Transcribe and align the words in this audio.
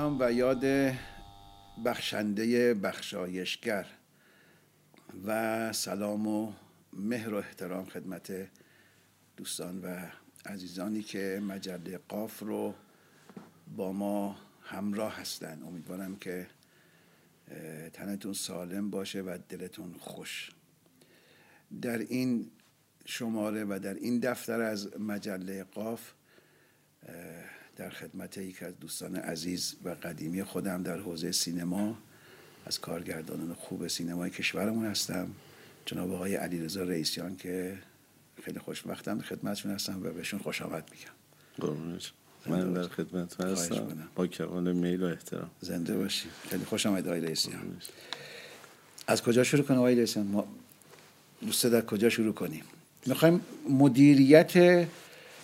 نام 0.00 0.16
و 0.20 0.32
یاد 0.32 0.64
بخشنده 1.84 2.74
بخشایشگر. 2.74 3.86
و 5.26 5.72
سلام 5.72 6.26
و 6.26 6.52
مهر 6.92 7.34
و 7.34 7.36
احترام 7.36 7.84
خدمت 7.84 8.32
دوستان 9.36 9.80
و 9.80 10.06
عزیزانی 10.46 11.02
که 11.02 11.42
مجله 11.48 11.98
قاف 12.08 12.40
رو 12.40 12.74
با 13.76 13.92
ما 13.92 14.36
همراه 14.62 15.20
هستن. 15.20 15.62
امیدوارم 15.62 16.16
که 16.16 16.46
تنتون 17.92 18.32
سالم 18.32 18.90
باشه 18.90 19.20
و 19.20 19.38
دلتون 19.48 19.94
خوش. 19.98 20.50
در 21.82 21.98
این 21.98 22.50
شماره 23.04 23.64
و 23.64 23.78
در 23.82 23.94
این 23.94 24.18
دفتر 24.18 24.60
از 24.60 25.00
مجله 25.00 25.64
قاف 25.64 26.12
در 27.80 27.90
خدمت 27.90 28.38
یک 28.38 28.62
از 28.62 28.72
دوستان 28.80 29.16
عزیز 29.16 29.74
و 29.84 29.88
قدیمی 29.88 30.42
خودم 30.42 30.82
در 30.82 30.98
حوزه 30.98 31.32
سینما. 31.32 31.98
از 32.66 32.80
کارگردانان 32.80 33.54
خوب 33.54 33.88
سینمای 33.88 34.30
کشورمون 34.30 34.86
هستم. 34.86 35.30
جناب 35.86 36.12
آقای 36.12 36.34
علیرضا 36.34 36.82
رئیسیان 36.82 37.36
که 37.36 37.78
خیلی 38.42 38.58
خوشبختم 38.58 39.20
خدمتشون 39.20 39.72
هستم 39.72 40.00
و 40.02 40.10
بهشون 40.10 40.40
خوش 40.40 40.62
آمد 40.62 40.90
میگم. 40.90 41.70
من 42.46 42.72
در 42.72 42.88
خدمت 42.88 43.40
هستم. 43.40 44.08
با 44.14 44.26
کمال 44.26 44.72
میل 44.72 45.02
و 45.02 45.06
احترام. 45.06 45.50
زنده 45.60 45.96
باشی. 45.96 46.28
خیلی 46.50 46.64
خوش 46.64 46.86
آمد 46.86 47.06
آقای 47.06 47.20
رئیسیان. 47.20 47.76
از 49.06 49.22
کجا 49.22 49.44
شروع 49.44 49.64
کنیم 49.64 49.78
آقای 49.78 49.94
رئیسیان؟ 49.94 50.26
ما 50.26 50.48
دوست 51.40 51.66
در 51.66 51.80
کجا 51.80 52.08
شروع 52.08 52.34
کنیم؟ 52.34 52.64
می‌خوایم 53.06 53.40
مدیریت 53.70 54.86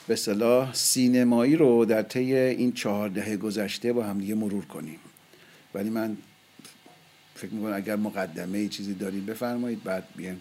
به 0.09 0.17
صلاح 0.17 0.75
سینمایی 0.75 1.57
رو 1.57 1.85
در 1.85 2.03
طی 2.03 2.35
این 2.35 2.73
چهار 2.73 3.09
دهه 3.09 3.37
گذشته 3.37 3.93
با 3.93 4.05
هم 4.05 4.19
دیگه 4.19 4.35
مرور 4.35 4.65
کنیم. 4.65 4.99
ولی 5.75 5.91
من 5.91 6.17
فکر 7.35 7.51
می‌کنم 7.51 7.75
اگر 7.75 7.97
مقدمه 7.97 8.59
ای 8.59 8.69
چیزی 8.69 8.95
داریم 8.95 9.27
بفرمایید 9.27 9.85
بعد 9.85 10.05
بیایم 10.17 10.41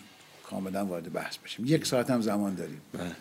کاملا 0.49 0.85
وارد 0.85 1.13
بحث 1.13 1.37
بشیم. 1.37 1.65
یک 1.65 1.85
ساعت 1.85 2.09
هم 2.09 2.21
زمان 2.21 2.55
داریم. 2.55 2.81
بله. 2.93 3.11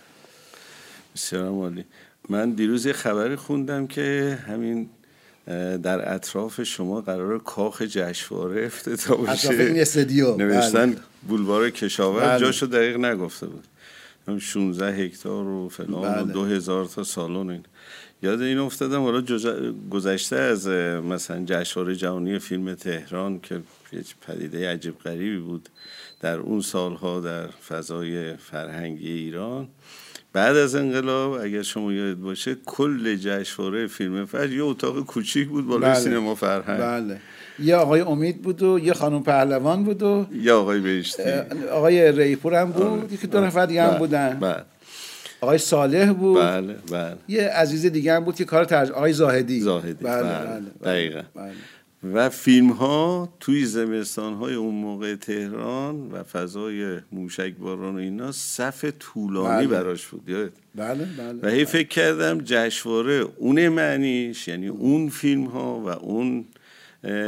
بسیار 1.14 1.46
عالی. 1.46 1.84
من 2.28 2.50
دیروز 2.50 2.86
یه 2.86 2.92
خبری 2.92 3.36
خوندم 3.36 3.86
که 3.86 4.38
همین 4.48 4.88
در 5.82 6.14
اطراف 6.14 6.62
شما 6.62 7.00
قرار 7.00 7.38
کاخ 7.38 7.82
جشنواره 7.82 8.66
افتتاح 8.66 9.22
بشه. 9.22 9.30
اطراف 9.30 9.60
این 9.60 9.80
استودیو 9.80 10.36
نوشتن 10.36 10.90
بله. 10.90 11.00
بولوار 11.28 11.70
کشاورز. 11.70 12.28
بله. 12.28 12.40
جاشو 12.40 12.66
دقیق 12.66 12.96
نگفته 12.96 13.46
بود. 13.46 13.64
16 14.38 14.92
هکتار 14.92 15.46
و 15.46 15.68
فلان 15.68 16.02
بله. 16.02 16.22
و 16.22 16.32
دو 16.32 16.44
هزار 16.44 16.86
تا 16.86 17.04
سالن 17.04 17.50
این. 17.50 17.64
یاد 18.22 18.40
این 18.40 18.58
افتادم 18.58 19.02
حالا 19.02 19.22
گذشته 19.90 20.36
از 20.36 20.68
مثلا 20.68 21.44
جشنواره 21.44 21.96
جهانی 21.96 22.38
فیلم 22.38 22.74
تهران 22.74 23.40
که 23.40 23.60
یه 23.92 24.02
پدیده 24.26 24.70
عجیب 24.72 24.98
غریبی 24.98 25.38
بود. 25.38 25.68
در 26.20 26.36
اون 26.36 26.60
سالها 26.60 27.20
در 27.20 27.46
فضای 27.46 28.36
فرهنگی 28.36 29.10
ایران. 29.12 29.68
بعد 30.32 30.56
از 30.56 30.74
انقلاب 30.74 31.32
اگر 31.32 31.62
شما 31.62 31.92
یاد 31.92 32.16
باشه 32.16 32.56
کل 32.66 33.16
جشنواره 33.16 33.86
فیلم 33.86 34.24
فجر 34.24 34.52
یه 34.52 34.64
اتاق 34.64 35.00
کوچیک 35.00 35.48
بود 35.48 35.66
بالای 35.66 35.90
بله. 35.90 36.00
سینما 36.00 36.34
فرهنگ. 36.34 36.80
بله. 36.80 37.20
یه 37.58 37.76
آقای 37.76 38.00
امید 38.00 38.42
بود 38.42 38.62
و 38.62 38.78
یه 38.78 38.92
خانم 38.92 39.22
پهلوان 39.22 39.84
بود 39.84 40.02
و 40.02 40.26
یه 40.42 40.52
آقای 40.52 40.80
بهشتی. 40.80 41.22
آقای 41.72 42.12
ریپور 42.12 42.54
هم 42.54 42.70
بود 42.70 43.12
یکی 43.12 43.26
دو 43.26 43.40
نفر 43.40 43.66
دیگه 43.66 43.82
هم 43.82 43.90
بله. 43.90 43.98
بودن. 43.98 44.38
بله. 44.40 44.62
آقای 45.40 45.58
صالح 45.58 46.12
بود. 46.12 46.42
بله 46.42 46.76
بله. 46.92 47.16
یه 47.28 47.48
عزیز 47.48 47.86
دیگه 47.86 48.14
هم 48.14 48.24
بود 48.24 48.34
که 48.34 48.44
کار 48.44 48.64
ترج 48.64 48.90
آقای 48.90 49.12
زاهدی. 49.12 49.60
زاهدی. 49.60 50.04
بله 50.04 50.22
بله, 50.22 50.46
بله. 50.46 50.92
دقیقا. 50.92 51.22
بله. 51.34 51.52
و 52.12 52.30
فیلم 52.30 52.70
ها 52.70 53.28
توی 53.40 53.64
زمستان 53.64 54.34
های 54.34 54.54
اون 54.54 54.74
موقع 54.74 55.14
تهران 55.14 56.10
و 56.12 56.22
فضای 56.22 56.98
موشک 57.12 57.52
باران 57.56 57.94
و 57.94 57.98
اینا 57.98 58.32
صف 58.32 58.84
طولانی 58.98 59.66
بله. 59.66 59.82
براش 59.82 60.06
بود 60.06 60.28
یاد 60.28 60.52
بله 60.74 61.08
بله 61.18 61.38
و 61.42 61.48
هی 61.48 61.64
فکر 61.64 61.88
کردم 61.88 62.40
جشنواره 62.44 63.26
اون 63.36 63.68
معنیش 63.68 64.48
یعنی 64.48 64.68
اون 64.68 65.08
فیلم 65.08 65.44
ها 65.44 65.80
و 65.80 65.88
اون 65.88 66.44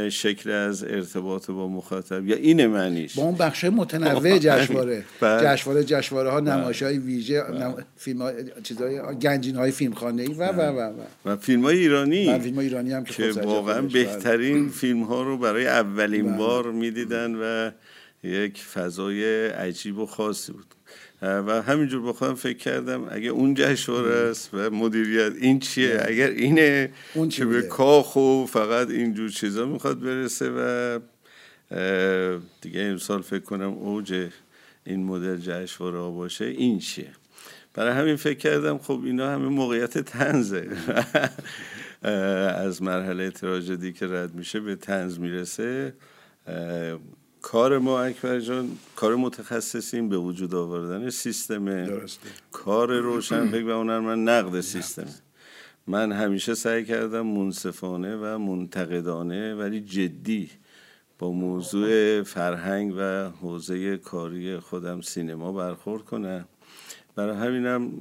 شکل 0.09 0.51
از 0.51 0.83
ارتباط 0.83 1.51
با 1.51 1.67
مخاطب. 1.67 2.27
یا 2.27 2.35
این 2.35 2.67
معنیش. 2.67 3.15
با 3.15 3.23
اون 3.23 3.35
بخش 3.35 3.63
متنوع 3.63 4.37
جشنواره. 4.47 5.03
بله. 5.21 5.43
جشنواره 5.43 5.83
جشنواره 5.83 6.29
ها 6.29 6.41
بله. 6.41 6.55
نمایش 6.55 6.83
های 6.83 6.97
ویژه 6.97 7.41
بله. 7.43 7.73
فیلم 7.95 8.21
ها 8.21 8.31
چیزای 8.63 8.99
گنجین 9.21 9.55
های 9.55 9.71
فیلم 9.71 9.93
خانه 9.93 10.21
ای 10.21 10.33
و 10.33 10.43
و 10.51 10.61
و 10.61 10.93
و. 11.25 11.35
فیلم 11.35 11.61
های 11.63 11.77
ایرانی. 11.77 12.29
و 12.29 12.39
فیلم 12.39 12.57
ایرانی 12.57 12.93
هم 12.93 13.03
که 13.03 13.31
واقعا 13.31 13.81
بهترین 13.81 14.69
فیلم 14.69 15.03
ها 15.03 15.23
رو 15.23 15.37
برای 15.37 15.67
اولین 15.67 16.37
بار 16.37 16.71
می‌دیدن 16.71 17.35
و 17.35 17.71
یک 18.23 18.63
فضای 18.63 19.47
عجیب 19.47 19.97
و 19.97 20.05
خاصی 20.05 20.51
بود. 20.51 20.76
و 21.21 21.61
همینجور 21.61 22.01
با 22.01 22.13
خودم 22.13 22.33
فکر 22.33 22.57
کردم 22.57 23.07
اگه 23.11 23.29
اون 23.29 23.53
جشنواره 23.53 24.15
است 24.15 24.49
و 24.53 24.69
مدیریت 24.69 25.33
این 25.41 25.59
چیه؟ 25.59 26.01
اگر 26.05 26.27
اینه 26.29 26.93
اون 27.13 27.29
که 27.29 27.45
به 27.45 27.61
کاخ 27.61 28.15
و 28.15 28.45
فقط 28.45 28.89
اینجور 28.89 29.29
چیزا 29.29 29.65
می‌خواد 29.65 29.99
برسه 29.99 30.49
و 30.49 30.99
دیگه 32.61 32.81
امسال 32.81 33.21
فکر 33.21 33.43
کنم 33.43 33.69
اوج 33.69 34.29
این 34.85 35.03
مدل 35.03 35.37
جشنواره 35.37 36.15
باشه. 36.15 36.45
این 36.45 36.79
چیه؟ 36.79 37.11
برای 37.73 37.93
همین 37.93 38.15
فکر 38.15 38.37
کردم 38.37 38.77
خب 38.77 39.01
اینا 39.05 39.29
همه 39.29 39.49
موقعیت 39.49 39.97
تنزه 39.97 40.67
از 42.65 42.81
مرحله 42.81 43.31
تراژدی 43.31 43.93
که 43.93 44.07
رد 44.07 44.35
میشه 44.35 44.59
به 44.59 44.75
تنز 44.75 45.19
می‌رسه. 45.19 45.93
کار 47.47 47.77
ما 47.77 48.01
اکبر 48.01 48.39
جان 48.39 48.77
کار 48.95 49.15
متخصصین 49.15 50.09
به 50.09 50.17
وجود 50.17 50.55
آوردن 50.55 51.09
سیستم 51.09 51.89
کار 52.51 52.99
روشن 52.99 53.47
فکر 53.47 53.65
و 53.65 53.83
من 53.83 54.23
نقد 54.23 54.61
سیستم. 54.61 55.05
من 55.87 56.11
همیشه 56.11 56.55
سعی 56.55 56.85
کردم 56.85 57.21
منصفانه 57.21 58.15
و 58.15 58.37
منتقدانه 58.37 59.55
ولی 59.55 59.81
جدی 59.81 60.49
با 61.19 61.31
موضوع 61.31 62.23
فرهنگ 62.23 62.93
و 62.97 63.29
حوزه 63.29 63.97
کاری 63.97 64.59
خودم 64.59 65.01
سینما 65.01 65.51
برخورد 65.51 66.05
کنم. 66.05 66.45
برای 67.15 67.37
همینم 67.37 67.91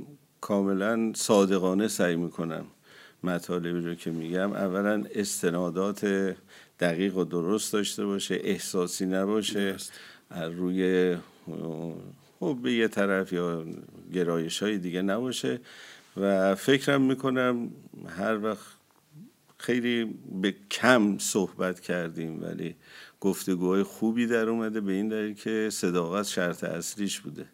کاملا 0.41 1.13
صادقانه 1.15 1.89
سعی 1.89 2.17
می‌کنم 2.17 2.65
مطالبی 3.25 3.81
رو 3.81 3.95
که 3.95 4.11
میگم 4.11 4.53
اولا 4.53 5.05
استنادات 5.15 6.35
دقیق 6.81 7.17
و 7.17 7.25
درست 7.25 7.73
داشته 7.73 8.07
باشه 8.07 8.41
احساسی 8.45 9.07
نباشه 9.07 9.77
از 10.31 10.53
روی 10.53 11.17
خب 12.41 12.59
به 12.63 12.73
یه 12.73 12.89
طرف 12.89 13.33
یا 13.33 13.65
گرایش 14.13 14.63
های 14.63 14.79
دیگه 14.79 15.03
نباشه. 15.03 15.61
و 16.17 16.55
فکرم 16.55 17.03
می‌کنم 17.03 17.71
هر 18.09 18.45
وقت 18.45 18.67
خیلی 19.59 20.15
به 20.43 20.55
کم 20.71 21.19
صحبت 21.19 21.81
کردیم 21.81 22.43
ولی 22.43 22.75
گفتگوهای 23.21 23.83
خوبی 23.83 24.27
در 24.27 24.49
اومده 24.49 24.81
به 24.81 24.93
این 24.93 25.09
دلیل 25.09 25.35
که 25.35 25.69
صداقت 25.73 26.27
شرط 26.27 26.65
اصلیش 26.65 27.21
بوده. 27.21 27.47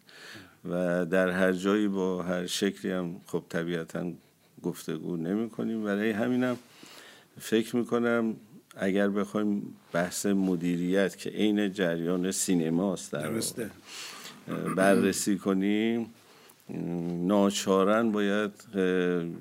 و 0.71 1.07
در 1.07 1.31
هر 1.31 1.53
جایی 1.53 1.89
با 1.89 2.23
هر 2.23 2.47
شکلی 2.47 2.93
هم 2.93 3.21
خب 3.27 3.45
طبیعتا 3.49 4.13
گفتگو 4.63 5.17
نمی 5.17 5.51
کنیم 5.51 5.85
برای 5.85 6.11
همینم 6.11 6.57
فکر 7.41 7.77
می‌کنم 7.77 8.37
اگر 8.77 9.09
بخوایم 9.09 9.75
بحث 9.93 10.27
مدیریت 10.27 11.17
که 11.17 11.31
عین 11.31 11.73
جریان 11.73 12.31
سینماست 12.31 13.13
در 13.13 13.31
بررسی 14.77 15.39
کنیم 15.39 16.11
ناچارن 17.27 18.13
باید 18.13 18.53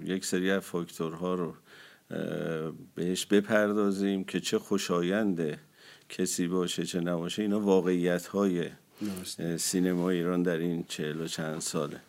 یک 0.06 0.25
سری 0.25 0.51
از 0.51 0.63
فاکتورها 0.63 1.36
رو 1.36 1.54
بهش 2.95 3.25
بپردازیم 3.25 4.24
که 4.24 4.39
چه 4.39 4.60
خوشاینده 4.60 5.60
کسی 6.10 6.48
باشه 6.48 6.86
چه 6.86 7.00
نباشه. 7.00 7.42
اینا 7.42 7.60
واقعیت 7.60 8.27
های 8.27 8.69
سینما 9.57 10.10
ایران 10.10 10.44
در 10.44 10.57
این 10.57 10.86
چهل 10.88 11.22
و 11.22 11.27
چند 11.27 11.60
ساله. 11.60 12.00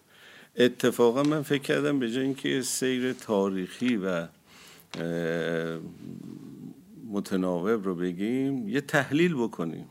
اتفاقا 0.57 1.23
من 1.23 1.43
فکر 1.43 1.63
کردم 1.63 1.99
به 1.99 2.11
جای 2.11 2.25
اینکه 2.25 2.63
سیر 2.63 3.13
تاریخی 3.13 3.97
و 3.97 4.27
متناوب 7.13 7.85
رو 7.85 7.95
بگیم 7.95 8.69
یه 8.69 8.81
تحلیل 8.81 9.35
بکنیم. 9.35 9.87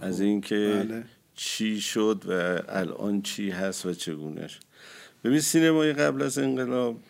از 0.00 0.20
اینکه 0.20 0.84
بله. 0.88 1.04
چی 1.34 1.80
شد 1.80 2.22
و 2.28 2.62
الان 2.68 3.22
چی 3.22 3.50
هست 3.50 3.86
و 3.86 3.94
چگونهش 3.94 4.60
ببین 5.24 5.40
سینمای 5.40 5.92
قبل 5.92 6.22
از 6.22 6.38
انقلاب 6.38 7.00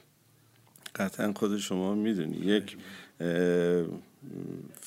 قطعا 0.97 1.33
خود 1.33 1.59
شما 1.59 1.95
می‌دونی 1.95 2.37
یک 2.37 2.77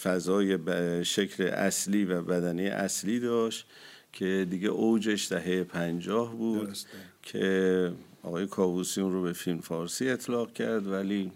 فضای 0.02 0.58
شکل 1.06 1.44
اصلی 1.44 2.06
و 2.06 2.22
بدنی 2.22 2.68
اصلی 2.68 3.20
داشت 3.20 3.66
که 4.14 4.48
دیگه 4.50 4.68
اوجش 4.68 5.32
دهه 5.32 5.64
پنجاه 5.64 6.36
بود 6.36 6.78
که 7.24 7.92
آقای 8.24 8.48
کاووسی 8.48 9.02
اون 9.02 9.14
رو 9.14 9.22
به 9.22 9.34
فیلم 9.34 9.60
فارسی 9.60 10.10
اطلاق 10.10 10.54
کرد 10.54 10.88
ولی 10.88 11.32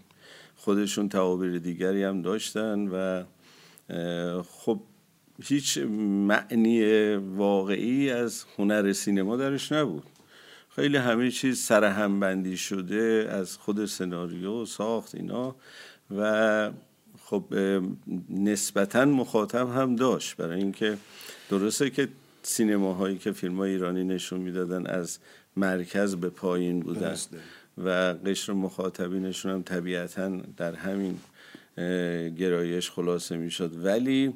خودشون 0.56 1.08
توابیر 1.08 1.58
دیگری 1.58 2.02
هم 2.02 2.22
داشتن 2.22 2.88
و 2.88 3.24
خب 4.42 4.80
هیچ 5.42 5.78
معنی 6.28 7.14
واقعی 7.14 8.10
از 8.10 8.44
هنر 8.58 8.92
سینما 8.92 9.36
درش 9.36 9.72
نبود. 9.72 10.04
خیلی 10.68 10.96
همه 10.96 11.30
چیز 11.30 11.58
سرهم 11.58 12.20
بندی 12.20 12.56
شده 12.56 13.28
از 13.30 13.56
خود 13.56 13.86
سناریو 13.86 14.64
ساخت 14.64 15.14
اینا 15.14 15.56
و 16.16 16.70
خب 17.22 17.44
نسبتا 18.30 19.04
مخاطب 19.04 19.68
هم 19.68 19.96
داشت. 19.96 20.36
برای 20.36 20.58
اینکه 20.58 20.96
درسته 21.50 21.90
که 21.90 22.08
سینماهایی 22.42 23.18
که 23.18 23.32
فیلم 23.32 23.60
ایرانی 23.60 24.04
نشون 24.04 24.40
می‌دادن 24.40 24.86
از 24.86 25.18
مرکز 25.56 26.16
به 26.16 26.28
پایین 26.28 26.80
بودن. 26.80 27.16
و 27.78 27.90
قشر 28.26 28.52
مخاطبینشون 28.52 29.52
هم 29.52 29.62
طبیعتا 29.62 30.28
در 30.56 30.74
همین 30.74 31.18
گرایش 32.36 32.90
خلاصه 32.90 33.36
می‌شد. 33.36 33.84
ولی 33.84 34.34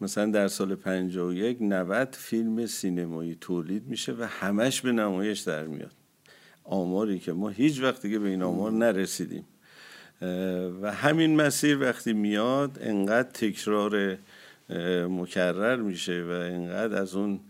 مثلا 0.00 0.30
در 0.30 0.48
سال 0.48 0.74
51 0.74 1.56
90 1.60 2.14
فیلم 2.20 2.66
سینمایی 2.66 3.38
تولید 3.40 3.86
میشه 3.86 4.12
و 4.12 4.22
همش 4.22 4.80
به 4.80 4.92
نمایش 4.92 5.40
در 5.40 5.66
میاد. 5.66 5.92
آماری 6.64 7.18
که 7.18 7.32
ما 7.32 7.48
هیچ 7.48 7.82
وقت 7.82 8.02
دیگه 8.02 8.18
به 8.18 8.28
این 8.28 8.42
آمار 8.42 8.72
نرسیدیم. 8.72 9.44
و 10.82 10.92
همین 10.92 11.36
مسیر 11.36 11.80
وقتی 11.80 12.12
میاد 12.12 12.78
انقدر 12.80 13.30
تکرار 13.30 14.18
مکرر 15.08 15.76
میشه 15.76 16.22
و 16.22 16.30
انقدر 16.30 16.96
از 17.00 17.14
اون 17.14 17.40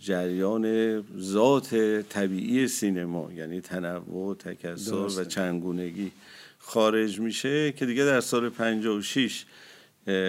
جریان 0.00 0.98
ذات 1.18 1.74
طبیعی 2.08 2.68
سینما 2.68 3.32
یعنی 3.32 3.60
تنوع 3.60 4.34
تکسر 4.34 4.94
و 4.94 5.24
چندگونگی 5.24 6.12
خارج 6.58 7.20
میشه 7.20 7.72
که 7.72 7.86
دیگه 7.86 8.04
در 8.04 8.20
سال 8.20 8.48
56 8.48 9.44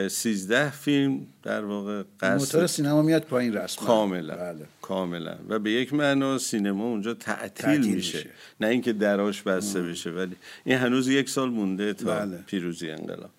سیزده 0.10 0.70
فیلم 0.70 1.28
در 1.44 1.66
واقع 1.66 2.04
موتور 2.22 2.68
سینما 2.68 3.02
میاد 3.02 3.24
پایین 3.24 3.54
رسما 3.54 3.88
کاملا 3.88 4.36
بله. 4.36 4.66
کاملا 4.82 5.36
و 5.50 5.60
به 5.60 5.72
یک 5.72 5.94
معنا 5.94 6.38
سینما 6.38 6.84
اونجا 6.84 7.14
تعطیل 7.14 7.80
میشه. 7.80 8.18
میشه. 8.18 8.30
نه 8.62 8.68
اینکه 8.68 8.94
دراش 8.94 9.42
بسته 9.42 9.82
بشه 9.82 10.10
ولی 10.10 10.36
این 10.64 10.78
هنوز 10.78 11.08
یک 11.08 11.30
سال 11.30 11.50
مونده 11.50 11.94
تا 11.94 12.20
بله. 12.20 12.38
پیروزی 12.38 12.92
انقلاب 12.92 13.30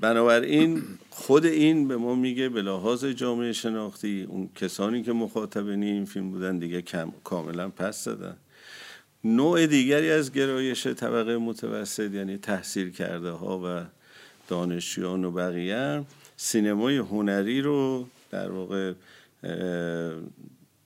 بنابراین 0.00 0.82
خود 1.10 1.46
این 1.46 1.88
به 1.88 1.96
ما 1.96 2.14
میگه 2.14 2.48
به 2.48 2.62
لحاظ 2.62 3.04
جامعه 3.04 3.52
شناختی 3.52 4.26
اون 4.28 4.48
کسانی 4.56 5.02
که 5.02 5.12
مخاطبین 5.12 5.82
این 5.82 6.04
فیلم 6.04 6.30
بودن 6.30 6.58
دیگه 6.58 6.82
کم 6.82 7.12
کاملا 7.24 7.68
پس 7.68 8.04
دادن 8.04 8.36
نوع 9.24 9.66
دیگری 9.66 10.10
از 10.10 10.32
گرایش 10.32 10.86
طبقه 10.86 11.38
متوسط 11.38 12.12
یعنی 12.12 12.36
تحصیل 12.36 12.90
کرده 12.90 13.30
ها 13.30 13.60
و 13.64 13.84
دانشجویان 14.48 15.24
و 15.24 15.30
بقیه 15.30 16.04
سینمای 16.36 16.96
هنری 16.96 17.60
رو 17.60 18.06
در 18.30 18.50
واقع 18.50 18.92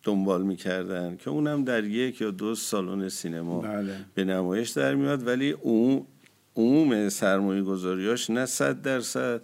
دنبال 0.03 0.43
می‌کردن 0.43 1.17
که 1.17 1.31
اونم 1.31 1.65
در 1.65 1.85
یک 1.85 2.21
یا 2.21 2.31
دو 2.31 2.55
سالن 2.55 3.09
سینما 3.09 3.61
بله. 3.61 3.97
به 4.15 4.25
نمایش 4.25 4.71
در 4.71 4.95
میاد 4.95 5.27
ولی 5.27 5.51
اون 5.51 6.07
عموم 6.57 7.09
سرمایه 7.09 7.63
گذاریاش 7.63 8.31
نه 8.31 8.47
صد 8.47 8.83
درصد 8.83 9.43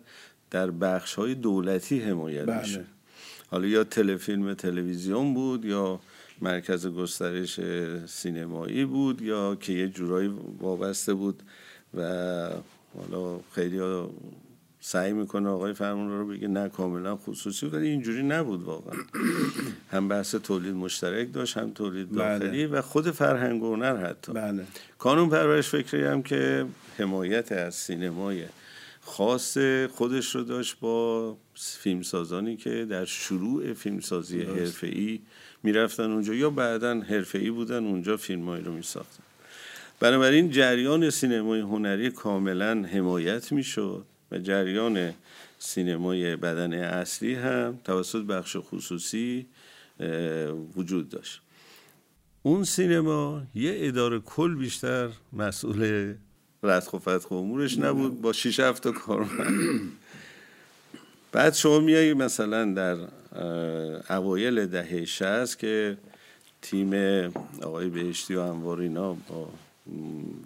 در 0.50 0.70
بخش 0.70 1.14
های 1.14 1.35
دولتی 1.35 2.00
حمایت 2.00 2.47
بله. 2.47 2.61
میشه 2.61 2.85
حالا 3.50 3.67
یا 3.67 3.85
تلفیلم 3.85 4.55
تلویزیون 4.55 5.35
بود 5.35 5.64
یا 5.64 6.00
مرکز 6.41 6.87
گسترش 6.87 7.61
سینمایی 8.06 8.85
بود 8.85 9.23
یا 9.23 9.55
که 9.55 9.73
یه 9.73 9.88
جورایی 9.88 10.31
وابسته 10.61 11.14
بود 11.14 11.43
و 11.94 12.03
حالا 12.99 13.41
خیلی 13.55 13.79
ها 13.79 14.11
سعی 14.81 15.12
می‌کنه 15.12 15.49
آقای 15.49 15.73
فرمان 15.73 16.19
رو 16.19 16.26
بگه 16.26 16.49
نه 16.49 16.69
کاملا 16.69 17.17
خصوصی 17.17 17.67
ولی 17.67 17.88
اینجوری 17.88 18.23
نبود 18.23 18.62
واقعا 18.62 18.94
هم 19.91 20.09
بحث 20.09 20.35
تولید 20.35 20.75
مشترک 20.75 21.32
داشت 21.32 21.56
هم 21.56 21.70
تولید 21.70 22.12
بله. 22.12 22.38
داخلی 22.38 22.67
و 22.67 22.82
خود 22.82 23.11
فرهنگ 23.11 23.62
و 23.62 23.75
هنر 23.75 23.97
حتی 23.97 24.32
بله. 24.32 24.64
کانون 24.99 25.29
پرورش 25.29 25.69
فکری 25.69 26.05
هم 26.05 26.23
که 26.23 26.67
حمایت 26.99 27.53
از 27.53 27.75
سینمای 27.75 28.44
خاص 29.00 29.59
خودش 29.94 30.35
رو 30.35 30.43
داشت 30.43 30.77
با 30.81 31.37
فیلمسازانی 31.55 32.56
که 32.56 32.85
در 32.85 33.05
شروع 33.05 33.73
فیلمسازی 33.73 34.43
حرفه‌ای 34.43 35.21
می‌رفتن 35.62 36.11
اونجا 36.11 36.35
یا 36.35 36.50
بعدا 36.50 37.00
حرفه‌ای 37.00 37.50
بودن 37.50 37.85
اونجا 37.85 38.17
فیلمایی 38.17 38.65
رو 38.65 38.73
میساختن. 38.73 39.23
بنابراین 40.00 40.50
جریان 40.50 41.11
سینمای 41.11 41.61
هنری 41.61 42.11
کاملا 42.11 42.83
حمایت 42.93 43.53
می‌شد 43.53 44.05
و 44.31 44.38
جریان 44.38 45.12
سینمای 45.59 46.37
بدن 46.37 46.73
اصلی 46.73 47.35
هم 47.35 47.79
توسط 47.85 48.23
بخش 48.23 48.56
خصوصی 48.61 49.47
وجود 50.77 51.09
داشت. 51.09 51.41
اون 52.43 52.65
سینما 52.65 53.43
یه 53.55 53.75
اداره 53.77 54.19
کل 54.19 54.55
بیشتر 54.55 55.09
مسئول 55.33 56.15
ردخ 56.62 56.93
و 56.93 56.99
فتخ 56.99 57.32
امورش 57.32 57.79
نبود. 57.79 58.20
با 58.20 58.32
شیش 58.32 58.61
هفت 58.61 58.88
کارمند 58.88 59.93
بعد 61.32 61.55
شما 61.55 61.81
میایی 61.81 62.14
مثلا 62.14 62.73
در 62.73 62.97
اوایل 64.11 64.67
دهه 64.67 65.05
60 65.05 65.59
که 65.59 65.97
تیم 66.62 66.94
آقای 67.62 67.88
بهشتی 67.88 68.35
و 68.35 68.40
انوار 68.40 68.81
اینا 68.81 69.12
با 69.12 69.49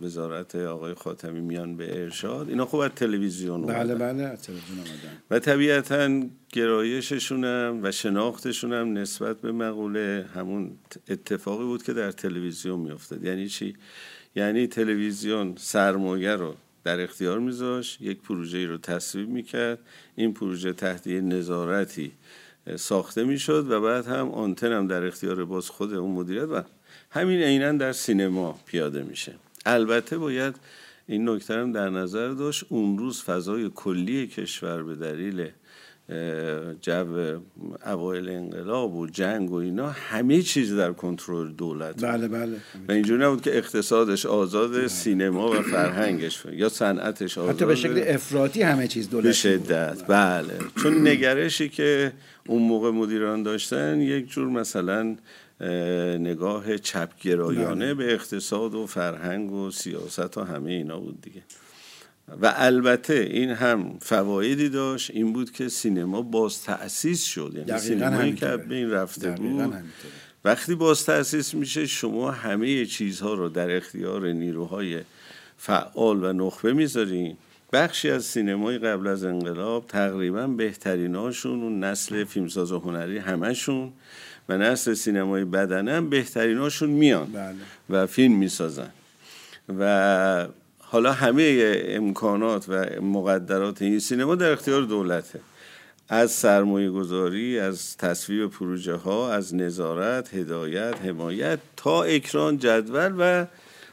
وزارت 0.01 0.55
آقای 0.55 0.95
خاتمی 0.95 1.41
میان 1.41 1.77
به 1.77 2.03
ارشاد. 2.03 2.49
اینا 2.49 2.67
خوب 2.67 2.81
از 2.81 2.91
تلویزیون 2.91 3.67
بله 3.67 3.95
بله 3.95 4.23
از 4.23 4.43
تلویزیون 4.43 4.79
آمدن 4.79 5.19
و 5.31 5.39
طبیعتا 5.39 6.23
گرایششون 6.53 7.45
هم 7.45 7.81
و 7.83 7.93
شناختشون 7.93 8.73
هم 8.73 8.93
نسبت 8.93 9.41
به 9.41 9.53
مقوله 9.53 10.27
همون 10.35 10.71
اتفاقی 11.09 11.65
بود 11.65 11.83
که 11.83 11.93
در 11.93 12.11
تلویزیون 12.11 12.81
میافتاد. 12.81 13.25
یعنی 13.25 13.49
چی؟ 13.49 13.77
یعنی 14.37 14.67
تلویزیون 14.67 15.55
سرمایه 15.59 16.37
رو 16.37 16.55
در 16.85 17.01
اختیار 17.01 17.39
میذاش 17.39 17.99
یک 18.01 18.19
پروژه 18.23 18.67
رو 18.67 18.79
تصویب 18.79 19.29
می‌کرد. 19.29 19.79
این 20.17 20.35
پروژه 20.35 20.73
تحت 20.73 21.07
نظارتی 21.07 22.13
ساخته 22.77 23.25
می‌شد 23.25 23.71
و 23.71 23.81
بعد 23.81 24.07
هم 24.07 24.31
آنتن 24.31 24.73
هم 24.73 24.87
در 24.87 25.05
اختیار 25.05 25.45
باز 25.45 25.71
خود 25.71 25.95
اون 25.95 26.11
مدیریت 26.11 26.49
و 26.49 26.63
همین 27.11 27.43
عینا 27.43 27.73
در 27.73 27.93
سینما 27.93 28.61
پیاده 28.67 29.03
میشه. 29.03 29.35
البته 29.67 30.19
باید 30.19 30.57
این 31.07 31.29
نکته 31.29 31.55
هم 31.55 31.73
در 31.73 31.91
نظر 31.91 32.29
داشت 32.29 32.65
اون 32.69 32.99
روز 32.99 33.23
فضای 33.23 33.71
کلی 33.75 34.27
کشور 34.27 34.83
به 34.83 34.95
دلیل 34.95 35.49
جو 36.81 37.41
اوایل 37.87 38.29
انقلاب 38.29 38.95
و 38.95 39.07
جنگ 39.07 39.51
و 39.51 39.55
اینا 39.55 39.91
همه 39.91 40.43
چیز 40.43 40.75
در 40.75 40.93
کنترل 40.93 41.53
دولت 41.53 42.05
بله 42.05 42.29
بله. 42.29 42.57
و 42.89 42.93
اینجوری 42.93 43.25
نبود 43.25 43.43
که 43.43 43.57
اقتصادش 43.57 44.27
آزاد. 44.27 44.87
سینما 44.87 45.51
و 45.51 45.63
فرهنگش 45.63 46.47
یا 46.53 46.69
صنعتش 46.69 47.39
آزاد. 47.39 47.55
حتی 47.55 47.67
به 47.67 47.75
شکل 47.75 48.05
افراطی 48.07 48.63
همه 48.63 48.89
چیز 48.89 49.11
دولت 49.11 49.25
به 49.25 49.33
شدت 49.33 50.07
بله. 50.09 50.55
چون 50.83 51.09
نگرشی 51.09 51.69
که 51.69 52.13
اون 52.47 52.63
موقع 52.63 52.91
مدیران 52.91 53.43
داشتن 53.43 54.01
یک 54.01 54.31
جور 54.31 54.49
مثلا 54.49 55.17
نگاه 56.19 56.79
چپگرایانه 56.79 57.95
بله. 57.95 58.07
به 58.07 58.13
اقتصاد 58.13 58.75
و 58.75 58.87
فرهنگ 58.87 59.53
و 59.53 59.71
سیاست 59.71 60.39
و 60.39 60.45
همه 60.45 60.71
اینا 60.71 61.01
بود 61.01 61.21
دیگه. 61.21 61.43
و 62.43 62.53
البته 62.57 63.15
این 63.15 63.51
هم 63.51 63.99
فوایدی 64.01 64.69
داشت 64.69 65.11
این 65.11 65.33
بود 65.33 65.51
که 65.53 65.69
سینما 65.69 66.23
باز 66.23 66.63
تأسیس 66.63 67.25
شد. 67.25 67.53
یعنی 67.55 67.81
سینمایی 67.81 68.35
که 68.35 68.57
به 68.57 68.75
این 68.75 68.91
رفته 68.91 69.31
بود 69.31 69.75
وقتی 70.45 70.75
باز 70.75 71.05
تأسیس 71.05 71.55
میشه 71.55 71.87
شما 71.87 72.31
همه 72.31 72.87
چیزها 72.87 73.35
رو 73.35 73.49
در 73.49 73.77
اختیار 73.77 74.33
نیروهای 74.33 75.01
فعال 75.59 76.25
و 76.25 76.33
نخبه 76.33 76.73
می‌ذارین 76.73 77.37
بخشی 77.73 78.11
از 78.11 78.25
سینمای 78.25 78.79
قبل 78.79 79.07
از 79.07 79.25
انقلاب 79.25 79.87
تقریبا 79.87 80.47
بهتریناشون 80.47 81.63
اون 81.63 81.85
نسل 81.85 82.25
فیلمساز 82.25 82.73
و 82.73 82.79
هنری 82.79 83.19
همشون 83.19 83.93
و 84.49 84.59
نسل 84.59 84.95
سینمای 84.95 85.45
بدنه 85.45 85.93
هم 85.93 86.11
بهتریناشون 86.11 86.91
میان 86.91 87.33
بله. 87.33 87.55
و 87.91 88.07
فیلم 88.07 88.39
می‌سازن. 88.39 88.91
و 89.79 90.49
حالا 90.89 91.13
همه 91.13 91.75
امکانات 91.89 92.69
و 92.69 92.87
مقدرات 93.03 93.83
این 93.83 93.99
سینما 93.99 94.35
در 94.35 94.53
اختیار 94.53 94.83
دولته 94.83 95.41
از 96.09 96.31
سرمایه 96.31 96.91
گذاری 96.91 97.59
از 97.59 97.97
تصویب 97.97 98.51
پروژه 98.51 98.95
ها 98.95 99.33
از 99.33 99.55
نظارت 99.55 100.35
هدایت 100.35 100.95
حمایت 101.05 101.59
تا 101.77 102.03
اکران 102.03 102.59
جدول 102.59 103.15
و 103.19 103.47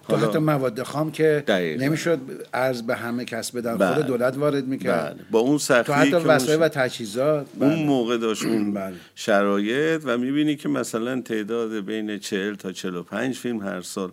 تا 0.07 0.17
حتی 0.17 0.39
مواد 0.39 0.83
خام 0.83 1.11
که 1.11 1.43
نمی‌شد 1.79 2.19
ارز 2.53 2.81
به 2.81 2.95
همه 2.95 3.25
کس 3.25 3.51
بدن 3.51 3.77
بله. 3.77 3.95
خود 3.95 4.05
دولت 4.05 4.37
وارد 4.37 4.67
می‌کرد 4.67 5.13
بله. 5.13 5.25
با 5.31 5.39
اون 5.39 5.57
سختی 5.57 5.83
تا 5.83 5.93
حتی 5.93 6.15
وسایل 6.15 6.61
و 6.61 6.67
تجهیزات 6.67 7.47
بله. 7.59 7.69
اون 7.69 7.85
موقع 7.85 8.17
داشت 8.17 8.45
اون 8.45 8.73
بله. 8.83 8.95
شرایط 9.15 10.01
و 10.05 10.17
می‌بینی 10.17 10.55
که 10.55 10.69
مثلا 10.69 11.21
تعداد 11.21 11.85
بین 11.85 12.19
40 12.19 12.55
تا 12.55 12.71
45 12.71 13.35
فیلم 13.37 13.61
هر 13.61 13.81
سال 13.81 14.11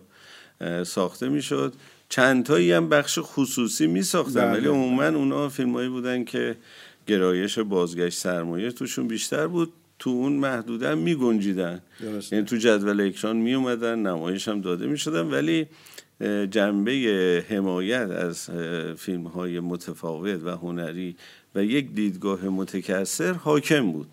ساخته 0.83 1.29
می‌شد 1.29 1.73
چندتایی 2.11 2.71
هم 2.71 2.89
بخش 2.89 3.19
خصوصی 3.21 3.87
می 3.87 4.01
ساختن 4.01 4.41
بله. 4.41 4.51
ولی 4.51 4.67
عموما 4.67 5.07
اونا 5.07 5.49
فیلمایی 5.49 5.89
بودن 5.89 6.23
که 6.23 6.55
گرایش 7.07 7.59
بازگشت 7.59 8.17
سرمایه 8.17 8.71
توشون 8.71 9.07
بیشتر 9.07 9.47
بود 9.47 9.73
تو 9.99 10.09
اون 10.09 10.33
محدوده 10.33 10.89
هم 10.89 10.97
می 10.97 11.15
گنجیدن 11.15 11.81
یعنی 12.31 12.45
تو 12.45 12.55
جدول 12.55 13.01
اکران 13.01 13.37
می 13.37 13.53
اومدن 13.53 13.99
نمایش 13.99 14.47
هم 14.47 14.61
داده 14.61 14.87
می 14.87 14.97
شدن 14.97 15.21
ولی 15.21 15.67
جنبه 16.49 17.45
حمایت 17.49 18.09
از 18.09 18.49
فیلم 18.97 19.27
های 19.27 19.59
متفاوت 19.59 20.43
و 20.43 20.49
هنری 20.49 21.15
و 21.55 21.63
یک 21.63 21.91
دیدگاه 21.91 22.45
متکثر 22.49 23.33
حاکم 23.33 23.91
بود. 23.91 24.07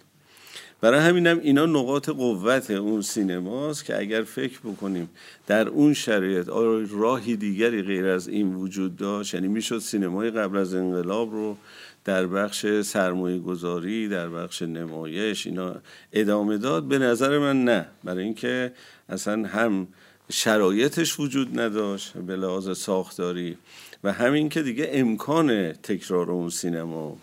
برای 0.80 1.00
همینم 1.00 1.38
اینا 1.38 1.66
نقاط 1.66 2.08
قوت 2.08 2.70
اون 2.70 3.02
سینماست 3.02 3.85
که 3.85 3.99
اگر 3.99 4.23
فکر 4.23 4.58
بکنیم 4.58 5.08
در 5.47 5.68
اون 5.68 5.94
شرایط 5.94 6.49
راهی 6.90 7.37
دیگری 7.37 7.82
غیر 7.82 8.06
از 8.06 8.28
این 8.28 8.54
وجود 8.54 8.97
داشت 8.97 9.35
یعنی 9.35 9.49
می‌شد 9.49 9.78
سینمای 9.78 10.30
قبل 10.30 10.56
از 10.56 10.75
انقلاب 10.75 11.32
رو 11.32 11.56
در 12.04 12.26
بخش 12.26 12.80
سرمایه 12.82 13.38
گذاری 13.38 14.08
در 14.08 14.28
بخش 14.28 14.62
نمایش 14.62 15.47
اینا 15.47 15.75
ادامه 16.12 16.58
داد؟ 16.58 16.85
به 16.85 16.99
نظر 16.99 17.38
من 17.38 17.64
نه. 17.64 17.87
برای 18.04 18.25
اینکه 18.25 18.73
اصلا 19.08 19.49
هم 19.49 19.88
شرایطش 20.32 21.20
وجود 21.20 21.61
نداشت 21.61 22.12
به 22.12 22.37
لحاظ 22.37 22.78
ساختاری 22.78 23.56
و 24.04 24.12
همین 24.12 24.49
که 24.49 24.62
دیگه 24.62 24.88
امکان 24.92 25.73
تکرار 25.73 26.30
اون 26.30 26.50
سینما 26.50 27.16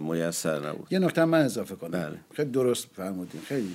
میسر 0.00 0.68
نبود. 0.68 0.86
یه 0.90 0.98
نکته 0.98 1.24
من 1.24 1.44
اضافه 1.44 1.74
کنم. 1.74 1.90
بله. 1.90 2.18
خیلی 2.34 2.50
درست 2.50 2.88
فرمودین. 2.96 3.40
خیلی 3.40 3.74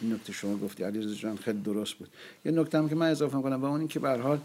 این 0.00 0.12
نکته 0.12 0.32
شما 0.32 0.56
گفتی. 0.56 0.84
علیرضا 0.84 1.14
جان 1.14 1.36
خیلی 1.36 1.60
درست 1.60 1.94
بود. 1.94 2.08
یه 2.44 2.52
نکته 2.52 2.78
هم 2.78 2.88
که 2.88 2.94
من 2.94 3.10
اضافه 3.10 3.42
کنم 3.42 3.62
و 3.62 3.64
اون 3.64 3.80
این 3.80 3.88
که 3.88 4.00
به 4.00 4.10
حال 4.10 4.40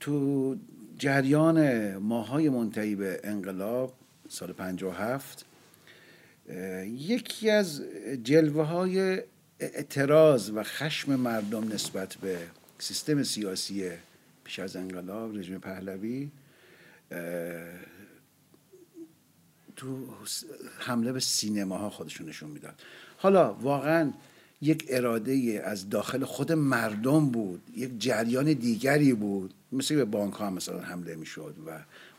تو 0.00 0.56
جریان 0.98 1.96
ماهای 1.96 2.48
منتهی 2.48 2.94
به 2.94 3.20
انقلاب 3.24 3.92
سال 4.28 4.52
57 4.52 5.44
یکی 6.84 7.50
از 7.50 7.82
جلوه 8.22 8.64
های 8.64 9.22
اعتراض 9.60 10.50
و 10.54 10.62
خشم 10.62 11.16
مردم 11.16 11.72
نسبت 11.72 12.14
به 12.14 12.38
سیستم 12.78 13.22
سیاسی 13.22 13.90
پیش 14.44 14.58
از 14.58 14.76
انقلاب 14.76 15.36
رژیم 15.36 15.58
پهلوی 15.58 16.28
تو 19.78 20.06
حمله 20.78 21.12
به 21.12 21.20
سینماها 21.20 21.90
خودشون 21.90 22.28
نشون 22.28 22.50
می‌داد. 22.50 22.74
حالا 23.16 23.54
واقعا 23.54 24.12
یک 24.62 24.84
اراده 24.88 25.62
از 25.64 25.90
داخل 25.90 26.24
خود 26.24 26.52
مردم 26.52 27.26
بود 27.26 27.62
یک 27.76 27.90
جریان 27.98 28.52
دیگری 28.52 29.12
بود. 29.12 29.54
مثل 29.72 29.94
به 29.96 30.04
بانک 30.04 30.34
ها 30.34 30.50
مثلا 30.50 30.80
حمله 30.80 31.14
می‌شد 31.14 31.54
و 31.66 31.70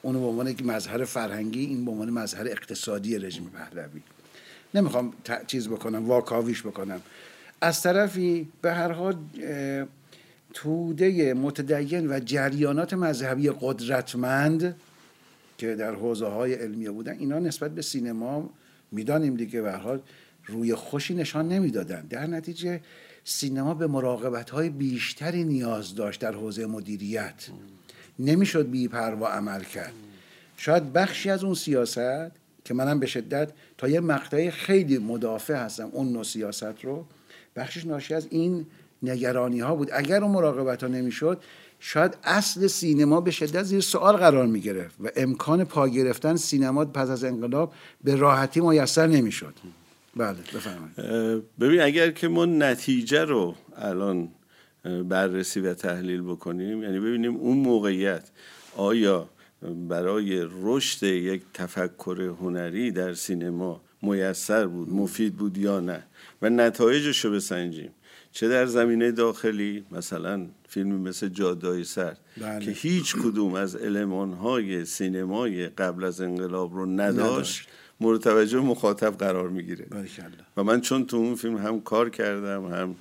اونو 0.02 0.20
به 0.20 0.26
عنوان 0.26 0.48
یک 0.48 0.66
مظهر 0.66 1.06
فرهنگی 1.06 1.66
این 1.66 1.86
به 1.86 1.92
عنوان 1.92 2.10
مظهر 2.10 2.48
اقتصادی 2.48 3.18
رژیم 3.18 3.50
پهلوی. 3.50 4.02
نمی‌خوام 4.74 5.14
چیز 5.48 5.68
بکنم 5.68 6.06
واکاویش 6.08 6.62
بکنم. 6.62 7.02
از 7.62 7.82
طرفی 7.82 8.48
به 8.62 8.74
هر 8.74 8.92
حال 8.92 9.16
توده 10.54 11.34
متدین 11.34 12.12
و 12.12 12.20
جریانات 12.20 12.94
مذهبی 12.94 13.52
قدرتمند 13.62 14.76
که 15.60 15.76
در 15.76 15.96
حوزه 15.96 16.26
های 16.26 16.54
علمیه 16.54 16.92
بودن 16.92 17.18
اینا 17.20 17.40
نسبت 17.40 17.72
به 17.72 17.82
سینما 17.82 18.50
می‌دانیم 18.92 19.36
دیگه 19.36 19.62
به 19.62 19.72
حال 19.72 20.00
روی 20.46 20.76
خوشی 20.76 21.14
نشان 21.14 21.48
نمی‌دادن. 21.48 22.02
در 22.10 22.28
نتیجه 22.28 22.82
سینما 23.24 23.74
به 23.74 23.88
مراقبت 23.88 24.50
های 24.50 24.70
بیشتری 24.70 25.44
نیاز 25.44 25.96
داشت 25.96 26.22
در 26.22 26.32
حوزه 26.32 26.66
مدیریت. 26.66 27.48
نمی‌شد 28.20 28.70
بی 28.70 28.88
پروا 28.88 29.30
عمل 29.30 29.64
کرد. 29.64 29.94
شاید 30.58 30.94
بخشی 30.94 31.30
از 31.30 31.44
اون 31.44 31.54
سیاست 31.54 32.32
که 32.66 32.74
منم 32.74 33.00
به 33.00 33.06
شدت 33.06 33.52
تا 33.78 33.88
یه 33.88 34.00
مقطعی 34.00 34.52
خیلی 34.52 34.98
مدافع 34.98 35.56
هستم 35.56 35.90
اون 35.92 36.14
نوع 36.14 36.24
سیاست 36.24 36.86
رو 36.86 37.06
بخشش 37.56 37.86
ناشی 37.86 38.14
از 38.14 38.28
این 38.30 38.66
نگرانی 39.04 39.60
ها 39.60 39.76
بود. 39.76 39.90
اگر 39.94 40.24
اون 40.24 40.32
مراقبت 40.32 40.84
ها 40.84 40.90
نمی‌شد 40.90 41.42
شاید 41.80 42.18
اصل 42.24 42.68
سینما 42.68 43.22
به 43.22 43.32
شدت 43.32 43.64
زیر 43.64 43.82
سوال 43.82 44.18
قرار 44.18 44.48
می 44.48 44.62
گرفت 44.62 44.96
و 45.00 45.10
امکان 45.16 45.64
پا 45.64 45.88
گرفتن 45.88 46.36
سینما 46.36 46.86
پس 46.86 47.10
از 47.10 47.24
انقلاب 47.24 47.74
به 48.04 48.16
راحتی 48.16 48.62
میسر 48.62 49.08
نمی‌شد. 49.08 49.54
بله 50.16 50.38
بفرمایید. 50.56 51.44
ببین 51.60 51.82
اگر 51.82 52.12
که 52.12 52.28
ما 52.28 52.46
نتیجه 52.46 53.26
رو 53.26 53.56
الان 53.78 54.30
بررسی 55.10 55.60
و 55.60 55.74
تحلیل 55.74 56.22
بکنیم 56.22 56.84
یعنی 56.84 57.00
ببینیم 57.00 57.36
اون 57.36 57.58
موقعیت 57.58 58.30
آیا 58.78 59.30
برای 59.90 60.48
رشد 60.62 61.04
یک 61.04 61.42
تفکر 61.54 62.22
هنری 62.22 62.92
در 62.92 63.14
سینما 63.14 63.82
میسر 64.02 64.68
بود 64.68 64.94
مفید 64.94 65.36
بود 65.36 65.58
یا 65.58 65.80
نه 65.80 66.04
و 66.42 66.50
نتایجش 66.50 67.26
رو 67.26 67.32
بسنجیم. 67.32 67.90
چه 68.32 68.48
در 68.48 68.66
زمینه 68.66 69.12
داخلی؟ 69.12 69.86
مثلا 69.92 70.48
فیلمی 70.70 71.10
مثل 71.10 71.28
جادای 71.28 71.84
سر 71.84 72.16
بله. 72.38 72.66
که 72.66 72.72
هیچ 72.72 73.16
کدوم 73.16 73.54
از 73.54 73.78
های 74.42 74.86
سینمای 74.86 75.68
قبل 75.68 76.04
از 76.04 76.22
انقلاب 76.22 76.74
رو 76.74 76.86
نداشت, 76.86 77.68
مورد 78.00 78.22
توجه 78.22 78.60
مخاطب 78.60 79.18
قرار 79.18 79.50
می‌گیره. 79.50 79.86
و 80.58 80.64
من 80.64 80.82
چون 80.82 81.06
تو 81.06 81.18
اون 81.18 81.36
فیلم 81.36 81.58
هم 81.58 81.82
کار 81.82 82.10
کردم 82.10 82.66
هم 82.66 82.96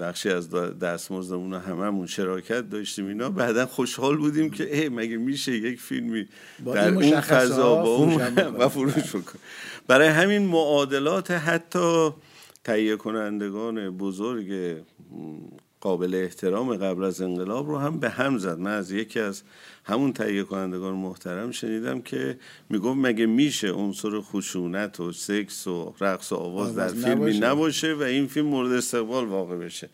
بخشی 0.00 0.28
از 0.28 0.50
دستمزدمون 0.80 1.54
هممون 1.54 2.06
شراکت 2.06 2.70
داشتیم 2.70 3.06
اینا 3.06 3.30
بعدا 3.30 3.66
خوشحال 3.66 4.16
بودیم 4.16 4.50
که 4.50 4.78
ای 4.78 4.88
مگه 4.88 5.16
میشه 5.16 5.52
یک 5.52 5.80
فیلمی 5.80 6.28
در 6.74 6.94
اون 6.94 7.20
فضا 7.20 7.74
با 7.74 7.94
اون 7.94 8.14
و 8.58 8.68
فروش 8.68 9.16
بکن 9.16 9.38
برای 9.86 10.08
همین 10.08 10.46
معادلات 10.46 11.30
حتی 11.30 12.10
تهیه 12.64 12.96
کنندگان 12.96 13.96
بزرگ 13.96 14.76
قابل 15.80 16.14
احترام 16.14 16.76
قبل 16.76 17.04
از 17.04 17.20
انقلاب 17.20 17.68
رو 17.68 17.78
هم 17.78 18.00
به 18.00 18.10
هم 18.10 18.38
زد. 18.38 18.58
من 18.58 18.70
از 18.70 18.92
یکی 18.92 19.20
از 19.20 19.42
همون 19.84 20.12
تهیه 20.12 20.42
کنندگان 20.42 20.94
محترم 20.94 21.50
شنیدم 21.50 22.00
که 22.00 22.38
می‌گفت 22.68 22.98
مگه 22.98 23.26
میشه 23.26 23.72
عنصر 23.72 24.20
خشونت 24.20 25.00
و 25.00 25.12
سکس 25.12 25.66
و 25.66 25.94
رقص 26.00 26.32
و 26.32 26.36
آواز 26.36 26.74
در 26.74 26.88
فیلمی 26.88 27.38
نباشه 27.38 27.94
و 27.94 28.02
این 28.02 28.26
فیلم 28.26 28.46
مورد 28.46 28.72
استقبال 28.72 29.24
واقع 29.24 29.56
بشه. 29.56 29.90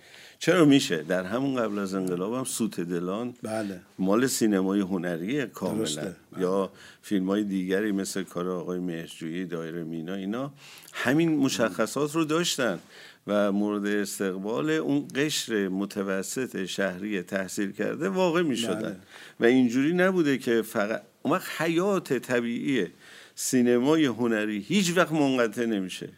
چرا 0.47 0.65
میشه؟ 0.65 1.03
در 1.03 1.25
همون 1.25 1.57
قبل 1.57 1.79
از 1.79 1.95
انقلاب 1.95 2.35
هم 2.35 2.45
سوت 2.45 2.81
دلان 2.81 3.35
بله. 3.43 3.81
مال 3.99 4.27
سینمای 4.27 4.81
هنری 4.81 5.47
کاملا. 5.47 6.13
یا 6.39 6.71
فیلم 7.03 7.27
های 7.27 7.45
دیگری 7.45 7.93
مثل 7.93 8.23
کار 8.23 8.49
آقای 8.49 8.79
مهرجویی 8.79 9.45
دایره 9.45 9.85
مینا 9.85 10.15
اینا 10.15 10.53
همین 10.93 11.37
مشخصات 11.37 12.15
رو 12.15 12.25
داشتن 12.25 12.79
و 13.27 13.53
مورد 13.53 13.87
استقبال 13.87 14.71
اون 14.71 15.09
قشر 15.15 15.69
متوسط 15.69 16.65
شهری 16.65 17.23
تحصیل 17.23 17.73
کرده 17.73 18.09
واقع 18.09 18.43
می 18.43 18.57
شدن 18.57 18.81
بله. 18.81 18.97
و 19.41 19.45
اینجوری 19.45 19.93
نبوده 19.93 20.39
که 20.39 20.63
فقط 20.63 21.03
اون 21.23 21.35
وقت 21.35 21.47
حیات 21.59 22.13
طبیعی 22.13 22.87
سینمای 23.35 24.05
هنری 24.05 24.59
هیچ 24.59 24.97
وقت 24.97 25.13
منقطع 25.13 25.65
نمیشه. 25.65 26.09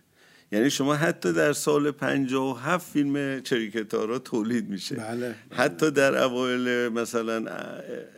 یعنی 0.52 0.71
شما 0.71 0.95
حتی 0.95 1.33
در 1.33 1.52
سال 1.52 1.90
57 1.90 2.93
فیلم 2.93 3.40
چریکتارا 3.40 4.19
تولید 4.19 4.69
میشه. 4.69 4.95
بله. 4.95 5.35
حتی 5.50 5.90
در 5.90 6.23
اوایل 6.23 6.88
مثلا 6.88 7.45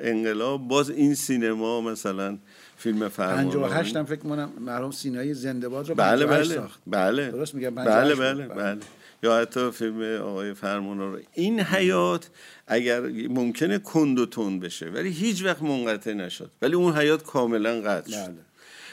انقلاب 0.00 0.68
باز 0.68 0.90
این 0.90 1.14
سینما 1.14 1.80
مثلا 1.80 2.38
فیلم 2.76 3.08
فرمان 3.08 3.44
58 3.44 3.96
هم 3.96 4.04
فکر 4.04 4.20
کنم 4.20 4.50
مرحوم 4.60 4.90
سینای 4.90 5.34
زنده 5.34 5.68
باد 5.68 5.88
رو 5.88 5.94
بله 5.94 6.26
بله 6.26 6.44
ساخت. 6.44 6.80
بله. 6.86 7.30
درست 7.30 7.54
میگم 7.54 7.74
بله 7.74 8.14
بله 8.14 8.48
بله. 8.48 8.78
یا 9.22 9.38
حتی 9.40 9.70
فیلم 9.70 10.02
آقای 10.22 10.54
فرمان 10.54 10.98
رو. 10.98 11.18
این 11.32 11.60
حیات 11.60 12.30
اگر 12.66 13.00
ممکنه 13.28 13.78
کند 13.78 14.18
و 14.18 14.26
تند 14.26 14.60
بشه 14.60 14.86
ولی 14.86 15.10
هیچ 15.10 15.44
وقت 15.44 15.62
منقطع 15.62 16.12
نشد. 16.12 16.50
ولی 16.62 16.74
اون 16.74 16.96
حیات 16.96 17.22
کاملا 17.22 17.80
قطع 17.80 18.10
شد. 18.10 18.16
بله. 18.16 18.34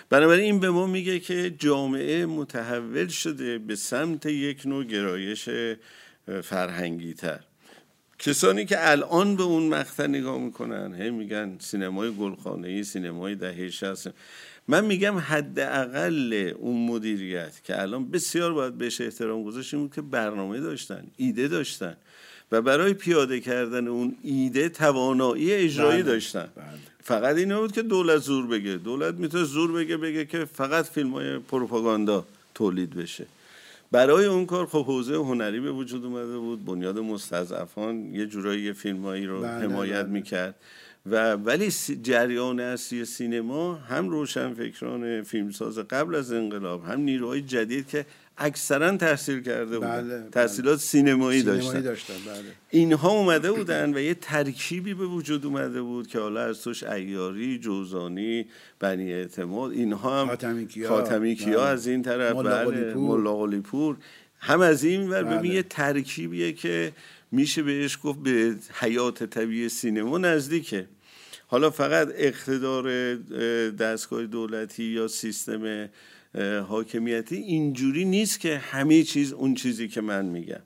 بنابراین 0.10 0.44
این 0.44 0.60
به 0.60 0.70
ما 0.70 0.88
میگه 0.88 1.20
که 1.20 1.50
جامعه 1.60 2.26
متحول 2.26 3.08
شده 3.08 3.58
به 3.58 3.76
سمت 3.76 4.26
یک 4.26 4.62
نوع 4.66 4.84
گرایش 4.84 5.50
فرهنگی 6.44 7.14
تر 7.14 7.40
کسانی 8.20 8.66
که 8.66 8.92
الان 8.92 9.36
به 9.36 9.44
اون 9.44 9.64
مقطع 9.64 10.08
نگاه 10.08 10.40
می‌کنن 10.40 10.96
هی 11.02 11.10
میگن 11.10 11.58
سینمای 11.60 12.12
گلخانه 12.12 12.68
ای 12.68 12.84
سینمای 12.84 13.36
دهه 13.36 13.70
60 13.70 14.14
من 14.68 14.86
میگم 14.86 15.18
حداقل 15.18 16.54
اون 16.58 16.88
مدیریت 16.88 17.64
که 17.64 17.82
الان 17.82 18.12
بسیار 18.12 18.54
باید 18.54 18.78
بهش 18.78 19.02
احترام 19.02 19.44
گذاشتیم 19.44 19.80
بود 19.80 19.96
که 19.96 20.02
برنامه 20.02 20.60
داشتن 20.60 21.08
ایده 21.18 21.48
داشتن. 21.48 21.98
و 22.52 22.62
برای 22.62 22.94
پیاده 22.94 23.40
کردن 23.40 23.88
اون 23.88 24.16
ایده 24.24 24.70
توانایی 24.70 25.54
اجرایی 25.54 26.04
بله. 26.04 26.12
داشتن 26.12 26.48
بله. 26.56 26.66
فقط 27.04 27.36
این 27.36 27.58
بود 27.58 27.72
که 27.72 27.82
دولت 27.82 28.18
زور 28.18 28.48
بگه 28.48 28.76
دولت 28.76 29.16
می‌تونه 29.16 29.44
زور 29.44 29.72
بگه 29.72 29.98
بگه 29.98 30.26
که 30.26 30.46
فقط 30.46 30.86
فیلم 30.86 31.12
های 31.12 31.38
پروپاگاندا 31.40 32.26
تولید 32.56 32.96
بشه 32.96 33.26
برای 33.92 34.26
اون 34.26 34.46
کار 34.46 34.66
خب 34.66 34.86
حوزه 34.86 35.16
هنری 35.16 35.60
به 35.60 35.72
وجود 35.72 36.06
اومده 36.06 36.38
بود 36.38 36.66
بنیاد 36.66 37.00
مستضعفان 37.00 38.16
یه 38.16 38.26
جورایی 38.26 38.62
یه 38.62 38.74
فیلمایی 38.74 39.26
رو 39.26 39.42
بله 39.42 39.52
حمایت 39.52 40.04
بله. 40.04 40.12
می‌کرد 40.12 40.56
و 41.06 41.34
ولی 41.34 41.72
جریان 42.02 42.60
اصلی 42.60 43.06
سینما 43.06 43.76
هم 43.76 44.10
روشنفکران 44.10 45.24
فیلمساز 45.24 45.80
قبل 45.80 46.16
از 46.16 46.32
انقلاب 46.32 46.86
هم 46.86 47.00
نیروهای 47.00 47.42
جدید 47.42 47.88
که 47.88 48.06
اکثرا 48.38 48.98
تحصیل 48.98 49.42
کرده 49.42 49.80
بودن. 49.80 50.02
بله، 50.02 50.20
بله. 50.20 50.30
تحصیلات 50.30 50.80
سینمایی, 50.80 51.44
داشتن, 51.44 51.82
داشتن 51.82 52.14
بله. 52.14 52.44
اینها 52.70 53.10
اومده 53.10 53.52
بودن 53.52 53.94
و 53.94 54.00
یه 54.00 54.14
ترکیبی 54.14 54.94
به 54.94 55.06
وجود 55.06 55.46
اومده 55.46 55.82
بود 55.82 56.08
که 56.08 56.20
حالا 56.20 56.42
از 56.42 56.62
توش 56.62 56.84
ایاری 56.84 57.60
جوزانی 57.60 58.46
بنی 58.80 59.14
اعتماد 59.14 59.72
اینها 59.72 60.22
هم 60.22 60.28
خاتمی 60.28 61.36
کیا, 61.36 61.60
بله. 61.60 61.68
از 61.68 61.88
این 61.88 62.02
طرف 62.02 62.36
بله 62.36 63.62
پور 63.62 63.98
هم 64.40 64.62
از 64.62 64.84
این 64.84 65.10
ور 65.10 65.24
ببین 65.24 65.52
یه 65.52 65.64
ترکیبیه 65.64 66.54
که 66.54 66.92
میشه 67.32 67.64
بهش 67.64 68.00
گفت 68.04 68.20
به 68.20 68.56
حیات 68.74 69.24
طبیعی 69.24 69.70
سینما 69.70 70.18
نزدیکه. 70.18 70.88
حالا 71.48 71.70
فقط 71.70 72.10
اقتدار 72.16 73.16
دستگاه 73.70 74.26
دولتی 74.26 74.84
یا 74.84 75.08
سیستم 75.08 75.90
حاکمیتی 76.68 77.36
اینجوری 77.36 78.06
نیست 78.06 78.40
که 78.40 78.58
همه 78.58 79.04
چیز 79.04 79.34
اون 79.34 79.56
چیزی 79.56 79.88
که 79.88 80.02
من 80.02 80.26
میگم. 80.26 80.62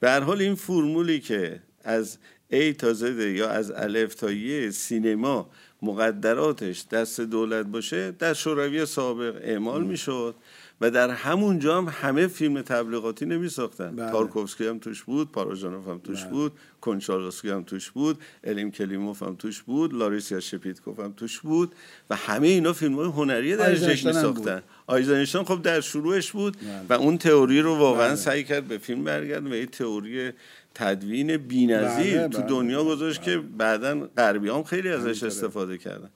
به 0.00 0.10
هر 0.10 0.20
حال 0.20 0.40
این 0.40 0.54
فرمولی 0.54 1.20
که 1.20 1.60
از 1.84 2.18
A 2.52 2.76
تا 2.78 2.94
Z 2.94 3.02
یا 3.20 3.50
از 3.50 3.70
الف 3.70 4.14
تا 4.14 4.30
ی 4.32 4.70
سینما 4.70 5.50
مقدراتش 5.82 6.86
دست 6.90 7.20
دولت 7.20 7.66
باشه 7.66 8.10
در 8.10 8.34
شوروی 8.34 8.86
سابق 8.86 9.40
اعمال 9.42 9.84
می‌شد. 9.84 10.34
و 10.82 10.90
در 10.90 11.10
همونجا 11.10 11.78
هم 11.78 11.94
همه 12.00 12.26
فیلم 12.26 12.62
تبلیغاتی 12.62 13.26
نمی 13.26 13.48
ساختن 13.48 13.96
بله. 13.96 14.10
تارکوفسکی 14.10 14.66
هم 14.66 14.78
توش 14.78 15.02
بود 15.02 15.32
پاراژانوف 15.32 15.88
هم 15.88 15.98
توش 15.98 16.22
بله. 16.22 16.30
بود 16.30 16.52
کنچالوسکی 16.80 17.50
هم 17.50 17.62
توش 17.62 17.90
بود 17.90 18.18
الم 18.44 18.70
کلیموف 18.70 19.22
هم 19.22 19.36
توش 19.36 19.62
بود 19.62 19.94
لاریسا 19.94 20.40
شپیتکو 20.40 21.00
هم 21.00 21.12
توش 21.12 21.40
بود 21.40 21.74
و 22.10 22.16
همه 22.16 22.48
اینا 22.48 22.72
فیلم 22.72 22.94
های 22.94 23.06
هنری 23.06 23.56
درجه 23.56 23.74
یک 23.74 24.06
می 24.06 24.12
ساختن 24.12 24.62
آیزنشتاین 24.86 25.44
خب 25.44 25.62
در 25.62 25.80
شروعش 25.80 26.32
بود 26.32 26.56
بله. 26.56 26.80
و 26.88 26.92
اون 26.92 27.18
تئوری 27.18 27.60
رو 27.60 27.76
واقعا 27.76 28.06
بله. 28.06 28.16
سعی 28.16 28.44
کرد 28.44 28.68
به 28.68 28.78
فیلم 28.78 29.04
برگرد 29.04 29.46
و 29.46 29.52
این 29.52 29.66
تئوری 29.66 30.30
تدوین 30.74 31.36
بی‌نظیر 31.36 32.18
بله، 32.18 32.28
تو 32.28 32.42
دنیا 32.42 32.84
گذاشت 32.84 33.22
که 33.22 33.38
بعدا 33.38 34.08
غربیا 34.16 34.50
خیلی 34.66 34.88
ازش 34.88 35.22
استفاده 35.22 35.78
کردن 35.78 36.10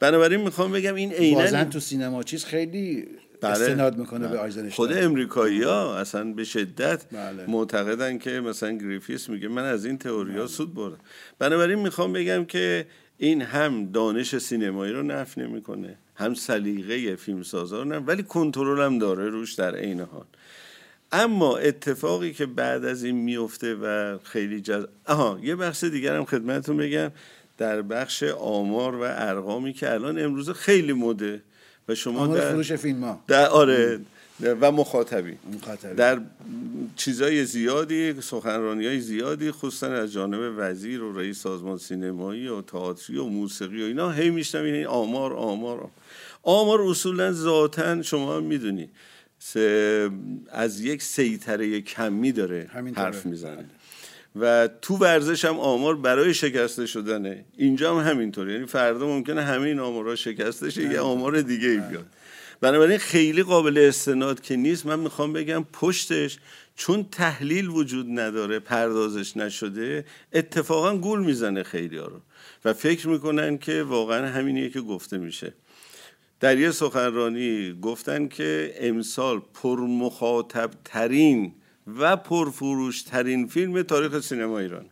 بنابراین 0.00 0.40
می‌خوام 0.40 0.72
بگم 0.72 0.94
این 0.94 1.12
عینا 1.12 1.64
تو 1.64 1.80
سینما 1.80 2.22
چیز 2.22 2.44
خیلی 2.44 3.08
بله. 3.40 3.52
استناد 3.52 3.98
می‌کنه 3.98 4.20
بله. 4.20 4.28
به 4.28 4.38
آیزنشتاین 4.38 4.70
خود 4.70 5.04
امریکایی 5.04 5.62
ها 5.62 5.98
اصلا 5.98 6.32
به 6.32 6.44
شدت 6.44 7.04
بله. 7.12 7.46
معتقدن 7.46 8.18
که 8.18 8.30
مثلا 8.30 8.72
گریفیث 8.72 9.28
میگه 9.28 9.48
من 9.48 9.64
از 9.64 9.84
این 9.84 9.98
تئوری 9.98 10.32
ها 10.32 10.38
بله. 10.38 10.46
سود 10.46 10.74
بردم 10.74 10.98
بنابراین 11.38 11.78
می‌خوام 11.78 12.12
بگم 12.12 12.44
که 12.44 12.86
این 13.18 13.42
هم 13.42 13.92
دانش 13.92 14.38
سینمایی 14.38 14.92
رو 14.92 15.02
نف 15.02 15.38
نمی‌کنه 15.38 15.98
هم 16.14 16.34
سلیقه 16.34 17.16
فیلمسازا 17.16 17.82
رو 17.82 17.90
ولی 17.90 18.22
کنترل 18.22 18.80
هم 18.80 18.98
داره 18.98 19.28
روش 19.28 19.54
در 19.54 19.74
عین 19.74 20.00
حال 20.00 20.24
اما 21.12 21.56
اتفاقی 21.56 22.32
که 22.32 22.46
بعد 22.46 22.84
از 22.84 23.04
این 23.04 23.16
میفته 23.16 23.74
و 23.74 24.18
خیلی 24.22 24.60
جز... 24.60 24.86
آها 25.06 25.38
یه 25.42 25.56
بخش 25.56 25.84
دیگر 25.84 26.16
هم 26.16 26.24
خدمتتون 26.24 26.76
بگم 26.76 27.10
در 27.58 27.82
بخش 27.82 28.22
آمار 28.22 28.94
و 28.94 29.02
ارقامی 29.02 29.72
که 29.72 29.92
الان 29.92 30.18
امروز 30.18 30.50
خیلی 30.50 30.92
مده 30.92 31.42
و 31.88 31.94
شما 31.94 32.26
در 32.26 32.50
فروش 32.52 32.72
فیلم 32.72 33.04
ها. 33.04 33.20
در 33.26 33.48
آره 33.48 34.00
و 34.40 34.72
مخاطبی. 34.72 35.36
در 35.96 36.20
چیزای 36.96 37.44
زیادی 37.44 38.20
سخنرانی 38.20 38.86
های 38.86 39.00
زیادی 39.00 39.50
خصوصا 39.50 39.86
از 39.86 40.12
جانب 40.12 40.54
وزیر 40.56 41.02
و 41.02 41.18
رئیس 41.18 41.42
سازمان 41.42 41.78
سینمایی 41.78 42.48
و 42.48 42.62
تئاتری 42.62 43.18
و 43.18 43.24
موسیقی 43.24 43.82
و 43.82 43.86
اینا 43.86 44.10
هی 44.10 44.30
میشنم 44.30 44.64
این 44.64 44.86
آمار 44.86 45.32
آمار. 45.32 45.90
آمار 46.42 46.82
اصولا 46.82 47.32
ذاتا 47.32 48.02
شما 48.02 48.36
هم 48.36 48.42
می‌دونی 48.42 48.88
از 50.50 50.80
یک 50.80 51.02
سیطره 51.02 51.80
کمی 51.80 52.32
داره 52.32 52.70
حرف 52.94 53.26
می‌زنه. 53.26 53.64
و 54.40 54.68
تو 54.82 54.96
ورزش 54.96 55.44
هم 55.44 55.58
آمار 55.58 55.96
برای 55.96 56.34
شکسته 56.34 56.86
شدنه. 56.86 57.44
اینجا 57.56 57.98
هم 57.98 58.10
همینطور 58.10 58.50
یعنی 58.50 58.66
فردا 58.66 59.06
ممکنه 59.06 59.42
همه 59.42 59.62
این 59.62 59.80
آمارها 59.80 60.16
شکسته 60.16 60.70
شه 60.70 60.82
یه 60.82 61.00
آمار 61.00 61.40
دیگه 61.40 61.68
ای 61.68 61.78
بیاد. 61.78 62.06
بنابراین 62.60 62.98
خیلی 62.98 63.42
قابل 63.42 63.78
استناد 63.78 64.40
که 64.40 64.56
نیست. 64.56 64.86
من 64.86 64.98
می‌خوام 64.98 65.32
بگم 65.32 65.64
پشتش 65.72 66.38
چون 66.76 67.06
تحلیل 67.12 67.68
وجود 67.68 68.06
نداره 68.10 68.58
پردازش 68.58 69.36
نشده 69.36 70.04
اتفاقا 70.32 70.96
گول 70.96 71.20
می‌زنه 71.20 71.62
خیلی 71.62 71.98
ها 71.98 72.06
رو. 72.06 72.20
و 72.64 72.72
فکر 72.72 73.08
می‌کنن 73.08 73.58
که 73.58 73.82
واقعا 73.82 74.28
همینیه 74.28 74.70
که 74.70 74.80
گفته 74.80 75.18
میشه. 75.18 75.54
در 76.40 76.58
یه 76.58 76.70
سخنرانی 76.70 77.78
گفتن 77.82 78.28
که 78.28 78.74
امسال 78.76 79.42
پرمخاطب 79.54 80.70
ترین 80.84 81.52
و 81.98 82.16
پرفروش 82.16 83.02
ترین 83.02 83.46
فیلم 83.46 83.82
تاریخ 83.82 84.20
سینما 84.20 84.58
ایران. 84.58 84.86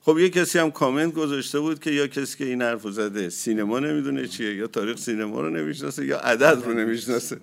خب 0.00 0.18
یه 0.18 0.28
کسی 0.28 0.58
هم 0.58 0.70
کامنت 0.70 1.14
گذاشته 1.14 1.60
بود 1.60 1.80
که 1.80 1.90
یا 1.90 2.06
کسی 2.06 2.38
که 2.38 2.44
این 2.44 2.62
حرف 2.62 2.82
زده 2.82 3.28
سینما 3.28 3.78
نمی‌دونه 3.78 4.28
چیه 4.28 4.54
یا 4.54 4.66
تاریخ 4.66 4.98
سینما 4.98 5.40
رو 5.40 5.50
نمی‌شناسه 5.50 6.06
یا 6.06 6.18
عدد 6.18 6.62
رو 6.64 6.74
نمی‌شناسه. 6.74 7.36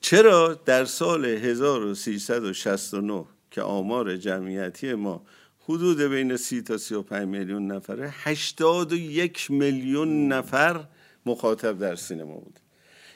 چرا 0.00 0.60
در 0.64 0.84
سال 0.84 1.24
1369 1.24 3.24
که 3.50 3.62
آمار 3.62 4.16
جمعیتی 4.16 4.94
ما 4.94 5.26
حدود 5.64 6.00
بین 6.00 6.36
30 6.36 6.62
تا 6.62 6.78
35 6.78 7.28
میلیون 7.28 7.72
نفره 7.72 8.14
81 8.22 9.50
میلیون 9.50 10.28
نفر 10.28 10.84
مخاطب 11.26 11.78
در 11.78 11.96
سینما 11.96 12.34
بود. 12.34 12.60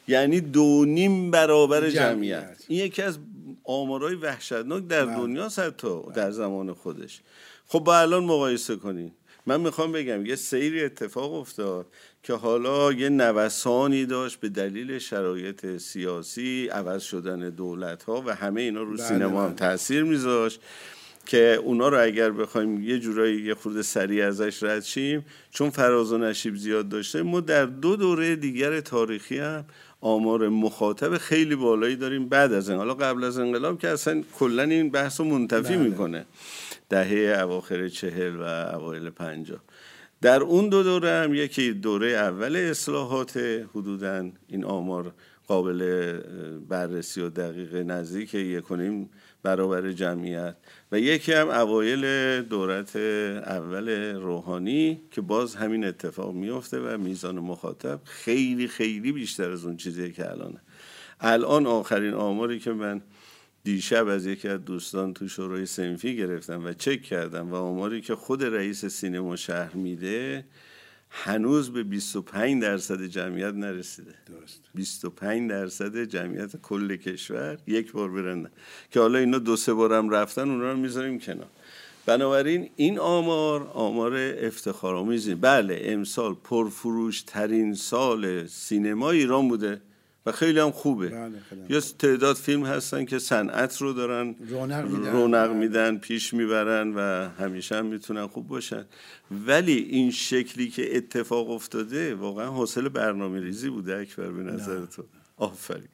یعنی 0.08 0.40
دو 0.40 0.84
نیم 0.84 1.30
برابر 1.30 1.90
جمعیت. 1.90 2.64
این 2.68 2.84
یکی 2.84 3.02
از 3.02 3.18
آمارای 3.64 4.14
وحشتناک 4.14 4.86
در 4.86 5.06
بله. 5.06 5.16
دنیا 5.16 5.48
حتی 5.48 6.02
در 6.14 6.30
زمان 6.30 6.72
خودش 6.72 7.20
خب 7.66 7.78
با 7.78 7.98
الان 7.98 8.24
مقایسه 8.24 8.76
کنین 8.76 9.12
من 9.46 9.60
می‌خوام 9.60 9.92
بگم 9.92 10.26
یه 10.26 10.36
سیری 10.36 10.84
اتفاق 10.84 11.32
افتاد 11.32 11.86
که 12.22 12.34
حالا 12.34 12.92
یه 12.92 13.08
نوسانی 13.08 14.06
داشت 14.06 14.40
به 14.40 14.48
دلیل 14.48 14.98
شرایط 14.98 15.76
سیاسی 15.76 16.68
عوض 16.68 17.02
شدن 17.02 17.50
دولت 17.50 18.02
ها 18.02 18.22
و 18.26 18.34
همه 18.34 18.60
اینا 18.60 18.82
رو 18.82 18.96
بله 18.96 19.08
سینما 19.08 19.42
هم 19.42 19.48
بله. 19.48 19.56
تاثیر 19.56 20.02
میذاشت 20.04 20.60
که 21.26 21.60
اونا 21.62 21.88
رو 21.88 22.02
اگر 22.02 22.30
بخوایم 22.30 22.82
یه 22.82 22.98
جورایی 22.98 23.42
یه 23.42 23.54
خورده 23.54 23.82
سریع 23.82 24.26
ازش 24.26 24.62
رد 24.62 24.82
شیم 24.82 25.24
چون 25.50 25.70
فراز 25.70 26.12
و 26.12 26.18
نشیب 26.18 26.56
زیاد 26.56 26.88
داشته 26.88 27.22
ما 27.22 27.40
در 27.40 27.66
دو 27.66 27.96
دوره 27.96 28.36
دیگر 28.36 28.80
تاریخی 28.80 29.38
هم 29.38 29.64
آمار 30.04 30.48
مخاطب 30.48 31.18
خیلی 31.18 31.56
بالایی 31.56 31.96
داریم 31.96 32.28
بعد 32.28 32.52
از 32.52 32.68
این 32.68 32.78
حالا 32.78 32.94
قبل 32.94 33.24
از 33.24 33.38
انقلاب 33.38 33.78
که 33.78 33.88
اصلا 33.88 34.22
کلا 34.38 34.62
این 34.62 34.90
بحث 34.90 35.20
رو 35.20 35.26
منتفی 35.26 35.76
بله. 35.76 35.88
می‌کنه 35.88 36.26
دهه 36.88 37.42
اواخر 37.42 37.88
چهل 37.88 38.36
و 38.36 38.42
اوایل 38.42 39.10
پنجاه 39.10 39.60
در 40.20 40.42
اون 40.42 40.68
دو 40.68 40.82
دوره 40.82 41.10
هم 41.10 41.34
یکی 41.34 41.72
دوره 41.72 42.06
اول 42.06 42.56
اصلاحات 42.56 43.36
حدودا 43.74 44.30
این 44.48 44.64
آمار 44.64 45.12
قابل 45.48 46.12
بررسی 46.68 47.20
و 47.20 47.30
دقیق 47.30 47.74
نزدیک 47.74 48.34
یکنیم 48.34 49.10
برابر 49.44 49.92
جمعیت. 49.92 50.56
و 50.92 50.98
یکی 50.98 51.32
هم 51.32 51.48
اوایل 51.48 52.42
دورت 52.42 52.96
اول 52.96 54.14
روحانی 54.14 55.00
که 55.10 55.20
باز 55.20 55.54
همین 55.54 55.84
اتفاق 55.84 56.34
میفته 56.34 56.80
و 56.80 56.98
میزان 56.98 57.38
مخاطب 57.38 58.00
خیلی 58.04 58.68
خیلی 58.68 59.12
بیشتر 59.12 59.50
از 59.50 59.64
اون 59.64 59.76
چیزی 59.76 60.12
که 60.12 60.30
الانه. 60.30 60.60
الان 61.20 61.66
آخرین 61.66 62.14
آماری 62.14 62.58
که 62.58 62.72
من 62.72 63.02
دیشب 63.64 64.08
از 64.08 64.26
یکی 64.26 64.48
از 64.48 64.64
دوستان 64.64 65.14
تو 65.14 65.28
شورای 65.28 65.66
سنفی 65.66 66.16
گرفتم 66.16 66.64
و 66.64 66.72
چک 66.72 67.02
کردم 67.02 67.52
و 67.52 67.54
آماری 67.54 68.00
که 68.00 68.14
خود 68.14 68.44
رئیس 68.44 68.84
سینما 68.84 69.36
شهر 69.36 69.74
میده 69.74 70.44
هنوز 71.16 71.72
به 71.72 71.82
25 71.82 72.62
درصد 72.62 73.02
جمعیت 73.02 73.54
نرسیده. 73.54 74.14
درست. 74.26 74.60
25 74.74 75.50
درصد 75.50 76.04
جمعیت 76.04 76.56
کل 76.56 76.96
کشور 76.96 77.58
یک 77.66 77.92
بار 77.92 78.10
برن. 78.10 78.50
که 78.90 79.00
حالا 79.00 79.18
اینا 79.18 79.38
دو 79.38 79.56
سه 79.56 79.72
بارم 79.72 80.10
رفتن 80.10 80.50
اونا 80.50 80.72
رو 80.72 80.76
می‌ذاریم 80.76 81.18
کنار. 81.18 81.46
بنابراین 82.06 82.70
این 82.76 82.98
آمار 82.98 83.70
آمار 83.74 84.16
افتخارآمیزی. 84.16 85.34
بله 85.34 85.80
امسال 85.84 86.34
پرفروش 86.34 87.22
ترین 87.22 87.74
سال 87.74 88.46
سینما 88.46 89.10
ایران 89.10 89.48
بوده. 89.48 89.80
و 90.26 90.32
خیلی 90.32 90.60
هم 90.60 90.70
خوبه. 90.70 91.08
بله 91.08 91.32
یا 91.68 91.80
تعداد 91.80 92.36
فیلم 92.36 92.66
هستن 92.66 93.04
که 93.04 93.18
صنعت 93.18 93.82
رو 93.82 93.92
دارن 93.92 94.34
رونق 95.12 95.52
میدن. 95.52 95.98
پیش 95.98 96.34
می‌برن 96.34 96.92
و 96.94 97.28
همیشه 97.38 97.76
هم 97.76 97.86
می‌تونن 97.86 98.26
خوب 98.26 98.48
باشن. 98.48 98.84
ولی 99.46 99.72
این 99.72 100.10
شکلی 100.10 100.68
که 100.68 100.96
اتفاق 100.96 101.50
افتاده 101.50 102.14
واقعا 102.14 102.50
حاصل 102.50 102.88
برنامه 102.88 103.40
ریزی 103.40 103.70
بوده 103.70 103.96
اکبر 103.96 104.30
به 104.30 104.42
نظر 104.42 104.86
تو. 104.86 105.04
آفرین. 105.36 105.88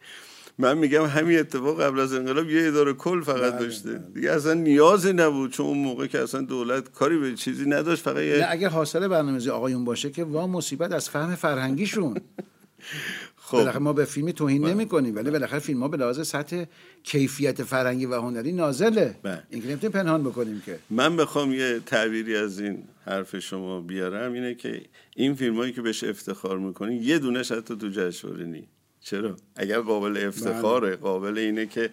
من 0.58 0.78
میگم 0.78 1.04
همین 1.04 1.38
اتفاق 1.38 1.82
قبل 1.82 2.00
از 2.00 2.12
انقلاب 2.12 2.50
یه 2.50 2.68
اداره 2.68 2.92
کل 2.92 3.20
فقط 3.20 3.52
بله، 3.52 3.64
داشته. 3.64 3.90
بله. 3.90 4.14
دیگه 4.14 4.30
اصلا 4.30 4.54
نیازی 4.54 5.12
نبود 5.12 5.50
چون 5.50 5.66
اون 5.66 5.78
موقع 5.78 6.06
که 6.06 6.22
اصلا 6.22 6.40
دولت 6.40 6.92
کاری 6.92 7.18
به 7.18 7.34
چیزی 7.34 7.64
نداشت 7.68 8.02
فقط 8.02 8.16
نه 8.16 8.46
اگه 8.48 8.68
حاصل 8.68 9.08
برنامه‌ریزی 9.08 9.50
آقایون 9.50 9.84
باشه 9.84 10.10
که 10.10 10.24
وا 10.24 10.46
مصیبت 10.46 10.92
از 10.92 11.10
فهم 11.10 11.34
فرهنگیشون. 11.34 12.16
خب 13.50 13.56
بالاخره 13.56 13.80
ما 13.80 13.92
به 13.92 14.04
فیلمی 14.04 14.32
توهین 14.32 14.62
بله. 14.62 14.74
نمی 14.74 14.86
کنیم 14.86 15.16
ولی 15.16 15.30
بالاخره 15.30 15.58
فیلم 15.58 15.80
ها 15.80 15.88
به 15.88 15.96
لحاظ 15.96 16.28
سطح 16.28 16.64
کیفیت 17.02 17.62
فرهنگی 17.62 18.06
و 18.06 18.20
هنری 18.20 18.52
نازله 18.52 19.14
بله. 19.22 19.42
این 19.50 19.78
که 19.78 19.88
پنهان 19.88 20.22
بکنیم 20.22 20.62
که 20.66 20.78
من 20.90 21.16
بخوام 21.16 21.52
یه 21.52 21.80
تعبیری 21.86 22.36
از 22.36 22.60
این 22.60 22.82
حرف 23.04 23.38
شما 23.38 23.80
بیارم 23.80 24.32
اینه 24.32 24.54
که 24.54 24.82
این 25.16 25.34
فیلم 25.34 25.56
هایی 25.56 25.72
که 25.72 25.82
بهش 25.82 26.04
افتخار 26.04 26.58
می‌کنین 26.58 27.02
یه 27.02 27.18
دونش 27.18 27.52
حتی 27.52 27.76
تو 27.76 27.88
جشنواره 27.88 28.46
نی 28.46 28.68
چرا 29.00 29.36
اگر 29.56 29.80
قابل 29.80 30.26
افتخاره 30.26 30.88
بله. 30.88 30.96
قابل 30.96 31.38
اینه 31.38 31.66
که 31.66 31.90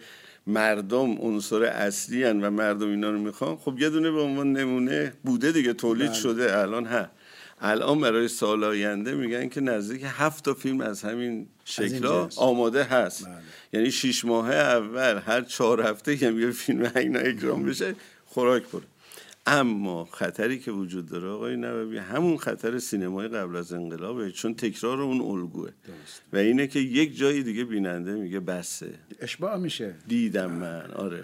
مردم 0.48 1.12
عنصر 1.22 1.64
اصلی 1.64 2.24
هن 2.24 2.42
و 2.42 2.50
مردم 2.50 2.90
اینا 2.90 3.12
رو 3.12 3.20
می‌خوان 3.20 3.56
خب 3.56 3.80
یه 3.80 3.90
دونه 3.90 4.12
به 4.12 4.22
عنوان 4.22 4.54
نمونه 4.54 5.14
بوده 5.24 5.52
دیگه 5.52 5.74
تولید 5.74 6.08
بله. 6.08 6.20
شده 6.20 6.58
الان 6.58 6.86
ها 6.86 7.06
الان 7.62 8.02
برای 8.02 8.28
سال 8.28 8.64
آینده 8.64 9.16
میگن 9.16 9.50
که 9.50 9.62
نزدیک 9.62 10.02
هفت 10.06 10.46
تا 10.46 10.54
فیلم 10.54 10.82
از 10.82 11.02
همین 11.02 11.48
شکلا 11.66 12.30
آماده 12.38 12.84
هست. 12.84 13.26
بله. 13.26 13.36
یعنی 13.74 13.92
شیش 13.92 14.26
ماه 14.26 14.52
اول 14.52 15.22
هر 15.26 15.42
چهار 15.42 15.82
هفته 15.82 16.18
که 16.18 16.32
یه 16.32 16.52
فیلم 16.52 16.92
اینا 16.96 17.20
اکرام 17.20 17.64
بشه 17.64 17.96
خوراک 18.26 18.64
بره. 18.64 18.84
اما 19.48 20.06
خطری 20.06 20.60
که 20.60 20.72
وجود 20.72 21.06
داره 21.06 21.28
آقای 21.28 21.56
نووی 21.56 21.98
همون 21.98 22.38
خطر 22.38 22.80
سینمای 22.80 23.28
قبل 23.28 23.56
از 23.56 23.74
انقلابه 23.74 24.32
چون 24.32 24.54
تکرار 24.54 25.02
اون 25.02 25.22
الگوه. 25.22 25.70
و 26.34 26.38
اینه 26.38 26.68
که 26.68 26.80
یک 26.80 27.18
جایی 27.18 27.44
دیگه 27.44 27.64
بیننده 27.64 28.16
میگه 28.16 28.40
بسه. 28.40 28.90
اشباع 29.20 29.58
میشه. 29.58 29.96
دیدم 30.08 30.52
من. 30.52 30.92
آره. 30.92 31.24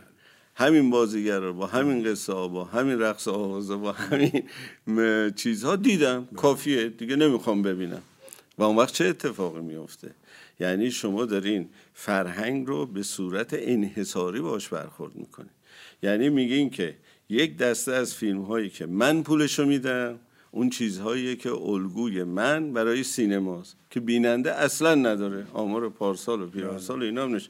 همین 0.55 0.89
بازیگر 0.89 1.39
رو 1.39 1.53
با 1.53 1.67
همین 1.67 2.03
قصه 2.03 2.33
ها 2.33 2.47
با 2.47 2.63
همین 2.63 2.99
رقص 2.99 3.27
آوازه 3.27 3.75
با 3.75 3.91
همین 3.91 4.43
چیزها 5.35 5.75
دیدم. 5.75 6.27
کافیه. 6.35 6.89
دیگه 6.89 7.15
نمی‌خوام 7.15 7.61
ببینم. 7.61 8.01
و 8.57 8.63
اون 8.63 8.75
وقت 8.75 8.93
چه 8.93 9.05
اتفاقی 9.05 9.61
میفته 9.61 10.11
یعنی 10.59 10.91
شما 10.91 11.25
دارین 11.25 11.69
فرهنگ 11.93 12.67
رو 12.67 12.85
به 12.85 13.03
صورت 13.03 13.49
انحصاری 13.53 14.39
باش 14.39 14.67
برخورد 14.67 15.15
می‌کنین. 15.15 15.49
یعنی 16.03 16.29
میگین 16.29 16.69
که 16.69 16.95
یک 17.29 17.57
دسته 17.57 17.91
از 17.91 18.15
فیلم 18.15 18.41
هایی 18.41 18.69
که 18.69 18.85
من 18.85 19.23
پولشو 19.23 19.65
میدم 19.65 20.19
اون 20.51 20.69
چیزهایی 20.69 21.35
که 21.35 21.51
الگوی 21.51 22.23
من 22.23 22.73
برای 22.73 23.03
سینماست 23.03 23.75
که 23.89 23.99
بیننده 23.99 24.51
اصلا 24.51 24.95
نداره. 24.95 25.47
آمار 25.53 25.89
پارسال 25.89 26.41
و 26.41 26.47
پیرارسال 26.47 27.01
و 27.01 27.05
اینا 27.05 27.25
نش 27.27 27.49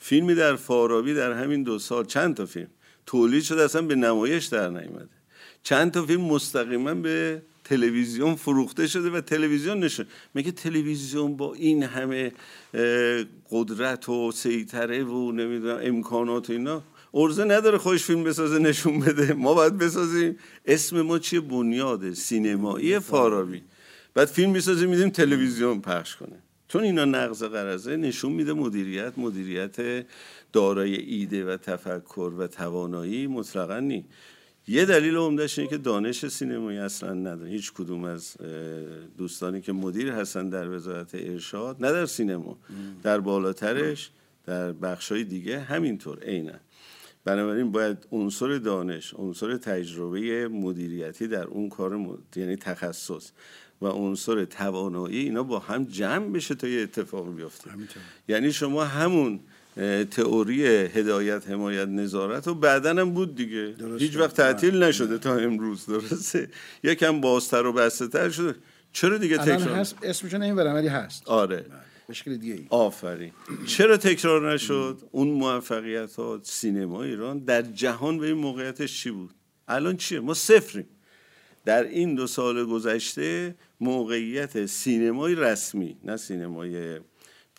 فیلمی 0.00 0.34
در 0.34 0.56
فارابی 0.56 1.14
در 1.14 1.32
همین 1.32 1.62
دو 1.62 1.78
سال 1.78 2.04
چند 2.04 2.36
تا 2.36 2.46
فیلم؟ 2.46 2.68
تولید 3.06 3.42
شده 3.42 3.62
اصلا 3.62 3.82
به 3.82 3.94
نمایش 3.94 4.44
در 4.44 4.70
نیامده 4.70 5.08
چند 5.62 5.92
تا 5.92 6.06
فیلم 6.06 6.20
مستقیما 6.20 6.94
به 6.94 7.42
تلویزیون 7.64 8.34
فروخته 8.34 8.86
شده 8.86 9.10
و 9.10 9.20
تلویزیون 9.20 9.80
نشون. 9.80 10.06
میگه 10.34 10.52
تلویزیون 10.52 11.36
با 11.36 11.54
این 11.54 11.82
همه 11.82 12.32
قدرت 13.50 14.08
و 14.08 14.32
سیطره 14.32 15.04
و 15.04 15.32
نمی‌دونم 15.32 15.78
امکانات 15.82 16.50
و 16.50 16.52
اینا 16.52 16.82
ارزه 17.14 17.44
نداره 17.44 17.78
خوش 17.78 18.04
فیلم 18.04 18.24
بسازه 18.24 18.58
نشون 18.58 19.00
بده. 19.00 19.32
ما 19.32 19.54
باید 19.54 19.78
بسازیم. 19.78 20.38
اسم 20.66 21.00
ما 21.00 21.18
چیه؟ 21.18 21.40
بنیاد 21.40 22.12
سینمایی 22.12 22.98
فارابی. 22.98 23.62
بعد 24.14 24.28
فیلم 24.28 24.50
می‌سازیم 24.50 24.90
میدیم 24.90 25.10
تلویزیون 25.10 25.80
پخش 25.80 26.16
کنه. 26.16 26.42
چون 26.68 26.82
اینا 26.82 27.04
نقض 27.04 27.42
قرضه 27.42 27.96
نشون 27.96 28.32
میده 28.32 28.52
مدیریت 28.52 29.12
مدیریت 29.16 30.06
دارای 30.52 30.94
ایده 30.94 31.44
و 31.44 31.56
تفکر 31.56 32.32
و 32.38 32.46
توانایی 32.46 33.26
مطلقا 33.26 33.80
نی. 33.80 34.04
یه 34.68 34.84
دلیل 34.84 35.16
عمدهش 35.16 35.58
اینه 35.58 35.70
که 35.70 35.78
دانش 35.78 36.26
سینمایی 36.26 36.78
اصلا 36.78 37.14
نداره. 37.14 37.50
هیچ 37.50 37.72
کدوم 37.72 38.04
از 38.04 38.36
دوستانی 39.18 39.60
که 39.60 39.72
مدیر 39.72 40.08
هستن 40.08 40.48
در 40.48 40.70
وزارت 40.70 41.14
ارشاد 41.14 41.76
نه 41.84 41.92
در 41.92 42.06
سینما. 42.06 42.58
در 43.02 43.20
بالاترش 43.20 44.10
در 44.44 44.72
بخشای 44.72 45.24
دیگه 45.24 45.60
همینطور 45.60 46.22
عینا. 46.22 46.52
بنابراین 47.24 47.72
باید 47.72 48.06
عنصر 48.12 48.58
دانش 48.58 49.14
عنصر 49.14 49.56
تجربه 49.56 50.48
مدیریتی 50.48 51.28
در 51.28 51.44
اون 51.44 51.68
کار 51.68 52.18
یعنی 52.36 52.56
تخصص. 52.56 53.30
و 53.82 53.86
عنصر 53.86 54.44
توانایی 54.44 55.18
اینا 55.18 55.42
با 55.42 55.58
هم 55.58 55.84
جمع 55.84 56.32
بشه 56.32 56.54
تا 56.54 56.68
یه 56.68 56.82
اتفاق 56.82 57.36
بیفته. 57.36 57.70
یعنی 58.28 58.52
شما 58.52 58.84
همون 58.84 59.40
تئوری 60.10 60.66
هدایت 60.66 61.50
حمایت 61.50 61.88
نظارت 61.88 62.48
و 62.48 62.54
بعدا 62.54 62.90
هم 62.90 63.10
بود 63.10 63.34
دیگه. 63.34 63.74
هیچ 63.98 64.16
وقت 64.16 64.36
تعطیل 64.36 64.82
نشده 64.82 65.18
تا 65.18 65.36
امروز 65.36 65.86
درسته؟ 65.86 66.48
یکم 66.82 67.20
بازتر 67.20 67.66
و 67.66 67.72
بسته 67.72 68.08
تر 68.08 68.30
شده. 68.30 68.54
چرا 68.92 69.18
دیگه 69.18 69.38
تکرار 69.38 69.60
هست 69.60 69.96
اسمشون 70.02 70.42
این 70.42 70.54
ولی 70.54 70.88
هست. 70.88 71.28
آره. 71.28 71.66
مشکل 72.08 72.36
دیگه 72.36 72.54
ای. 72.54 72.66
آفرین. 72.70 73.32
چرا 73.66 73.96
تکرار 73.96 74.54
نشد؟ 74.54 74.98
اون 75.10 75.28
موفقیت 75.28 76.14
ها 76.14 76.40
سینما 76.42 77.02
ایران 77.02 77.38
در 77.38 77.62
جهان 77.62 78.18
به 78.18 78.26
این 78.26 78.36
موقعیتش 78.36 79.02
چی 79.02 79.10
بود؟ 79.10 79.30
الان 79.68 79.96
چیه؟ 79.96 80.20
ما 80.20 80.34
صفریم. 80.34 80.86
در 81.64 81.84
این 81.84 82.14
دو 82.14 82.26
سال 82.26 82.64
گذشته 82.64 83.54
موقعیت 83.80 84.66
سینمای 84.66 85.34
رسمی 85.34 85.96
نه 86.04 86.16
سینمای 86.16 87.00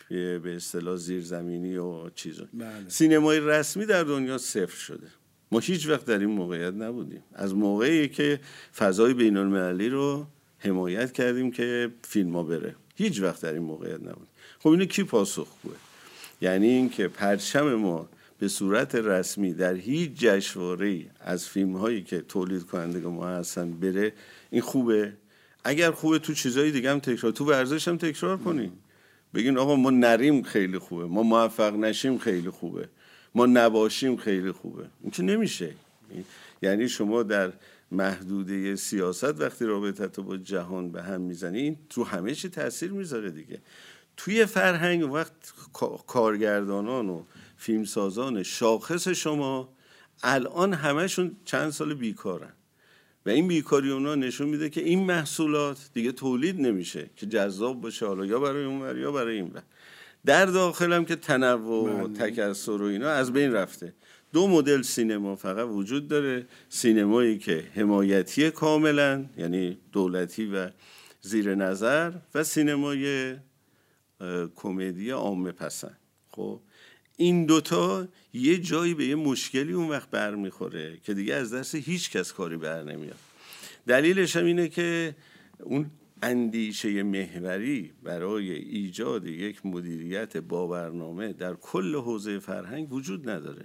به 0.08 0.56
اصطلاح 0.56 0.96
زیرزمینی 0.96 1.76
و 1.76 2.10
چیزا. 2.10 2.44
بله. 2.54 2.88
سینمای 2.88 3.40
رسمی 3.40 3.86
در 3.86 4.02
دنیا 4.02 4.38
صفر 4.38 4.76
شده. 4.76 5.06
ما 5.52 5.58
هیچ 5.58 5.88
وقت 5.88 6.04
در 6.04 6.18
این 6.18 6.30
موقعیت 6.30 6.74
نبودیم. 6.74 7.22
از 7.34 7.54
موقعی 7.54 8.08
که 8.08 8.40
فضای 8.76 9.14
بین 9.14 9.36
المللی 9.36 9.88
رو 9.88 10.26
حمایت 10.58 11.12
کردیم 11.12 11.50
که 11.50 11.90
فیلم 12.02 12.32
ها 12.32 12.42
بره. 12.42 12.74
هیچ 12.98 13.20
وقت 13.20 13.42
در 13.42 13.52
این 13.52 13.62
موقعیت 13.62 14.00
نبود 14.00 14.28
خب 14.58 14.68
اینو 14.68 14.84
کی 14.84 15.04
پاسخگوه 15.04 15.74
یعنی 16.40 16.68
اینکه 16.68 17.08
پرچم 17.08 17.74
ما 17.74 18.08
به 18.38 18.48
صورت 18.48 18.94
رسمی 18.94 19.52
در 19.52 19.74
هیچ 19.74 20.10
جشنواره 20.14 21.06
از 21.20 21.48
فیلم 21.48 21.76
هایی 21.76 22.02
که 22.02 22.20
تولید 22.20 22.62
کننده 22.66 23.00
ما 23.00 23.28
هستن 23.28 23.70
بره 23.70 24.12
این 24.50 24.62
خوبه؟ 24.62 25.12
اگر 25.64 25.90
خوبه 25.90 26.18
تو 26.18 26.34
چیزای 26.34 26.70
دیگه 26.70 26.90
هم 26.90 26.98
تکرار 26.98 27.32
تو 27.32 27.44
ورزش 27.44 27.88
هم 27.88 27.96
تکرار 27.96 28.36
کنیم 28.36 28.72
بگین 29.34 29.58
آقا 29.58 29.76
ما 29.76 29.90
نریم 29.90 30.42
خیلی 30.42 30.78
خوبه 30.78 31.06
ما 31.06 31.22
موفق 31.22 31.74
نشیم 31.74 32.18
خیلی 32.18 32.50
خوبه 32.50 32.88
ما 33.34 33.46
نباشیم 33.46 34.16
خیلی 34.16 34.52
خوبه. 34.52 34.86
این 35.02 35.10
که 35.10 35.22
نمیشه؟ 35.22 35.74
یعنی 36.62 36.88
شما 36.88 37.22
در 37.22 37.52
محدوده 37.92 38.76
سیاست 38.76 39.40
وقتی 39.40 39.64
رابطه 39.64 40.08
تو 40.08 40.22
با 40.22 40.36
جهان 40.36 40.92
به 40.92 41.02
هم 41.02 41.20
می‌زنی 41.20 41.76
تو 41.90 42.04
همه 42.04 42.34
چی 42.34 42.48
تاثیر 42.48 42.90
می‌ذاره 42.90 43.30
دیگه. 43.30 43.60
توی 44.16 44.46
فرهنگ 44.46 45.12
وقت 45.12 45.32
کارگردانان 46.06 47.08
و 47.08 47.22
فیلمسازان 47.56 48.42
شاخص 48.42 49.08
شما 49.08 49.68
الان 50.22 50.74
همهشون 50.74 51.36
چند 51.44 51.70
سال 51.70 51.94
بیکارن. 51.94 52.52
و 53.28 53.30
این 53.30 53.48
بیکاری 53.48 53.90
اونا 53.90 54.14
نشون 54.14 54.48
میده 54.48 54.70
که 54.70 54.80
این 54.80 55.04
محصولات 55.04 55.90
دیگه 55.94 56.12
تولید 56.12 56.60
نمیشه 56.60 57.10
که 57.16 57.26
جذاب 57.26 57.80
باشه 57.80 58.06
حالا 58.06 58.26
یا 58.26 58.40
برای 58.40 58.64
اون 58.64 59.00
یا 59.00 59.12
برای 59.12 59.36
این 59.36 59.50
در 60.26 60.46
داخلم 60.46 61.04
که 61.04 61.16
تنوع 61.16 62.02
و 62.02 62.08
بله. 62.08 62.30
تکثر 62.30 62.82
و 62.82 62.84
اینا 62.84 63.08
از 63.08 63.32
بین 63.32 63.52
رفته. 63.52 63.94
دو 64.32 64.48
مدل 64.48 64.82
سینما 64.82 65.36
فقط 65.36 65.68
وجود 65.68 66.08
داره. 66.08 66.46
سینمایی 66.68 67.38
که 67.38 67.64
حمایتی 67.74 68.50
کاملا 68.50 69.24
یعنی 69.38 69.78
دولتی 69.92 70.46
و 70.46 70.70
زیر 71.20 71.54
نظر 71.54 72.12
و 72.34 72.44
سینمای 72.44 73.36
کمدی 74.56 75.10
عامه 75.10 75.52
پسند. 75.52 75.98
خب 76.30 76.60
این 77.20 77.46
دوتا 77.46 78.08
یه 78.32 78.58
جایی 78.58 78.94
به 78.94 79.04
یه 79.04 79.14
مشکلی 79.14 79.72
اون 79.72 79.88
وقت 79.88 80.10
برمیخوره 80.10 80.96
که 81.02 81.14
دیگه 81.14 81.34
از 81.34 81.54
دست 81.54 81.74
هیچ 81.74 82.10
کس 82.10 82.32
کاری 82.32 82.56
بر 82.56 82.82
نمیاد. 82.82 83.18
دلیلش 83.86 84.36
هم 84.36 84.44
اینه 84.44 84.68
که 84.68 85.14
اون 85.58 85.90
اندیشه 86.22 87.02
محوری 87.02 87.92
برای 88.02 88.52
ایجاد 88.52 89.26
یک 89.26 89.66
مدیریت 89.66 90.36
با 90.36 90.66
برنامه 90.66 91.32
در 91.32 91.54
کل 91.54 91.94
حوزه 91.94 92.38
فرهنگ 92.38 92.92
وجود 92.92 93.30
نداره. 93.30 93.64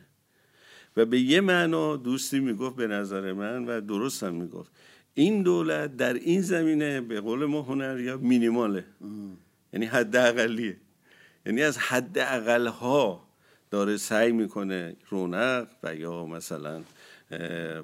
و 0.97 1.05
به 1.05 1.19
یه 1.19 1.41
معنا 1.41 1.97
دوستی 1.97 2.39
می‌گفت 2.39 2.75
به 2.75 2.87
نظر 2.87 3.33
من 3.33 3.65
و 3.65 3.81
درست 3.81 4.23
هم 4.23 4.33
می‌گفت. 4.33 4.71
این 5.13 5.43
دولت 5.43 5.97
در 5.97 6.13
این 6.13 6.41
زمینه 6.41 7.01
به 7.01 7.21
قول 7.21 7.45
ما 7.45 7.61
هنر 7.61 7.99
یا 7.99 8.17
مینیماله. 8.17 8.85
یعنی 9.73 9.85
حد 9.85 10.15
اقلیه 10.15 10.77
یعنی 11.45 11.61
از 11.61 11.77
حد 11.77 12.17
اقل 12.19 12.67
ها 12.67 13.22
داره 13.73 13.97
سعی 13.97 14.31
می‌کنه 14.31 14.95
رونق 15.09 15.67
و 15.83 15.95
یا 15.95 16.25
مثلا 16.25 16.83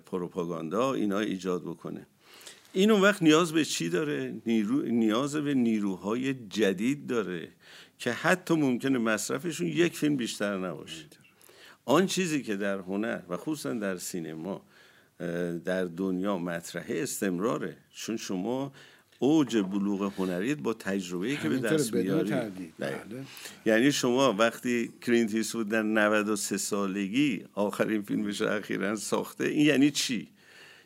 پروپاگاندا 0.05 0.93
اینا 0.93 1.19
ایجاد 1.19 1.61
بکنه. 1.61 2.07
این 2.73 2.91
اون 2.91 3.01
وقت 3.01 3.23
نیاز 3.23 3.53
به 3.53 3.65
چی 3.65 3.89
داره؟ 3.89 4.41
نیرو، 4.45 4.81
نیاز 4.81 5.35
به 5.35 5.53
نیروهای 5.53 6.33
جدید 6.33 7.07
داره 7.07 7.47
که 7.99 8.11
حتی 8.11 8.55
ممکنه 8.55 8.97
مصرفشون 8.97 9.67
یک 9.67 9.97
فیلم 9.97 10.17
بیشتر 10.17 10.57
نباشه. 10.57 11.05
آن 11.85 12.05
چیزی 12.05 12.43
که 12.43 12.55
در 12.55 12.77
هنر 12.77 13.21
و 13.29 13.37
خصوصا 13.37 13.73
در 13.73 13.97
سینما 13.97 14.61
در 15.65 15.85
دنیا 15.85 16.37
مطرحه 16.37 16.99
استمراره. 17.01 17.77
چون 17.91 18.17
شما 18.17 18.71
اوج 19.19 19.57
بلوغ 19.57 20.11
هنریت 20.17 20.57
با 20.57 20.73
تجربه 20.73 21.35
که 21.35 21.49
به 21.49 21.57
دست 21.57 21.93
میاری. 21.93 22.31
بله. 22.79 22.95
یعنی 23.65 23.91
شما 23.91 24.33
وقتی 24.33 24.91
کلینت 25.01 25.55
ایستوود 25.55 25.69
در 25.69 25.83
93 25.83 26.57
سالگی 26.57 27.45
آخرین 27.53 28.01
فیلمش 28.01 28.41
اخیرا 28.41 28.95
ساخته 28.95 29.43
این 29.43 29.65
یعنی 29.65 29.91
چی؟ 29.91 30.27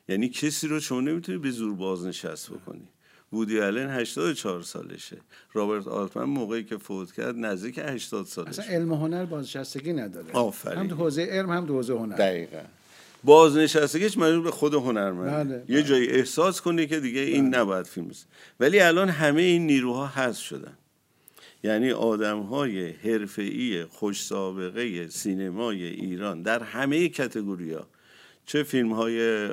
یعنی 0.09 0.29
کسی 0.29 0.67
رو 0.67 0.79
شما 0.79 1.01
نمی‌تونی 1.01 1.37
به 1.37 1.51
زور 1.51 1.75
بازنشست 1.75 2.51
بکنی. 2.51 2.87
وودی 3.33 3.59
آلن 3.59 3.89
84 3.89 4.61
سالشه. 4.61 5.17
رابرت 5.53 5.87
آلتمن 5.87 6.23
موقعی 6.23 6.63
که 6.63 6.77
فوت 6.77 7.11
کرد 7.11 7.35
نزدیک 7.37 7.79
80 7.79 8.25
سالشه 8.25 8.49
اصلا 8.49 8.65
علم 8.65 8.93
هنر 8.93 9.25
بازنشستگی 9.25 9.93
نداره. 9.93 10.31
آفرین. 10.33 10.79
هم 10.79 10.97
حوزه 10.97 11.21
علم 11.21 11.49
هم 11.49 11.65
حوزه 11.65 11.93
هنر. 11.93 12.15
دقیقا. 12.15 12.61
بازنشستگیش 13.23 14.17
مجبور 14.17 14.41
به 14.41 14.51
خود 14.51 14.73
هنرمند 14.73 15.47
بله، 15.47 15.55
یه 15.55 15.63
بله. 15.67 15.83
جایی 15.83 16.07
احساس 16.07 16.61
کنی 16.61 16.87
که 16.87 16.99
دیگه 16.99 17.21
این 17.21 17.51
بله. 17.51 17.59
نباید 17.59 17.85
فیلم 17.85 18.07
بسید. 18.07 18.27
ولی 18.59 18.79
الان 18.79 19.09
همه 19.09 19.41
این 19.41 19.65
نیروها 19.65 20.07
حذف 20.07 20.41
شدن 20.41 20.77
یعنی 21.63 21.91
آدم 21.91 22.39
های 22.39 22.89
حرفه‌ای 22.89 23.85
خوش 23.85 24.23
سابقه 24.23 25.07
سینمای 25.07 25.83
ایران 25.83 26.41
در 26.41 26.63
همه 26.63 27.09
کتگوری 27.09 27.73
ها 27.73 27.87
چه 28.45 28.63
فیلم 28.63 28.93
های 28.93 29.47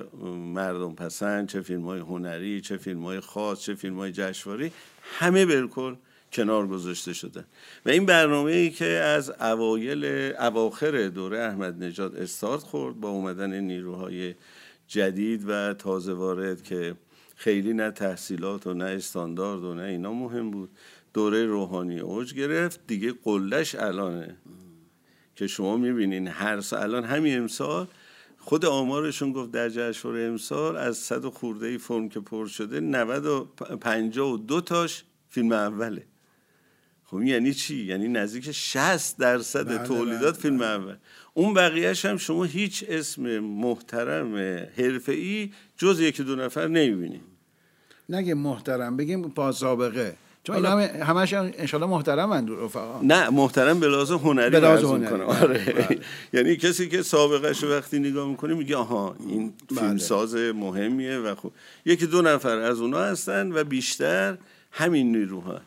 مردم 0.54 0.94
پسند 0.94 1.48
چه 1.48 1.60
فیلم 1.62 1.82
های 1.82 2.00
هنری 2.00 2.60
چه 2.60 2.76
فیلم 2.76 3.04
های 3.04 3.20
خاص 3.20 3.60
چه 3.60 3.74
فیلم 3.74 3.98
های 3.98 4.12
جشنواره 4.12 4.70
همه 5.18 5.46
بالکل 5.46 5.94
کنار 6.32 6.66
گذاشته 6.66 7.12
شدن 7.12 7.44
و 7.86 7.90
این 7.90 8.06
برنامه 8.06 8.52
ای 8.52 8.70
که 8.70 8.86
از 8.86 9.30
اوایل 9.30 10.04
اواخر 10.38 11.08
دوره 11.08 11.38
احمد 11.38 11.84
نژاد 11.84 12.16
استارت 12.16 12.60
خورد 12.62 13.00
با 13.00 13.08
اومدن 13.08 13.60
نیروهای 13.60 14.34
جدید 14.86 15.44
و 15.48 15.74
تازه 15.74 16.12
وارد 16.12 16.62
که 16.62 16.94
خیلی 17.36 17.72
نه 17.72 17.90
تحصیلات 17.90 18.66
و 18.66 18.74
نه 18.74 18.84
استاندارد 18.84 19.64
و 19.64 19.74
نه 19.74 19.82
اینا 19.82 20.12
مهم 20.12 20.50
بود. 20.50 20.70
دوره 21.14 21.46
روحانی 21.46 22.00
اوج 22.00 22.34
گرفت. 22.34 22.80
دیگه 22.86 23.14
قلش 23.24 23.74
الانه 23.74 24.36
که 25.36 25.46
شما 25.46 25.76
می‌بینین 25.76 26.28
هر 26.28 26.60
سال 26.60 26.82
الان 26.82 27.04
همین 27.04 27.38
امسال 27.38 27.86
خود 28.38 28.64
آمارشون 28.64 29.32
گفت 29.32 29.50
در 29.50 29.68
جشنواره 29.68 30.22
امسال 30.22 30.76
از 30.76 30.96
صد 30.96 31.24
خورده 31.24 31.66
ای 31.66 31.78
فرم 31.78 32.08
که 32.08 32.20
پر 32.20 32.46
شده 32.46 32.80
90 32.80 33.26
و 33.26 33.44
52 33.80 34.60
تاش 34.60 35.04
فیلم 35.28 35.52
اوله. 35.52 36.06
خب 37.10 37.22
یعنی 37.22 37.54
چی؟ 37.54 37.84
یعنی 37.84 38.08
نزدیک 38.08 38.50
60 38.50 39.18
درصد 39.18 39.68
بله 39.68 39.78
تولیدات 39.78 40.34
بله 40.34 40.42
فیلم 40.42 40.58
بله. 40.58 40.68
اول. 40.68 40.94
اون 41.34 41.54
بقیهش 41.54 42.04
هم 42.04 42.16
شما 42.16 42.44
هیچ 42.44 42.84
اسم 42.88 43.38
محترم 43.38 44.36
حرفه‌ای 44.78 45.50
جز 45.76 46.00
یکی 46.00 46.24
دو 46.24 46.36
نفر 46.36 46.66
نمی‌بینید 46.66 47.20
نگه 48.08 48.34
محترم 48.34 48.96
بگیم 48.96 49.22
با 49.22 49.52
سابقه. 49.52 50.16
چون 50.44 50.56
اینا 50.56 50.70
همه 50.70 51.04
همش 51.04 51.32
انشالله 51.32 51.86
محترم 51.86 52.32
رفقا. 52.64 53.00
نه 53.02 53.30
محترم 53.30 53.80
به 53.80 53.88
لحاظ 53.88 54.10
هنری 54.10 54.50
به 54.50 54.60
لحاظ 54.60 54.84
هنری. 54.84 55.22
آره. 55.22 55.64
بله. 55.64 55.98
یعنی 56.34 56.56
کسی 56.56 56.88
که 56.88 57.02
سابقه 57.02 57.66
وقتی 57.66 57.98
نگاه 57.98 58.28
می‌کنه 58.28 58.54
میگه 58.54 58.76
آها 58.76 59.16
این 59.28 59.52
فیلم 59.68 59.96
ساز 59.96 60.34
مهمیه 60.34 61.18
و 61.18 61.34
خوب 61.34 61.52
یکی 61.84 62.06
دو 62.06 62.22
نفر 62.22 62.58
از 62.58 62.80
اونا 62.80 63.00
هستن 63.00 63.52
و 63.52 63.64
بیشتر 63.64 64.38
همین 64.72 65.16
نیروها. 65.16 65.60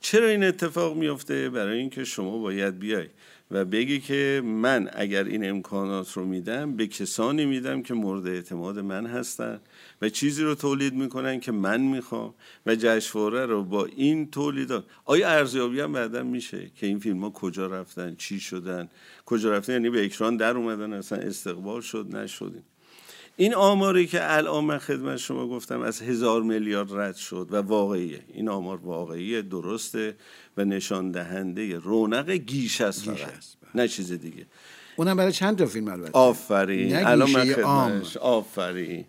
چرا 0.00 0.26
این 0.26 0.44
اتفاق 0.44 0.96
میفته 0.96 1.50
برای 1.50 1.78
اینکه 1.78 2.04
شما 2.04 2.38
باید 2.38 2.78
بیای 2.78 3.06
و 3.50 3.64
بگی 3.64 4.00
که 4.00 4.42
من 4.44 4.90
اگر 4.92 5.24
این 5.24 5.48
امکانات 5.50 6.12
رو 6.12 6.24
میدم 6.24 6.76
به 6.76 6.86
کسانی 6.86 7.46
میدم 7.46 7.82
که 7.82 7.94
مورد 7.94 8.26
اعتماد 8.26 8.78
من 8.78 9.06
هستن 9.06 9.60
و 10.02 10.08
چیزی 10.08 10.42
رو 10.42 10.54
تولید 10.54 10.94
می‌کنن 10.94 11.40
که 11.40 11.52
من 11.52 11.80
می‌خوام 11.80 12.34
و 12.66 12.74
جشنواره 12.74 13.46
رو 13.46 13.64
با 13.64 13.84
این 13.84 14.30
تولیدات 14.30 14.84
آیا 15.04 15.28
ارزیابی 15.28 15.80
هم 15.80 15.92
بعدا 15.92 16.22
میشه 16.22 16.70
که 16.76 16.86
این 16.86 16.98
فیلم 16.98 17.20
ها 17.20 17.30
کجا 17.30 17.66
رفتن 17.66 18.14
چی 18.14 18.40
شدن؟ 18.40 18.88
کجا 19.26 19.52
رفتن؟ 19.52 19.72
یعنی 19.72 19.90
به 19.90 20.04
اکران 20.04 20.36
در 20.36 20.56
اومدن 20.56 20.92
اصلا 20.92 21.18
استقبال 21.18 21.80
شد 21.80 22.16
نشدین. 22.16 22.62
این 23.40 23.54
آماری 23.54 24.06
که 24.06 24.34
الان 24.34 24.64
من 24.64 24.78
خدمت 24.78 25.16
شما 25.16 25.48
گفتم 25.48 25.80
از 25.80 26.02
هزار 26.02 26.42
میلیارد 26.42 26.88
رد 26.92 27.16
شد 27.16 27.48
و 27.50 27.56
واقعیه. 27.56 28.20
این 28.34 28.48
آمار 28.48 28.76
واقعیه 28.76 29.42
درسته 29.42 30.16
و 30.56 30.64
نشان 30.64 31.10
دهنده 31.10 31.78
رونق 31.78 32.30
گیش 32.30 32.80
است 32.80 33.04
فقط. 33.04 33.16
بله. 33.16 33.38
نه 33.74 33.88
چیز 33.88 34.12
دیگه. 34.12 34.46
اونم 34.96 35.16
برای 35.16 35.32
چند 35.32 35.58
تا 35.58 35.66
فیلم 35.66 35.88
البته؟ 35.88 36.10
آفرین. 36.12 36.96
الان 36.96 37.30
من 37.30 37.44
خدمتش 37.44 38.16
آفرین. 38.16 39.04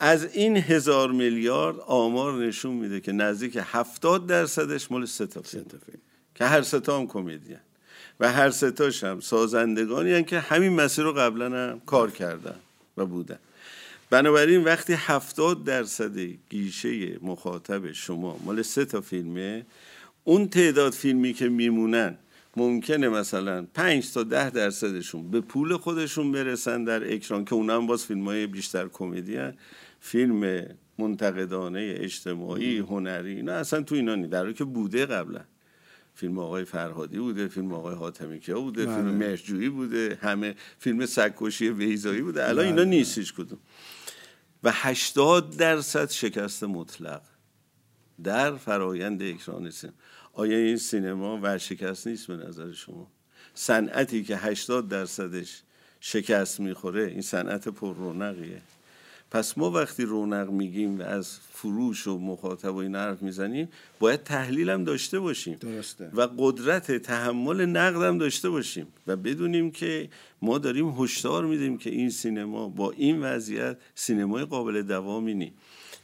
از 0.00 0.34
این 0.34 0.56
هزار 0.56 1.12
میلیارد 1.12 1.80
آمار 1.80 2.46
نشون 2.46 2.74
میده 2.74 3.00
که 3.00 3.12
نزدیک 3.12 3.58
هفتاد 3.62 4.26
درصدش 4.26 4.90
مال 4.90 5.06
سه 5.06 5.26
تا 5.26 5.42
فیلم. 5.42 5.64
که 6.34 6.44
هر 6.44 6.62
سه 6.62 6.80
تا 6.80 6.98
هم 6.98 7.06
کمدین. 7.06 7.56
و 8.20 8.32
هر 8.32 8.50
سه 8.50 8.70
تاش 8.70 9.04
هم 9.04 9.20
سازندگانی 9.20 10.24
که 10.24 10.40
همین 10.40 10.72
مسیر 10.72 11.04
رو 11.04 11.12
قبلا 11.12 11.70
هم 11.70 11.80
کار 11.86 12.10
کردن 12.10 12.56
و 12.96 13.06
بودن. 13.06 13.38
بنابراین 14.14 14.64
وقتی 14.64 14.92
هفتاد 14.92 15.64
درصد 15.64 16.18
گیشه 16.50 17.18
مخاطب 17.22 17.92
شما 17.92 18.40
مال 18.44 18.62
سه 18.62 18.84
تا 18.84 19.00
فیلمه 19.00 19.66
اون 20.24 20.48
تعداد 20.48 20.92
فیلمی 20.92 21.32
که 21.32 21.48
میمونن 21.48 22.18
ممکنه 22.56 23.08
مثلا 23.08 23.66
پنج 23.74 24.12
تا 24.12 24.22
ده 24.22 24.50
درصدشون 24.50 25.30
به 25.30 25.40
پول 25.40 25.76
خودشون 25.76 26.32
برسن 26.32 26.84
در 26.84 27.12
اکران 27.12 27.44
که 27.44 27.54
اونم 27.54 27.86
باز 27.86 28.04
فیلم 28.04 28.24
های 28.24 28.46
بیشتر 28.46 28.88
کمدی 28.88 29.38
فیلم 30.00 30.66
منتقدانه 30.98 31.94
اجتماعی 31.98 32.78
هنری 32.78 33.42
نه 33.42 33.52
اصلا 33.52 33.82
تو 33.82 33.94
اینا 33.94 34.14
نی. 34.14 34.28
در 34.28 34.52
که 34.52 34.64
بوده 34.64 35.06
قبلا. 35.06 35.40
فیلم 36.14 36.38
آقای 36.38 36.64
فرهادی 36.64 37.18
بوده 37.18 37.48
فیلم 37.48 37.72
آقای 37.72 37.94
حاتمی 37.94 38.40
کیا 38.40 38.60
بوده 38.60 38.84
فیلم 38.84 39.18
بله. 39.18 39.28
مرجویی 39.28 39.68
بوده 39.68 40.18
همه 40.22 40.54
فیلم 40.78 41.06
سگکشی 41.06 41.68
ویزایی 41.68 42.22
بوده. 42.22 42.48
الان 42.48 42.64
اینا 42.64 42.76
بله. 42.76 42.84
نیست 42.84 43.18
هیچ 43.18 43.34
کدوم. 43.34 43.58
و 44.64 44.70
80 44.72 45.56
درصد 45.56 46.10
شکست 46.10 46.64
مطلق 46.64 47.22
در 48.24 48.56
فرایند 48.56 49.22
اکران 49.22 49.70
سینما. 49.70 49.96
آیا 50.32 50.56
این 50.56 50.76
سینما 50.76 51.38
ورشکست 51.38 52.06
نیست 52.06 52.26
به 52.26 52.36
نظر 52.36 52.72
شما؟ 52.72 53.10
صنعتی 53.54 54.24
که 54.24 54.36
80 54.36 54.88
درصدش 54.88 55.62
شکست 56.00 56.60
می‌خوره 56.60 57.02
این 57.02 57.22
صنعت 57.22 57.68
پر 57.68 57.94
رونقیه 57.94 58.62
پس 59.34 59.58
ما 59.58 59.70
وقتی 59.70 60.02
رونق 60.02 60.50
میگیم 60.50 61.00
و 61.00 61.02
از 61.02 61.38
فروش 61.52 62.06
و 62.06 62.18
مخاطب 62.18 62.74
و 62.74 62.76
این 62.76 62.94
حرف 62.96 63.22
می‌زنیم 63.22 63.68
باید 64.00 64.22
تحلیل 64.22 64.70
هم 64.70 64.84
داشته 64.84 65.20
باشیم. 65.20 65.54
درسته. 65.60 66.10
و 66.14 66.28
قدرت 66.38 66.92
تحمل 66.92 67.66
نقد 67.66 68.02
هم 68.02 68.18
داشته 68.18 68.50
باشیم. 68.50 68.86
و 69.06 69.16
بدونیم 69.16 69.70
که 69.70 70.08
ما 70.42 70.58
داریم 70.58 70.88
هشدار 70.88 71.44
میدیم 71.44 71.78
که 71.78 71.90
این 71.90 72.10
سینما 72.10 72.68
با 72.68 72.90
این 72.90 73.22
وضعیت 73.22 73.76
سینمای 73.94 74.44
قابل 74.44 74.82
دوامی 74.82 75.34
نی 75.34 75.52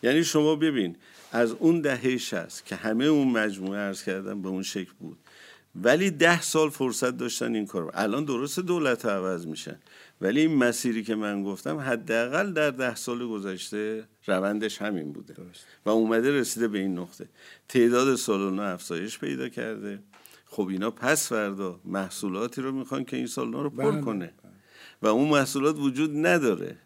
یعنی 0.03 0.25
شما 0.25 0.57
ببین 0.57 0.97
از 1.33 1.51
اون 1.51 1.81
دهه 1.81 2.16
شست 2.16 2.66
که 2.66 2.77
همه 2.77 3.05
اون 3.05 3.29
مجموعه 3.29 3.81
ارز 3.81 4.03
کردن 4.03 4.43
به 4.43 4.49
اون 4.49 4.62
شکل 4.62 4.93
بود. 5.01 5.19
ولی 5.74 6.11
ده 6.11 6.40
سال 6.40 6.70
فرصت 6.70 7.16
داشتن 7.16 7.54
این 7.54 7.66
کار 7.66 7.90
الان 7.94 8.24
درست 8.24 8.61
دولت 8.61 9.06
عوض 9.06 9.46
میشن 9.46 9.78
ولی 10.20 10.40
این 10.40 10.54
مسیری 10.54 11.02
که 11.04 11.14
من 11.14 11.42
گفتم 11.42 11.78
حداقل 11.78 12.52
در 12.52 12.70
ده 12.70 12.94
سال 12.94 13.28
گذشته 13.28 14.04
روندش 14.26 14.83
همین 14.83 15.12
بوده. 15.12 15.35
و 15.87 15.90
اومده 15.90 16.30
رسیده 16.30 16.68
به 16.68 16.78
این 16.78 16.98
نقطه. 16.98 17.28
تعداد 17.68 18.16
سالونا 18.16 18.64
افزایش 18.64 19.18
پیدا 19.18 19.48
کرده. 19.48 20.02
خب 20.44 20.68
اینا 20.68 20.90
پس 20.90 21.28
فردا 21.28 21.80
محصولاتی 21.85 22.62
رو 22.62 22.72
می‌خوان 22.72 23.04
که 23.04 23.16
این 23.16 23.26
سالونا 23.26 23.62
رو 23.62 23.70
پر 23.70 23.90
بله، 23.90 24.00
کنه. 24.00 24.26
بله. 24.42 24.52
و 25.02 25.06
اون 25.06 25.28
محصولات 25.28 25.76
وجود 25.78 26.26
نداره. 26.26 26.76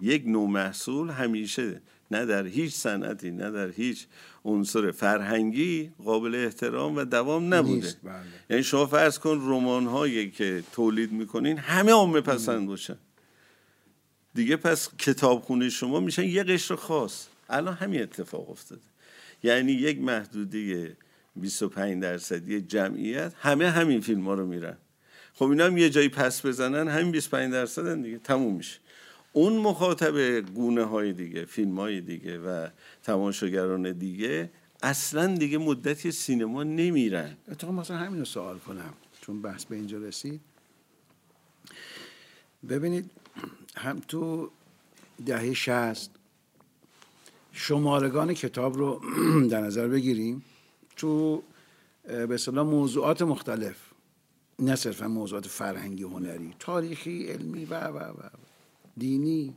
یک 0.00 0.24
نوع 0.26 0.48
محصول 0.48 1.10
همیشه 1.10 1.82
نه 2.10 2.26
در 2.26 2.46
هیچ 2.46 2.74
صنعتی 2.74 3.30
نه 3.30 3.50
در 3.50 3.70
هیچ 3.70 4.06
عنصر 4.44 4.90
فرهنگی 4.90 5.92
قابل 6.04 6.34
احترام 6.34 6.96
و 6.96 7.04
دوام 7.04 7.54
نبوده. 7.54 7.94
بله. 8.02 8.14
یعنی 8.50 8.62
شما 8.62 8.86
فرض 8.86 9.18
کن 9.18 9.40
رمان 9.42 9.86
هایی 9.86 10.30
که 10.30 10.62
تولید 10.72 11.12
می‌کنین 11.12 11.58
همه 11.58 11.92
عامه 11.92 12.20
پسند 12.20 12.66
باشن. 12.66 12.96
دیگه 14.34 14.56
پس 14.56 14.88
کتابخونه 14.98 15.68
شما 15.68 16.00
میشن 16.00 16.24
یه 16.24 16.42
قشر 16.42 16.74
خاص. 16.74 17.26
الان 17.48 17.74
همین 17.74 18.02
اتفاق 18.02 18.50
افتاده. 18.50 18.82
یعنی 19.42 19.72
یک 19.72 20.00
محدوده 20.00 20.96
25 21.36 22.02
درصدی 22.02 22.60
جمعیت 22.60 23.32
همه 23.40 23.70
همین 23.70 24.00
فیلم 24.00 24.24
ها 24.24 24.34
رو 24.34 24.46
میرن. 24.46 24.76
خب 25.34 25.44
اینا 25.44 25.64
هم 25.64 25.78
یه 25.78 25.90
جایی 25.90 26.08
پس 26.08 26.46
بزنن 26.46 26.88
همین 26.88 27.12
25 27.12 27.52
درصد 27.52 28.02
دیگه 28.02 28.18
تموم 28.18 28.54
میشه. 28.54 28.78
اون 29.36 29.52
مخاطب 29.52 30.40
گونه 30.40 30.84
های 30.84 31.12
دیگه 31.12 31.44
فیلم 31.44 31.80
های 31.80 32.00
دیگه 32.00 32.38
و 32.38 32.68
تماشاگران 33.02 33.92
دیگه 33.92 34.50
اصلا 34.82 35.34
دیگه 35.36 35.58
مدتی 35.58 36.12
سینما 36.12 36.62
نمیرن. 36.62 37.36
اتفاقا 37.48 37.72
مثلا 37.72 37.96
همین 37.96 38.18
رو 38.18 38.24
سوال 38.24 38.58
کنم 38.58 38.94
چون 39.20 39.42
بحث 39.42 39.64
به 39.64 39.76
اینجا 39.76 39.98
رسید. 39.98 40.40
ببینید 42.68 43.10
هم 43.76 44.00
تو 44.08 44.50
دهه 45.26 45.54
شست 45.54 46.10
شمارگان 47.52 48.34
کتاب 48.34 48.76
رو 48.76 49.00
در 49.50 49.60
نظر 49.60 49.88
بگیریم 49.88 50.44
تو 50.96 51.42
به 52.04 52.34
اصطلاح 52.34 52.66
موضوعات 52.66 53.22
مختلف 53.22 53.76
نه 54.58 54.76
صرفا 54.76 55.08
موضوعات 55.08 55.46
فرهنگی 55.46 56.02
هنری 56.02 56.54
تاریخی 56.58 57.26
علمی 57.26 57.64
و 57.64 57.88
و 57.88 57.98
و. 57.98 58.43
دینی 58.96 59.54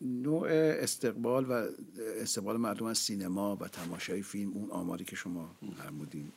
نوع 0.00 0.48
استقبال 0.52 1.44
و 1.50 1.66
استقبال 2.20 2.56
مردم 2.56 2.86
از 2.86 2.98
سینما 2.98 3.56
و 3.56 3.68
تماشای 3.68 4.22
فیلم 4.22 4.52
اون 4.52 4.70
آماری 4.70 5.04
که 5.04 5.16
شما 5.16 5.50
فرمودین 5.78 6.28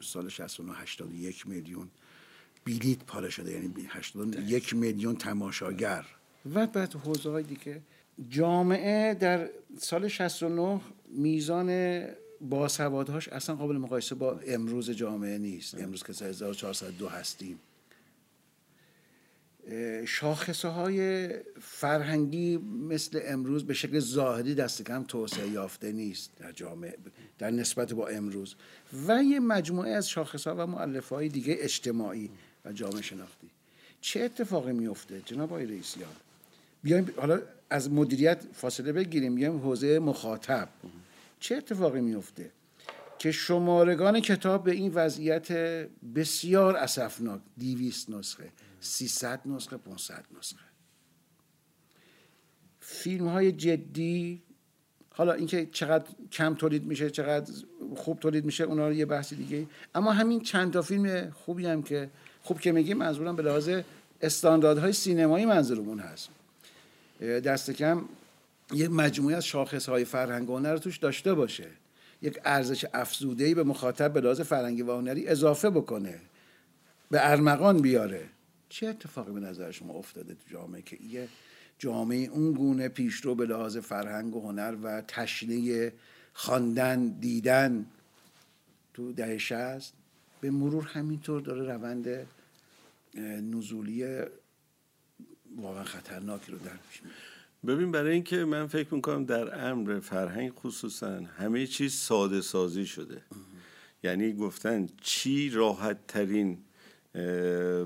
سال 0.00 0.28
69 0.28 0.72
81 0.74 1.46
میلیون 1.46 1.88
بیلیت 2.64 3.04
پاره 3.04 3.30
شده 3.30 3.52
یعنی 3.52 3.74
81 3.88 4.74
میلیون 4.74 5.16
تماشاگر. 5.16 6.06
و 6.54 6.66
بعد 6.66 6.94
حوزه 6.94 7.30
های 7.30 7.42
دیگه. 7.42 7.82
جامعه 8.28 9.14
در 9.14 9.50
سال 9.78 10.08
69 10.08 10.80
میزان 11.08 12.00
باسوادهاش 12.40 13.28
اصلا 13.28 13.56
قابل 13.56 13.76
مقایسه 13.76 14.14
با 14.14 14.40
امروز 14.46 14.90
جامعه 14.90 15.38
نیست. 15.38 15.74
امروز 15.74 16.02
که 16.02 16.24
1402 16.24 17.08
هستیم. 17.08 17.58
شاخصه 20.06 20.68
های 20.68 21.28
فرهنگی 21.60 22.56
مثل 22.88 23.20
امروز 23.24 23.66
به 23.66 23.74
شکل 23.74 23.98
ظاهری 23.98 24.54
دست 24.54 24.82
کم 24.82 25.02
توسعه 25.02 25.48
یافته 25.48 25.92
نیست 25.92 26.30
در 26.36 26.52
جامعه 26.52 26.94
در 27.38 27.50
نسبت 27.50 27.92
با 27.92 28.08
امروز. 28.08 28.54
و 29.06 29.22
یه 29.22 29.40
مجموعه 29.40 29.90
از 29.90 30.08
شاخص 30.08 30.46
ها 30.46 30.54
و 30.54 30.66
معلف 30.66 31.08
های 31.08 31.28
دیگه 31.28 31.56
اجتماعی 31.58 32.30
و 32.64 32.72
جامعه 32.72 33.02
شناختی. 33.02 33.50
چه 34.00 34.20
اتفاقی 34.20 34.72
میفته 34.72 35.22
جناب 35.26 35.52
آقای 35.52 35.66
رئیسیان 35.66 36.10
بیایم 36.82 37.14
حالا 37.16 37.40
از 37.70 37.90
مدیریت 37.90 38.42
فاصله 38.52 38.92
بگیریم 38.92 39.34
بیایم 39.34 39.58
حوزه 39.58 39.98
مخاطب. 39.98 40.68
چه 41.40 41.56
اتفاقی 41.56 42.00
میفته 42.00 42.50
که 43.18 43.32
شمارگان 43.32 44.20
کتاب 44.20 44.64
به 44.64 44.72
این 44.72 44.92
وضعیت 44.94 45.52
بسیار 46.14 46.76
اسفناک 46.76 47.40
دیویست 47.58 48.10
نسخه. 48.10 48.52
300 48.84 49.40
نسخه 49.46 49.76
500 49.76 50.24
نسخه. 50.38 50.64
فیلم 52.80 53.28
های 53.28 53.52
جدی 53.52 54.42
حالا 55.10 55.32
اینکه 55.32 55.66
چقدر 55.72 56.04
کم 56.32 56.54
تولید 56.54 56.84
میشه 56.84 57.10
چقدر 57.10 57.52
خوب 57.96 58.20
تولید 58.20 58.44
میشه 58.44 58.64
اونا 58.64 58.88
رو 58.88 58.94
یه 58.94 59.06
بحث 59.06 59.34
دیگه 59.34 59.66
اما 59.94 60.12
همین 60.12 60.40
چند 60.40 60.72
تا 60.72 60.82
فیلم 60.82 61.30
خوبی 61.30 61.66
هم 61.66 61.82
که 61.82 62.10
خوب 62.42 62.60
که 62.60 62.72
میگیم 62.72 62.96
منظورم 62.96 63.36
به 63.36 63.42
لحاظ 63.42 63.70
استانداردهای 64.20 64.92
سینمایی 64.92 65.46
منظورمون 65.46 65.98
هست. 65.98 66.28
دست 67.20 67.70
کم 67.70 68.04
یه 68.72 68.88
مجموعه 68.88 69.36
از 69.36 69.44
شاخص 69.44 69.88
های 69.88 70.04
فرهنگ 70.04 70.50
و 70.50 70.56
هنر 70.56 70.76
توش 70.76 70.98
داشته 70.98 71.34
باشه. 71.34 71.66
یک 72.22 72.38
ارزش 72.44 72.86
افزوده 72.94 73.54
به 73.54 73.64
مخاطب 73.64 74.12
به 74.12 74.20
لحاظ 74.20 74.40
فرهنگی 74.40 74.82
و 74.82 74.92
هنری 74.92 75.28
اضافه 75.28 75.70
بکنه. 75.70 76.20
به 77.10 77.30
ارمغان 77.30 77.82
بیاره. 77.82 78.28
چه 78.68 78.86
اتفاقی 78.86 79.32
به 79.32 79.40
نظر 79.40 79.70
شما 79.70 79.94
افتاده 79.94 80.34
تو 80.34 80.50
جامعه 80.50 80.82
که 80.82 81.02
یه 81.02 81.28
جامعه 81.78 82.28
اون 82.28 82.52
گونه 82.52 82.88
پیشرو 82.88 83.34
به 83.34 83.46
لحاظ 83.46 83.76
فرهنگ 83.76 84.36
و 84.36 84.40
هنر 84.40 84.76
و 84.82 85.00
تشنه 85.08 85.92
خواندن 86.32 87.08
دیدن 87.08 87.86
تو 88.94 89.12
دهه 89.12 89.38
شست 89.38 89.94
به 90.40 90.50
مرور 90.50 90.84
همینطور 90.84 91.40
داره 91.40 91.64
روند 91.64 92.26
نزولی 93.54 94.04
واقعا 95.56 95.84
خطرناکی 95.84 96.52
رو 96.52 96.58
در 96.58 96.76
پیش 96.90 97.02
ببین 97.66 97.92
برای 97.92 98.12
اینکه 98.12 98.36
من 98.36 98.66
فکر 98.66 98.94
می‌کنم 98.94 99.24
در 99.24 99.68
امر 99.68 100.00
فرهنگ 100.00 100.52
خصوصا 100.52 101.20
همه 101.20 101.66
چیز 101.66 101.94
ساده 101.94 102.40
سازی 102.40 102.86
شده. 102.86 103.22
یعنی 104.02 104.32
گفتن 104.32 104.88
چی 105.00 105.50
راحت 105.50 106.06
ترین 106.06 106.58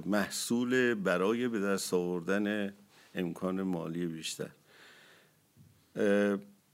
محصول 0.07 0.95
برای 0.95 1.49
به 1.49 1.61
دست 1.61 1.95
آوردن 1.95 2.75
امکان 3.15 3.63
مالی 3.63 4.07
بیشتر. 4.07 4.51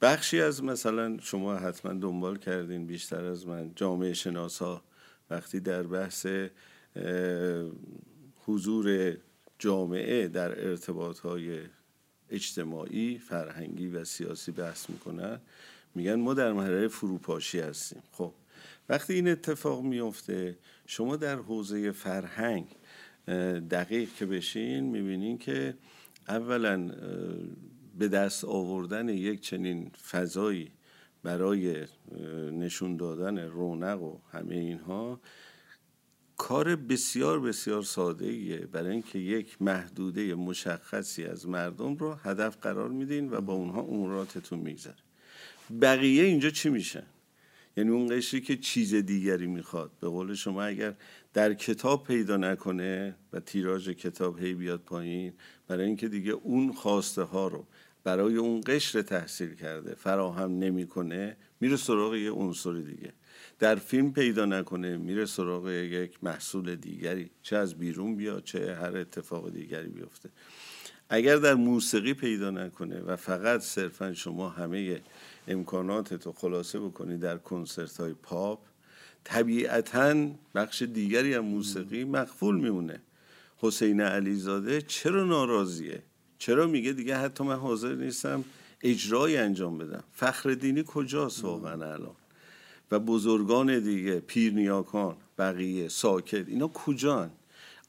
بخشی 0.02 0.40
از 0.40 0.64
مثلا 0.64 1.18
شما 1.20 1.56
حتما 1.56 1.92
دنبال 1.92 2.38
کردین 2.38 2.86
بیشتر 2.86 3.24
از 3.24 3.46
من. 3.46 3.70
جامعه 3.76 4.12
شناسا 4.12 4.82
وقتی 5.30 5.60
در 5.60 5.82
بحث 5.82 6.26
حضور 8.46 9.16
جامعه 9.58 10.28
در 10.28 10.68
ارتباط 10.68 11.18
های 11.18 11.60
اجتماعی، 12.30 13.18
فرهنگی 13.18 13.88
و 13.88 14.04
سیاسی 14.04 14.52
بحث 14.52 14.90
می‌کنن 14.90 15.40
میگن 15.94 16.14
ما 16.14 16.34
در 16.34 16.52
مرحله 16.52 16.88
فروپاشی 16.88 17.60
هستیم. 17.60 18.02
خب 18.12 18.32
وقتی 18.88 19.14
این 19.14 19.28
اتفاق 19.28 19.82
میفته 19.82 20.58
شما 20.86 21.16
در 21.16 21.36
حوزه 21.36 21.92
فرهنگ 21.92 22.66
دقیق 23.70 24.08
که 24.14 24.26
بشین 24.26 24.84
می‌بینین 24.84 25.38
که 25.38 25.74
اولا 26.28 26.90
به 27.98 28.08
دست 28.08 28.44
آوردن 28.44 29.08
یک 29.08 29.40
چنین 29.40 29.90
فضایی 30.10 30.70
برای 31.22 31.86
نشون 32.52 32.96
دادن 32.96 33.38
رونق 33.38 34.02
و 34.02 34.18
همه 34.32 34.54
اینها 34.54 35.20
کار 36.36 36.76
بسیار 36.76 37.40
بسیار 37.40 37.82
ساده 37.82 38.26
ایه 38.26 38.56
برای 38.56 38.90
اینکه 38.90 39.18
یک 39.18 39.62
محدوده 39.62 40.34
مشخصی 40.34 41.24
از 41.24 41.48
مردم 41.48 41.96
رو 41.96 42.14
هدف 42.14 42.56
قرار 42.56 42.88
میدین 42.88 43.30
و 43.30 43.40
با 43.40 43.52
اونها 43.52 43.80
اموراتتون 43.80 44.58
میگذره. 44.58 44.94
بقیه 45.80 46.24
اینجا 46.24 46.50
چی 46.50 46.68
میشن 46.68 47.06
یعنی 47.76 47.90
اون 47.90 48.16
قشری 48.16 48.40
که 48.40 48.56
چیز 48.56 48.94
دیگری 48.94 49.46
می‌خواد. 49.46 49.90
به 50.00 50.08
قول 50.08 50.34
شما 50.34 50.62
اگر 50.62 50.94
در 51.32 51.54
کتاب 51.54 52.04
پیدا 52.04 52.36
نکنه 52.36 53.14
و 53.32 53.40
تیراژ 53.40 53.88
کتاب 53.88 54.38
هی 54.38 54.54
بیاد 54.54 54.80
پایین 54.80 55.32
برای 55.68 55.86
اینکه 55.86 56.08
دیگه 56.08 56.32
اون 56.32 56.72
خواسته 56.72 57.22
ها 57.22 57.48
رو 57.48 57.66
برای 58.04 58.36
اون 58.36 58.60
قشر 58.66 59.02
تحصیل 59.02 59.54
کرده 59.54 59.94
فراهم 59.94 60.58
نمی‌کنه 60.58 61.36
میره 61.60 61.76
سراغ 61.76 62.14
یه 62.14 62.30
عنصر 62.30 62.72
دیگه. 62.72 63.12
در 63.58 63.74
فیلم 63.74 64.12
پیدا 64.12 64.44
نکنه 64.44 64.96
میره 64.96 65.26
سراغ 65.26 65.68
یک 65.68 66.24
محصول 66.24 66.76
دیگری 66.76 67.30
چه 67.42 67.56
از 67.56 67.74
بیرون 67.74 68.16
بیاد 68.16 68.44
چه 68.44 68.74
هر 68.74 68.96
اتفاق 68.96 69.50
دیگری 69.50 69.88
بیفته. 69.88 70.30
اگر 71.08 71.36
در 71.36 71.54
موسیقی 71.54 72.14
پیدا 72.14 72.50
نکنه 72.50 73.00
و 73.00 73.16
فقط 73.16 73.60
صرفا 73.60 74.12
شما 74.12 74.48
همه 74.48 75.00
امکاناتت 75.48 76.26
رو 76.26 76.32
خلاصه 76.32 76.80
بکنی 76.80 77.18
در 77.18 77.38
کنسرت 77.38 77.96
های 77.96 78.14
پاپ 78.14 78.58
طبیعتا 79.24 80.26
بخش 80.54 80.82
دیگری 80.82 81.34
از 81.34 81.42
موسیقی 81.42 82.04
مقفول 82.04 82.60
میمونه. 82.60 83.00
حسین 83.56 84.00
علیزاده 84.00 84.82
چرا 84.82 85.24
ناراضیه؟ 85.24 86.02
چرا 86.38 86.66
میگه 86.66 86.92
دیگه 86.92 87.16
حتی 87.16 87.44
من 87.44 87.56
حاضر 87.56 87.94
نیستم 87.94 88.44
اجرای 88.82 89.36
انجام 89.36 89.78
بدم؟ 89.78 90.04
فخر 90.12 90.54
دینی 90.54 90.84
کجاست 90.86 91.44
واقعا 91.44 91.92
الان؟ 91.92 92.16
و 92.90 92.98
بزرگان 92.98 93.78
دیگه 93.78 94.20
پیرنیاکان 94.20 95.16
بقیه 95.38 95.88
ساکت 95.88 96.48
اینا 96.48 96.68
کجان؟ 96.68 97.30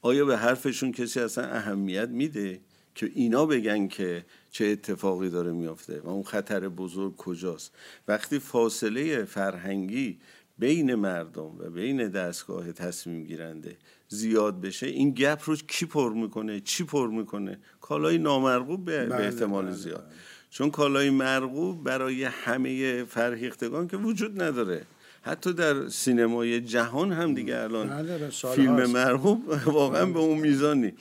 آیا 0.02 0.24
به 0.24 0.36
حرفشون 0.36 0.92
کسی 0.92 1.20
اصلا 1.20 1.44
اهمیت 1.44 2.08
میده؟ 2.08 2.60
که 2.96 3.10
اینا 3.14 3.46
بگن 3.46 3.88
که 3.88 4.24
چه 4.50 4.64
اتفاقی 4.64 5.30
داره 5.30 5.52
میافته 5.52 6.00
و 6.00 6.08
اون 6.08 6.22
خطر 6.22 6.68
بزرگ 6.68 7.16
کجاست. 7.16 7.72
وقتی 8.08 8.38
فاصله 8.38 9.24
فرهنگی 9.24 10.18
بین 10.58 10.94
مردم 10.94 11.58
و 11.58 11.70
بین 11.70 12.08
دستگاه 12.08 12.72
تصمیم 12.72 13.24
گیرنده 13.24 13.76
زیاد 14.08 14.60
بشه 14.60 14.86
این 14.86 15.10
گپ 15.10 15.40
رو 15.44 15.56
کی 15.56 15.86
پر 15.86 16.12
می‌کنه؟ 16.12 16.60
چی 16.60 16.84
پر 16.84 17.08
می‌کنه؟ 17.08 17.58
کالای 17.80 18.18
نامرغوب 18.18 18.84
به, 18.84 19.06
بله، 19.06 19.24
احتمال 19.24 19.64
بله، 19.64 19.74
زیاد. 19.74 20.04
بله. 20.04 20.14
چون 20.50 20.70
کالای 20.70 21.10
مرغوب 21.10 21.84
برای 21.84 22.24
همه 22.24 23.04
فرهیختگان 23.04 23.88
که 23.88 23.96
وجود 23.96 24.42
نداره. 24.42 24.82
حتی 25.22 25.52
در 25.52 25.88
سینمای 25.88 26.60
جهان 26.60 27.12
هم 27.12 27.34
دیگه 27.34 27.58
الان 27.58 28.06
فیلم 28.54 28.86
مرغوب 28.90 29.48
واقعا 29.66 30.06
به 30.06 30.18
اون 30.18 30.38
میزانی. 30.38 30.92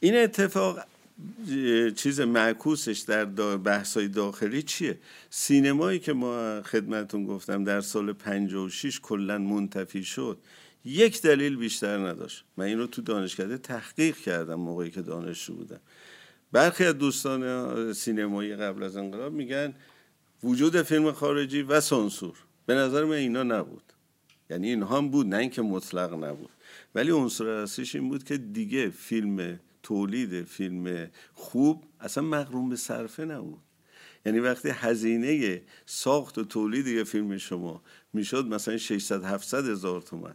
این 0.00 0.16
اتفاق 0.16 0.80
چیز 1.96 2.20
معکوسش 2.20 2.98
در 2.98 3.24
بحثای 3.56 4.08
داخلی 4.08 4.62
چیه؟ 4.62 4.98
سینمایی 5.30 5.98
که 5.98 6.12
ما 6.12 6.62
خدمتون 6.62 7.26
گفتم 7.26 7.64
در 7.64 7.80
سال 7.80 8.12
56 8.12 9.00
کلا 9.02 9.38
منتفی 9.38 10.04
شد 10.04 10.38
یک 10.84 11.22
دلیل 11.22 11.56
بیشتر 11.56 11.98
نداشت. 12.08 12.44
من 12.56 12.64
این 12.64 12.78
رو 12.78 12.86
تو 12.86 13.02
دانشکده 13.02 13.58
تحقیق 13.58 14.16
کردم 14.16 14.54
موقعی 14.54 14.90
که 14.90 15.02
دانشجو 15.02 15.54
بودم. 15.54 15.80
برخی 16.52 16.84
از 16.84 16.98
دوستان 16.98 17.92
سینمایی 17.92 18.56
قبل 18.56 18.82
از 18.82 18.96
انقلاب 18.96 19.32
میگن 19.32 19.74
وجود 20.42 20.82
فیلم 20.82 21.12
خارجی 21.12 21.62
و 21.62 21.80
سانسور. 21.80 22.36
به 22.66 22.74
نظر 22.74 23.04
من 23.04 23.12
اینا 23.12 23.42
نبود. 23.42 23.82
یعنی 24.50 24.68
اینها 24.68 24.98
هم 24.98 25.08
بود 25.08 25.26
نه 25.26 25.36
اینکه 25.36 25.62
مطلق 25.62 26.24
نبود. 26.24 26.50
ولی 26.94 27.10
عنصر 27.10 27.48
اصلیش 27.48 27.94
این 27.94 28.08
بود 28.08 28.24
که 28.24 28.36
دیگه 28.36 28.90
فیلم 28.90 29.58
تولید 29.82 30.44
فیلم 30.44 31.10
خوب 31.34 31.84
اصلا 32.00 32.24
مقروم 32.24 32.68
به 32.68 32.76
صرفه 32.76 33.24
نبود. 33.24 33.60
یعنی 34.26 34.38
وقتی 34.38 34.68
هزینه 34.68 35.62
ساخت 35.86 36.38
و 36.38 36.44
تولید 36.44 36.86
یه 36.86 37.04
فیلم 37.04 37.38
شما 37.38 37.82
می‌شد 38.12 38.46
مثلا 38.46 38.76
600 38.76 39.24
700 39.24 39.68
هزار 39.68 40.02
تومن 40.02 40.34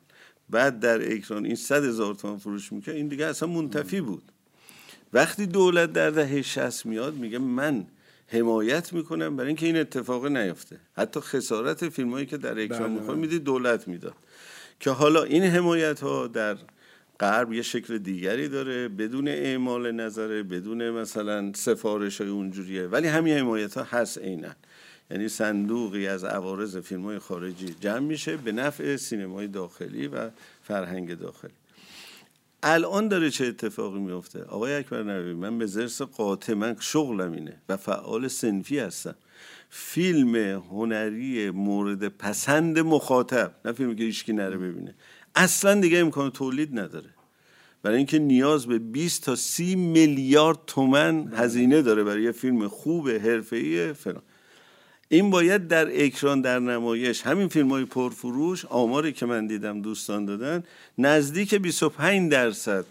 بعد 0.49 0.79
در 0.79 1.13
اکران 1.13 1.45
این 1.45 1.55
100 1.55 1.85
هزار 1.85 2.15
تومن 2.15 2.37
فروش 2.37 2.73
می‌کرد 2.73 2.95
این 2.95 3.07
دیگه 3.07 3.25
اصلا 3.25 3.49
منتفی 3.49 4.01
بود. 4.01 4.31
وقتی 5.13 5.45
دولت 5.45 5.93
در 5.93 6.09
دهه 6.09 6.41
60 6.41 6.85
میاد 6.85 7.15
میگه 7.15 7.37
من 7.37 7.87
حمایت 8.27 8.93
می‌کنم 8.93 9.35
برای 9.35 9.47
اینکه 9.47 9.65
این 9.65 9.77
اتفاق 9.77 10.25
نیفته. 10.25 10.79
حتی 10.93 11.19
خسارت 11.19 11.89
فیلم 11.89 12.11
هایی 12.11 12.25
که 12.25 12.37
در 12.37 12.63
اکران 12.63 12.79
بله، 12.79 12.89
می‌خواد 12.89 13.17
بله. 13.17 13.21
می‌دید 13.21 13.43
دولت 13.43 13.87
می‌داد. 13.87 14.15
که 14.79 14.91
حالا 14.91 15.23
این 15.23 15.43
حمایت 15.43 15.99
ها 15.99 16.27
در 16.27 16.57
غرب 17.19 17.53
یه 17.53 17.61
شکل 17.61 17.97
دیگری 17.97 18.47
داره 18.47 18.87
بدون 18.87 19.27
اعمال 19.27 19.91
نظره 19.91 20.43
بدون 20.43 20.89
مثلا 20.89 21.51
سفارش 21.55 22.21
های 22.21 22.29
اونجوریه. 22.29 22.87
ولی 22.87 23.07
همین 23.07 23.37
حمایت 23.37 23.77
ها 23.77 23.83
هست 23.83 24.17
عینا. 24.17 24.55
یعنی 25.11 25.27
صندوقی 25.27 26.07
از 26.07 26.23
عوارض 26.23 26.77
فیلم 26.77 27.05
های 27.05 27.19
خارجی 27.19 27.75
جمع 27.79 27.99
میشه 27.99 28.37
به 28.37 28.51
نفع 28.51 28.95
سینمای 28.95 29.47
داخلی 29.47 30.07
و 30.07 30.29
فرهنگ 30.63 31.19
داخلی. 31.19 31.53
الان 32.63 33.07
داره 33.07 33.29
چه 33.29 33.45
اتفاقی 33.45 33.99
میفته 33.99 34.43
آقای 34.43 34.75
اکبر 34.75 35.03
نبی 35.03 35.33
من 35.33 35.57
به 35.57 35.65
زرس 35.65 36.01
قاطع 36.01 36.53
من 36.53 36.75
شغلم 36.79 37.31
اینه 37.31 37.61
و 37.69 37.77
فعال 37.77 38.27
سنفی 38.27 38.79
هستم. 38.79 39.15
فیلم 39.69 40.35
هنری 40.71 41.49
مورد 41.49 42.07
پسند 42.07 42.79
مخاطب 42.79 43.51
نه 43.65 43.71
فیلمی 43.71 43.95
که 43.95 44.03
هیچکی 44.03 44.33
نره 44.33 44.57
ببینه. 44.57 44.95
اصلا 45.37 45.81
دیگه 45.81 45.97
امکان 45.97 46.31
تولید 46.31 46.79
نداره. 46.79 47.09
برای 47.83 47.97
اینکه 47.97 48.19
نیاز 48.19 48.67
به 48.67 48.79
20 48.79 49.23
تا 49.23 49.35
30 49.35 49.75
میلیارد 49.75 50.59
تومن 50.67 51.33
هزینه 51.33 51.81
داره 51.81 52.03
برای 52.03 52.23
یه 52.23 52.31
فیلم 52.31 52.67
خوب 52.67 53.09
حرفه‌ای 53.09 53.93
فلان. 53.93 54.21
این 55.09 55.29
باید 55.29 55.67
در 55.67 56.05
اکران 56.05 56.41
در 56.41 56.59
نمایش 56.59 57.21
همین 57.21 57.47
فیلم 57.47 57.69
های 57.69 57.85
پرفروش 57.85 58.65
آماری 58.65 59.13
که 59.13 59.25
من 59.25 59.47
دیدم 59.47 59.81
دوستان 59.81 60.25
دادن 60.25 60.63
نزدیک 60.97 61.55
25 61.55 62.31
درصد 62.31 62.85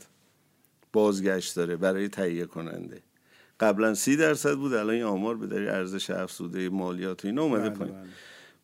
بازگشت 0.93 1.57
داره 1.57 1.77
برای 1.77 2.09
تهیه 2.09 2.47
کننده. 2.47 3.03
قبلا 3.61 3.95
30 3.95 4.17
درصد 4.17 4.55
بود 4.55 4.75
الان 4.75 4.91
این 4.91 5.03
آمار 5.03 5.37
به 5.37 5.47
دلیل 5.47 5.69
ارزش 5.69 6.11
افزوده 6.11 6.69
مالیات 6.69 7.25
و 7.25 7.29
اینا 7.29 7.43
اومده 7.43 7.69
بله، 7.69 7.79
پایین. 7.79 7.95
بله. 7.95 8.07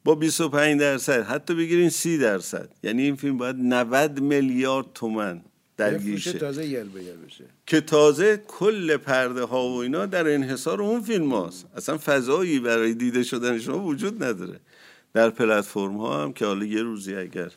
با 0.05 0.15
25 0.15 0.81
درصد. 0.81 1.23
حتی 1.23 1.55
بگیرین 1.55 1.91
30 1.91 2.19
درصد. 2.19 2.69
یعنی 2.83 3.03
این 3.03 3.17
فیلم 3.17 3.39
باید 3.39 3.57
90 3.59 4.21
میلیارد 4.21 4.87
تومن 4.95 5.41
در 5.77 5.99
گیشه. 5.99 6.33
تازه 6.33 6.67
یر 6.67 6.85
بشه. 6.85 7.45
که 7.67 7.81
تازه 7.81 8.43
کل 8.49 8.97
پرده 8.97 9.45
ها 9.45 9.69
و 9.69 9.77
اینا 9.77 10.07
در 10.07 10.35
انحصار 10.35 10.83
اون 10.83 11.03
فیلم 11.03 11.35
هاست. 11.35 11.67
اصلا 11.77 11.99
فضایی 11.99 12.61
برای 12.61 12.95
دیده 12.95 13.23
شدن 13.23 13.59
شما 13.59 13.85
وجود 13.85 14.25
نداره. 14.25 14.61
در 15.13 15.31
پلتفرم 15.31 15.97
ها 15.97 16.23
هم 16.23 16.33
که 16.33 16.47
حالا 16.47 16.65
یه 16.65 16.83
روزی 16.83 17.15
اگر 17.15 17.51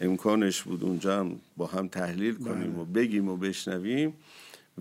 امکانش 0.00 0.62
بود 0.62 0.84
اونجا 0.84 1.20
هم 1.20 1.40
با 1.56 1.66
هم 1.66 1.88
تحلیل 1.88 2.34
کنیم 2.34 2.72
بله. 2.72 2.80
و 2.80 2.84
بگیم 2.84 3.28
و 3.28 3.36
بشنویم 3.36 4.14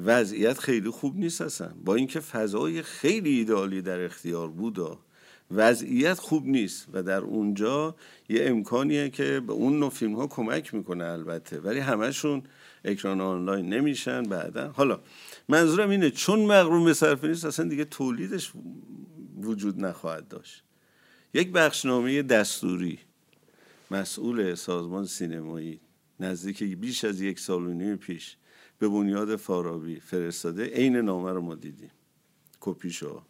وضعیت 0.06 0.60
خیلی 0.60 0.90
خوب 0.90 1.18
نیست 1.18 1.42
اصلا. 1.42 1.72
با 1.86 1.96
اینکه 1.96 2.20
فضای 2.20 2.82
خیلی 2.82 3.30
ایدالی 3.30 3.82
در 3.82 4.06
اختیار 4.06 4.48
بود 4.48 4.80
وضعیت 5.52 6.20
خوب 6.20 6.48
نیست 6.48 6.88
و 6.94 7.04
در 7.04 7.22
اونجا 7.22 7.96
یه 8.30 8.46
امکانیه 8.46 9.10
که 9.10 9.42
به 9.48 9.54
اون 9.54 9.80
نوع 9.80 9.90
فیلم 9.90 10.16
ها 10.16 10.28
کمک 10.28 10.74
می‌کنه 10.74 11.06
البته. 11.06 11.60
ولی 11.60 11.80
همشون 11.80 12.44
اکران 12.86 13.22
آنلاین 13.22 13.74
نمیشن 13.74 14.24
بعدا. 14.24 14.72
حالا 14.72 15.00
منظورم 15.50 15.90
اینه 15.90 16.12
چون 16.12 16.40
مغروم 16.40 16.86
به 16.86 16.94
صرفه 16.94 17.28
نیست 17.28 17.46
اصلا 17.46 17.68
دیگه 17.68 17.86
تولیدش 17.86 18.52
وجود 19.42 19.86
نخواهد 19.86 20.28
داشت. 20.28 20.64
یک 21.34 21.52
بخشنامه 21.52 22.22
دستوری 22.22 23.00
مسئول 23.92 24.56
سازمان 24.56 25.06
سینمایی 25.06 25.80
نزدیک 26.20 26.64
بیش 26.64 27.06
از 27.06 27.22
یک 27.22 27.40
سال 27.40 27.64
و 27.64 27.74
نیم 27.74 27.96
پیش 27.96 28.38
به 28.80 28.88
بنیاد 28.88 29.36
فارابی 29.36 30.00
فرستاده 30.00 30.66
عین 30.66 30.96
نامه 30.96 31.32
رو 31.32 31.42
ما 31.42 31.56
دیدیم. 31.56 31.92
کپیشو. 32.60 33.22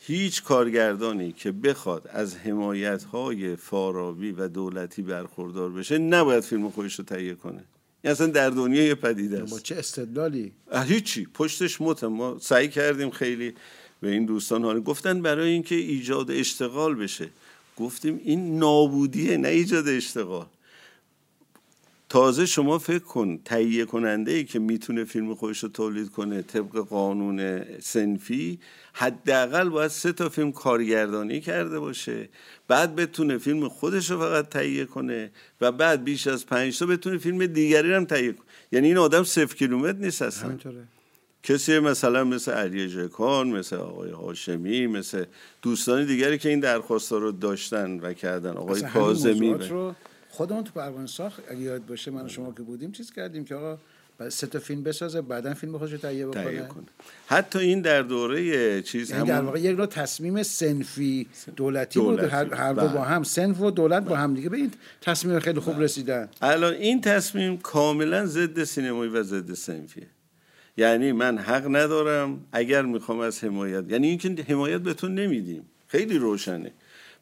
هیچ 0.00 0.42
کارگردانی 0.42 1.32
که 1.32 1.52
بخواد 1.52 2.08
از 2.12 2.36
حمایت 2.36 3.04
های 3.04 3.56
فارابی 3.56 4.32
و 4.32 4.48
دولتی 4.48 5.02
برخوردار 5.02 5.70
بشه 5.70 5.98
نباید 5.98 6.40
فیلم 6.40 6.70
خودش 6.70 6.98
رو 6.98 7.04
تهیه 7.04 7.34
کنه. 7.34 7.64
این 8.02 8.10
اصلا 8.10 8.26
در 8.26 8.50
دنیا 8.50 8.84
یه 8.84 8.94
پدیده 8.94 9.42
است 9.42 9.62
چه 9.62 9.76
استدلالی؟ 9.76 10.52
هیچی. 10.86 11.26
پشتش 11.34 11.80
مت. 11.80 12.04
ما 12.04 12.38
سعی 12.40 12.68
کردیم 12.68 13.10
خیلی 13.10 13.54
به 14.00 14.10
این 14.10 14.26
دوستان 14.26 14.64
حالی 14.64 14.80
گفتن 14.80 15.22
برای 15.22 15.50
اینکه 15.50 15.74
ایجاد 15.74 16.30
اشتغال 16.30 16.94
بشه. 16.94 17.28
گفتیم 17.76 18.20
این 18.24 18.58
نابودیه 18.58 19.36
نه 19.36 19.48
ایجاد 19.48 19.88
اشتغال. 19.88 20.46
تازه 22.08 22.46
شما 22.46 22.78
فکر 22.78 22.98
کن 22.98 23.40
تهیه 23.44 23.84
کننده 23.84 24.32
ای 24.32 24.44
که 24.44 24.58
می‌تونه 24.58 25.04
فیلم 25.04 25.34
خودش 25.34 25.62
رو 25.62 25.68
تولید 25.68 26.10
کنه 26.10 26.42
طبق 26.42 26.76
قانون 26.76 27.62
سنفی 27.80 28.58
حداقل 28.92 29.68
باید 29.68 29.90
سه 29.90 30.12
تا 30.12 30.28
فیلم 30.28 30.52
کارگردانی 30.52 31.40
کرده 31.40 31.78
باشه. 31.78 32.28
بعد 32.68 32.96
بتونه 32.96 33.38
فیلم 33.38 33.68
خودش 33.68 34.10
رو 34.10 34.18
فقط 34.18 34.48
تهیه 34.48 34.84
کنه 34.84 35.30
و 35.60 35.72
بعد 35.72 36.04
بیش 36.04 36.26
از 36.26 36.46
پنج 36.46 36.78
تا 36.78 36.86
بتونه 36.86 37.18
فیلم 37.18 37.46
دیگری 37.46 37.94
هم 37.94 38.04
تهیه 38.04 38.32
کنه. 38.32 38.46
یعنی 38.72 38.86
این 38.86 38.96
آدم 38.96 39.22
صفر 39.24 39.56
کیلومتر 39.56 39.98
نیست 39.98 40.22
اصلا. 40.22 40.58
کسی 41.42 41.78
مثلا 41.78 42.24
مثل 42.24 42.52
علی 42.52 42.88
جکان 42.88 43.48
مثل 43.48 43.76
آقای 43.76 44.10
هاشمی 44.10 44.86
مثل 44.86 45.24
دوستانی 45.62 46.06
دیگری 46.06 46.38
که 46.38 46.48
این 46.48 46.60
درخواست 46.60 47.12
رو 47.12 47.32
داشتن 47.32 48.00
و 48.00 48.12
کردن 48.12 48.50
آقای 48.50 48.82
کاظمی 48.82 49.56
خودمون 50.38 50.64
تو 50.64 50.72
پروانه 50.72 51.06
ساخت. 51.06 51.42
اگه 51.50 51.60
یاد 51.60 51.86
باشه 51.86 52.10
من 52.10 52.24
و 52.24 52.28
شما 52.28 52.52
که 52.52 52.62
بودیم 52.62 52.92
چیز 52.92 53.12
کردیم 53.12 53.44
که 53.44 53.54
آقا 53.54 53.78
سه 54.28 54.46
تا 54.46 54.58
فیلم 54.58 54.82
بسازه 54.82 55.20
بعدا 55.20 55.54
فیلم 55.54 55.78
خودش 55.78 55.92
رو 55.92 55.98
تهیه 55.98 56.26
بکنه. 56.26 56.68
حتی 57.26 57.58
این 57.58 57.80
در 57.80 58.02
دوره 58.02 58.82
چیز 58.82 59.10
یعنی 59.10 59.28
در 59.28 59.40
واقع 59.40 59.60
یک 59.60 59.76
نوع 59.76 59.86
تصمیم 59.86 60.42
سنفی 60.42 61.26
دولتی, 61.56 62.00
بود. 62.00 62.20
هر, 62.20 62.54
هر 62.54 62.72
دو 62.72 62.80
با 62.80 62.86
بله. 62.88 63.00
هم 63.00 63.22
سنف 63.22 63.60
و 63.60 63.70
دولت 63.70 64.02
با 64.02 64.16
هم 64.16 64.34
دیگه. 64.34 64.48
به 64.48 64.56
این 64.56 64.70
تصمیم 65.00 65.38
خیلی 65.38 65.60
خوب 65.60 65.74
بله. 65.74 65.84
رسیدن. 65.84 66.28
الان 66.42 66.74
این 66.74 67.00
تصمیم 67.00 67.56
کاملا 67.56 68.26
ضد 68.26 68.64
سینمایی 68.64 69.10
و 69.10 69.22
ضد 69.22 69.54
سنفیه. 69.54 70.06
یعنی 70.76 71.12
من 71.12 71.38
حق 71.38 71.66
ندارم 71.76 72.40
اگر 72.52 72.82
می‌خوام 72.82 73.20
از 73.20 73.44
حمایت 73.44 73.84
یعنی 73.88 74.06
اینکه 74.08 74.44
حمایت 74.48 74.80
بهتون 74.80 75.14
نمیدیم. 75.14 75.62
خیلی 75.86 76.18
روشنه. 76.18 76.72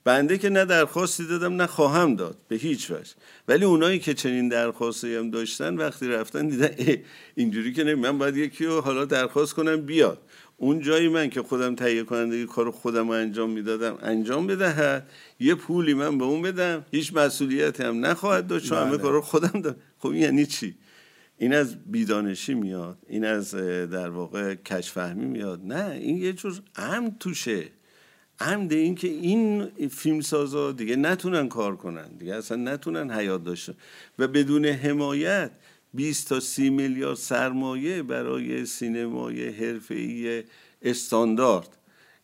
بنده 0.07 0.39
که 0.39 0.49
نه 0.49 0.65
درخواستی 0.65 1.27
دادم 1.27 1.53
نه 1.57 1.67
خواهم 1.67 2.17
داد 2.17 2.37
به 2.49 2.57
هیچ 2.57 2.91
وجه. 2.91 3.11
ولی 3.49 3.65
اونایی 3.65 3.99
که 3.99 4.15
چنین 4.15 4.49
درخواستی 4.49 5.15
هم 5.15 5.31
داشتن 5.31 5.77
وقتی 5.77 6.09
رفتن 6.09 6.49
دیدن 6.49 6.97
اینجوری 7.35 7.73
که 7.73 7.85
نمی 7.85 8.01
من 8.01 8.19
باید 8.19 8.37
یکی 8.37 8.67
رو 8.67 8.81
حالا 8.81 9.05
درخواست 9.05 9.55
کنم 9.55 9.77
بیاد. 9.77 10.23
اون 10.57 10.81
جایی 10.81 11.09
من 11.09 11.31
که 11.31 11.43
خودم 11.43 11.75
تهیه 11.75 12.03
کننده 12.03 12.47
کار 12.47 12.71
خودم 12.71 13.09
رو 13.09 13.13
انجام 13.13 13.51
می‌دادم 13.51 13.99
انجام 14.03 14.47
بدهد. 14.47 15.11
یه 15.41 15.55
پولی 15.55 15.95
من 15.95 16.19
به 16.19 16.25
اون 16.25 16.43
بدم. 16.43 16.87
هیچ 16.91 17.15
مسئولیتی 17.15 17.83
هم 17.83 18.07
نخواهد 18.07 18.47
داشت 18.47 18.67
چون 18.67 18.79
همه 18.79 18.91
بله. 18.91 18.99
کار 18.99 19.21
خودم 19.21 19.61
دارم. 19.61 19.77
خب 19.99 20.15
یعنی 20.15 20.47
چی؟ 20.47 20.75
این 21.39 21.55
از 21.55 21.77
بیدانشی 21.87 22.55
میاد 22.55 22.99
این 23.09 23.25
از 23.25 23.55
در 23.91 24.09
واقع 24.09 24.55
کشفهمی 24.55 25.27
میاد. 25.27 25.61
نه 25.65 25.91
این 25.91 26.17
یه 26.17 26.33
جور 26.33 26.61
هم 26.77 27.17
توشه. 27.21 27.76
عمد 28.41 28.72
این 28.72 28.95
که 28.95 29.09
این 29.09 29.68
فیلم 29.89 30.20
سازا 30.20 30.72
دیگه 30.72 30.97
نتونن 30.97 31.49
کار 31.49 31.76
کنن 31.76 32.09
دیگه 32.18 32.34
اصلا 32.34 32.57
نتونن 32.57 33.11
حیات 33.11 33.45
داشته 33.45 33.74
و 34.18 34.28
بدون 34.28 34.66
حمایت 34.66 35.51
20 35.95 36.28
تا 36.28 36.41
30 36.41 36.70
میلیارد 36.70 37.16
سرمایه 37.16 38.03
برای 38.03 38.66
سینمای 38.66 39.49
حرفه‌ای 39.49 40.45
استاندارد 40.82 41.76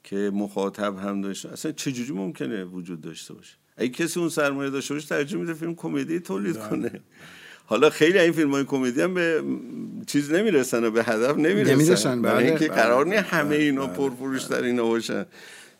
که 0.04 0.30
مخاطب 0.34 0.98
هم 0.98 1.20
داشته 1.20 1.52
اصلا 1.52 1.72
چجوری 1.72 2.12
ممکنه 2.12 2.64
وجود 2.64 3.00
داشته 3.00 3.34
باشه 3.34 3.54
اگه 3.76 3.88
کسی 3.88 4.20
اون 4.20 4.28
سرمایه 4.28 4.70
داشته 4.70 4.94
باشه 4.94 5.08
ترجیح 5.08 5.38
میده 5.38 5.54
فیلم 5.54 5.74
کمدی 5.74 6.20
تولید 6.20 6.58
بله. 6.58 6.68
کنه 6.68 7.00
حالا 7.66 7.90
خیلی 7.90 8.18
این 8.18 8.32
فیلم 8.32 8.50
های 8.50 8.64
کمدی 8.64 9.00
هم 9.00 9.14
به 9.14 9.42
چیز 10.06 10.32
نمی‌رسن 10.32 10.84
و 10.84 10.90
به 10.90 11.04
هدف 11.04 11.36
نمی‌رسن, 11.36 11.74
نمی‌رسن 11.74 12.22
برای 12.22 12.48
اینکه 12.48 12.68
بله. 12.68 12.76
قرار 12.76 13.06
نیست 13.06 13.22
همه 13.22 13.48
بله. 13.48 13.64
اینا 13.64 13.86
پرفروش 13.86 14.42
در 14.42 14.62
اینا 14.62 14.84
باشن 14.84 15.26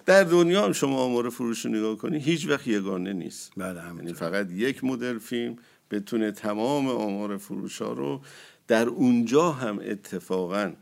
در 0.06 0.24
دنیا 0.24 0.64
هم 0.64 0.72
شما 0.72 0.98
آمار 1.04 1.30
فروش 1.30 1.64
رو 1.64 1.70
نگاه 1.70 1.96
کنی 1.96 2.18
هیچ 2.18 2.48
وقت 2.48 2.66
یگانه 2.66 3.12
نیست. 3.12 3.52
بله 3.56 3.80
یعنی 3.96 4.12
فقط 4.12 4.50
یک 4.50 4.84
مدل 4.84 5.18
فیلم 5.18 5.56
بتونه 5.90 6.32
تمام 6.32 6.88
آمار 6.88 7.36
فروش 7.36 7.82
ها 7.82 7.92
رو 7.92 8.20
در 8.68 8.88
اونجا 8.88 9.50
هم 9.50 9.80
اتفاقا 9.82 10.72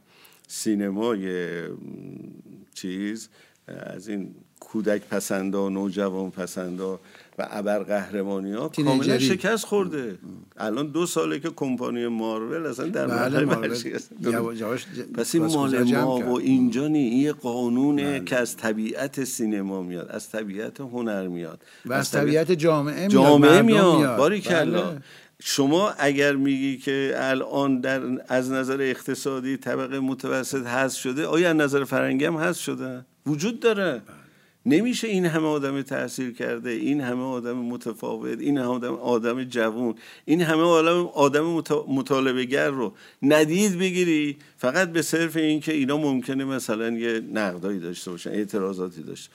سینمای 0.49 1.63
چیز 2.75 3.29
از 3.67 4.09
این 4.09 4.35
کودک 4.61 5.03
پسندا 5.09 5.69
نوجوان 5.69 6.31
پسندا 6.31 7.01
و 7.41 7.47
ابر 7.51 7.79
قهرمانی 7.79 8.53
ها 8.53 8.69
کاملا 8.69 9.19
شکست 9.19 9.65
خورده. 9.65 10.19
الان 10.57 10.87
دو 10.87 11.07
ساله 11.07 11.41
که 11.41 11.51
کمپانی 11.51 12.07
مارول 12.07 12.67
اصلا 12.67 12.87
در 12.87 13.07
بله 13.07 13.47
پس 15.15 15.35
این 15.35 15.45
مال 15.47 15.83
ما 15.83 16.19
و 16.19 16.39
اینجا 16.39 16.89
نی 16.89 16.99
این 16.99 17.33
قانونه 17.33 18.05
بله. 18.05 18.25
که 18.25 18.37
از 18.37 18.57
طبیعت 18.57 19.25
سینما 19.25 19.83
میاد 19.83 20.09
از 20.09 20.31
طبیعت 20.31 20.81
هنر 20.81 21.29
میاد. 21.29 21.63
و 21.87 21.93
از, 21.93 22.11
طبیعت 22.11 22.53
جامعه 22.53 22.97
میاد 22.97 23.11
جامعه 23.11 23.63
میاد. 23.63 24.17
باری 24.17 24.41
بله. 24.41 24.83
شما 25.43 25.91
اگر 25.91 26.37
میگی 26.37 26.77
که 26.79 27.13
الان 27.17 27.81
در 27.81 28.01
از 28.29 28.51
نظر 28.51 28.81
اقتصادی 28.81 29.57
طبقه 29.57 30.01
متوسط 30.01 30.67
هست 30.67 30.97
شده 30.97 31.27
آیا 31.27 31.51
از 31.51 31.57
نظر 31.57 31.85
فرنگی 31.85 32.25
هم 32.25 32.37
هست 32.37 32.61
شده؟ 32.61 33.05
وجود 33.27 33.61
داره. 33.61 33.93
بله. 33.93 34.20
نمیشه 34.67 35.09
این 35.09 35.27
همه 35.27 35.47
آدم 35.47 35.83
تاثیر 35.83 36.33
کرده 36.33 36.71
این 36.71 37.01
همه 37.01 37.23
آدم 37.23 37.57
متفاوت 37.57 38.41
این 38.41 38.59
همه 38.59 38.67
آدم 38.67 38.95
آدم 38.95 39.45
جوون 39.45 39.95
این 40.25 40.43
همه 40.43 40.63
آدم 40.63 41.07
آدم 41.07 41.63
مطالبه 41.89 42.45
گر 42.45 42.71
رو 42.71 42.93
ندید 43.23 43.79
بگیری 43.79 44.37
فقط 44.59 44.93
به 44.93 45.03
صرف 45.03 45.37
اینکه 45.37 45.73
اینا 45.73 45.97
ممکنه 45.97 46.45
مثلا 46.45 46.91
یه 46.91 47.21
نقدایی 47.21 47.81
داشته 47.81 48.11
باشن 48.11 48.31
اعتراضاتی 48.31 49.03
داشته 49.03 49.31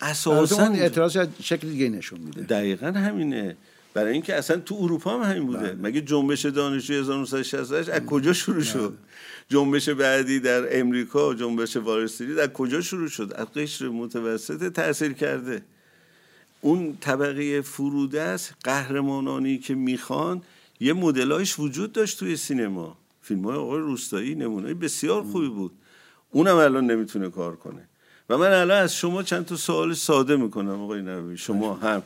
اساسا 0.00 0.64
اعتراض 0.64 1.18
شکل 1.42 1.68
دیگه 1.68 1.88
نشون 1.88 2.20
میده. 2.20 2.42
دقیقا 2.42 2.86
همینه. 2.86 3.56
برای 3.96 4.12
اینکه 4.12 4.34
اصلا 4.34 4.56
تو 4.56 4.74
اروپا 4.80 5.14
هم 5.14 5.30
همین 5.30 5.46
بوده. 5.46 5.58
بله. 5.58 5.76
مگه 5.82 6.00
جنبش 6.00 6.46
دانشجو 6.46 6.94
1968 6.94 7.88
از 7.88 8.00
کجا 8.00 8.32
شروع 8.32 8.62
شد؟ 8.62 8.94
جنبش 9.48 9.88
بعدی 9.88 10.40
در 10.40 10.80
امریکا 10.80 11.34
جنبش 11.34 11.76
وارستری 11.76 12.34
در 12.34 12.46
کجا 12.46 12.80
شروع 12.80 13.08
شد؟ 13.08 13.32
از 13.36 13.46
قشر 13.46 13.88
متوسط 13.88 14.72
تاثیر 14.72 15.12
کرده. 15.12 15.62
اون 16.60 16.96
طبقه 17.00 17.60
فرودست 17.60 18.54
قهرمانانی 18.64 19.58
که 19.58 19.74
می‌خوان. 19.74 20.42
یه 20.80 20.92
مدلایش 20.92 21.58
وجود 21.58 21.92
داشت 21.92 22.18
توی 22.18 22.36
سینما. 22.36 22.98
فیلم 23.22 23.44
های 23.44 23.56
آقای 23.56 23.80
روستایی 23.80 24.34
نمونه 24.34 24.74
بسیار 24.74 25.22
خوبی 25.22 25.48
بود. 25.48 25.72
اونم 26.30 26.56
الان 26.56 26.90
نمی‌تونه 26.90 27.30
کار 27.30 27.56
کنه. 27.56 27.88
و 28.30 28.38
من 28.38 28.52
الان 28.52 28.82
از 28.82 28.96
شما 28.96 29.22
چند 29.22 29.46
تا 29.46 29.56
سوال 29.56 29.94
ساده 29.94 30.36
می‌کنم 30.36 30.80
آقای 30.82 31.02
نبی 31.02 31.36
شما 31.36 31.74
هم 31.74 32.02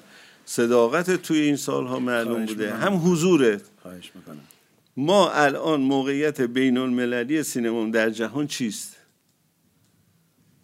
صداقت 0.50 1.10
توی 1.10 1.40
این 1.40 1.56
سالها 1.56 1.98
معلوم 1.98 2.46
بوده. 2.46 2.74
هم 2.74 3.12
حضورت 3.12 3.62
خواهش 3.82 4.12
می‌کنم. 4.14 4.40
ما 4.96 5.30
الان 5.30 5.80
موقعیت 5.80 6.40
بین 6.40 6.76
المللی 6.76 7.42
سینما 7.42 7.90
در 7.90 8.10
جهان 8.10 8.46
چیست؟ 8.46 8.96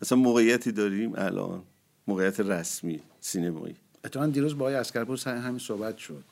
اصلا 0.02 0.18
موقعیتی 0.18 0.72
داریم 0.72 1.12
الان؟ 1.16 1.62
موقعیت 2.06 2.40
رسمی 2.40 3.00
سینمایی. 3.20 3.76
اتفاقا 4.04 4.26
دیروز 4.26 4.58
با 4.58 4.64
آقای 4.64 4.74
عسگرپور 4.74 5.18
همین 5.26 5.58
صحبت 5.58 5.98
شد. 5.98 6.24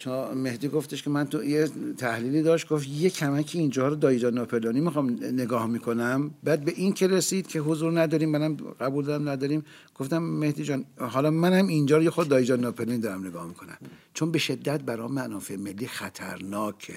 چون 0.00 0.38
مهدی 0.38 0.68
گفتش 0.68 1.02
که 1.02 1.10
من 1.10 1.26
تو 1.26 1.44
یه 1.44 1.68
تحلیلی 1.98 2.42
داشت 2.42 2.68
گفت 2.68 2.88
یه 2.88 3.10
کمکی 3.10 3.58
اینجا 3.58 3.88
رو 3.88 3.94
دایی‌جان 3.94 4.34
ناپلئونی 4.34 4.80
می‌خوام 4.80 5.10
نگاه 5.10 5.66
می‌کنم. 5.66 6.30
بعد 6.44 6.64
به 6.64 6.72
این 6.76 6.92
که 6.92 7.06
رسید 7.06 7.46
که 7.46 7.60
حضور 7.60 8.00
نداریم 8.00 8.30
منم 8.30 8.56
قبول 8.80 9.04
دارم 9.04 9.28
نداریم 9.28 9.64
گفتم 9.98 10.18
مهدی 10.18 10.64
جان 10.64 10.84
حالا 10.98 11.30
منم 11.30 11.66
اینجا 11.66 11.96
رو 11.96 12.02
یه 12.02 12.10
خود 12.10 12.28
دایجان 12.28 12.60
ناپلانی 12.60 12.98
دارم 12.98 13.26
نگاه 13.26 13.46
می‌کنم. 13.46 13.76
چون 14.14 14.30
به 14.30 14.38
شدت 14.38 14.82
برای 14.82 15.08
منافع 15.08 15.56
ملی 15.56 15.86
خطرناکه. 15.86 16.96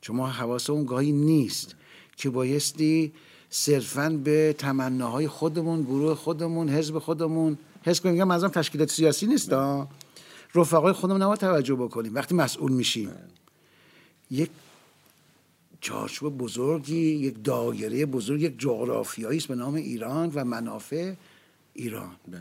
چون 0.00 0.16
ما 0.16 0.26
حواس 0.26 0.70
اون 0.70 0.84
گاهی 0.84 1.12
نیست 1.12 1.76
که 2.16 2.30
بایستی 2.30 3.12
صرفا 3.50 4.20
به 4.24 4.54
تمناهای 4.58 5.28
خودمون 5.28 5.82
گروه 5.82 6.14
خودمون 6.14 6.68
حزب 6.68 6.98
خودمون 6.98 7.58
حزب 7.82 8.06
میگم 8.06 8.30
از 8.30 8.44
تشکیلات 8.44 8.90
سیاسی 8.90 9.26
نیست 9.26 9.52
رفقای 10.54 10.92
خودمون 10.92 11.22
نباید 11.22 11.40
توجه 11.40 11.74
بکنیم. 11.74 12.14
وقتی 12.14 12.34
مسئول 12.34 12.72
میشیم. 12.72 13.10
یک 14.30 14.50
چارچوب 15.80 16.38
بزرگی 16.38 16.96
یک 16.96 17.44
دایره 17.44 18.06
بزرگ 18.06 18.42
یک 18.42 18.58
جغرافیایی 18.58 19.38
است 19.38 19.48
به 19.48 19.54
نام 19.54 19.74
ایران 19.74 20.30
و 20.34 20.44
منافع 20.44 21.12
ایران. 21.74 22.16
بله. 22.28 22.40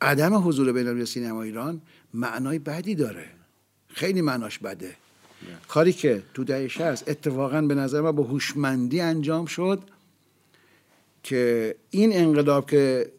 عدم 0.00 0.48
حضور 0.48 0.72
بین 0.72 1.04
سینما 1.04 1.42
ایران 1.42 1.80
معنای 2.14 2.58
بدی 2.58 2.94
داره. 2.94 3.26
خیلی 3.88 4.20
معناش 4.20 4.58
بده. 4.58 4.86
بله. 4.86 4.96
کاری 5.68 5.92
که 5.92 6.22
تو 6.34 6.44
دهه 6.44 6.70
هست 6.78 7.08
اتفاقا 7.08 7.62
به 7.62 7.74
نظر 7.74 8.00
من 8.00 8.12
با 8.12 8.22
هوشمندی 8.22 9.00
انجام 9.00 9.46
شد 9.46 9.82
که 11.22 11.74
این 11.90 12.16
انقلاب 12.16 12.70
که 12.70 13.12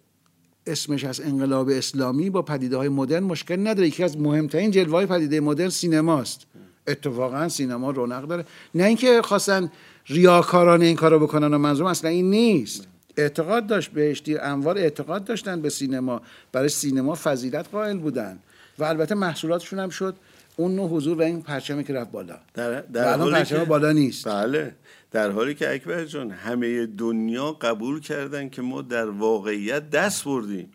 اسمش 0.68 1.03
از 1.03 1.22
انقلاب 1.22 1.70
اسلامی 1.70 2.30
با 2.30 2.41
پدیده 2.41 2.78
های 2.78 2.89
مدرن 2.89 3.24
مشکل 3.24 3.68
نداره. 3.68 3.88
یکی 3.88 4.03
از 4.03 4.18
مهمترین 4.18 4.72
جلوه 4.72 4.91
های 4.91 5.05
پدیده 5.05 5.39
مدرن 5.39 5.70
سینماست. 5.70 6.45
اتفاقا 6.88 7.49
سینما 7.49 7.91
رونق 7.91 8.24
داره. 8.24 8.45
نه 8.76 8.84
اینکه 8.84 9.22
خواستن 9.22 9.72
ریاکارانه 10.07 10.86
این 10.86 10.95
کارو 10.95 11.20
بکنن 11.20 11.53
و 11.53 11.57
منظورم 11.57 11.89
اصلا 11.89 12.09
این 12.09 12.30
نیست. 12.30 12.88
اعتقاد 13.18 13.68
داشت 13.68 13.91
بهشتی 13.91 14.38
انوار 14.38 14.78
اعتقاد 14.78 15.24
داشتن 15.24 15.61
به 15.61 15.70
سینما. 15.70 16.22
برای 16.51 16.70
سینما 16.70 17.16
فضیلت 17.16 17.68
قائل 17.72 17.97
بودن. 17.97 18.39
و 18.80 18.84
البته 18.84 19.16
محصولاتشون 19.16 19.80
هم 19.80 19.89
شد. 19.89 20.16
اون 20.56 20.76
نوع 20.76 20.89
حضور 20.89 21.18
و 21.18 21.22
این 21.22 21.41
پرچمی 21.41 21.84
که 21.84 21.93
رفت 21.93 22.12
بالا. 22.12 22.39
در, 22.54 22.82
در 22.82 23.18
پرچم 23.18 23.64
بالا 23.64 23.91
نیست. 23.91 24.28
بله. 24.28 24.76
در 25.12 25.32
حالی 25.32 25.56
که 25.56 25.74
اکبر 25.74 26.06
جان 26.06 26.32
همه 26.32 26.86
دنیا 26.86 27.51
قبول 27.51 28.01
کردن 28.01 28.49
که 28.49 28.62
ما 28.62 28.82
در 28.82 29.10
واقعیت 29.10 29.89
دست 29.89 30.26
بردیم. 30.26 30.72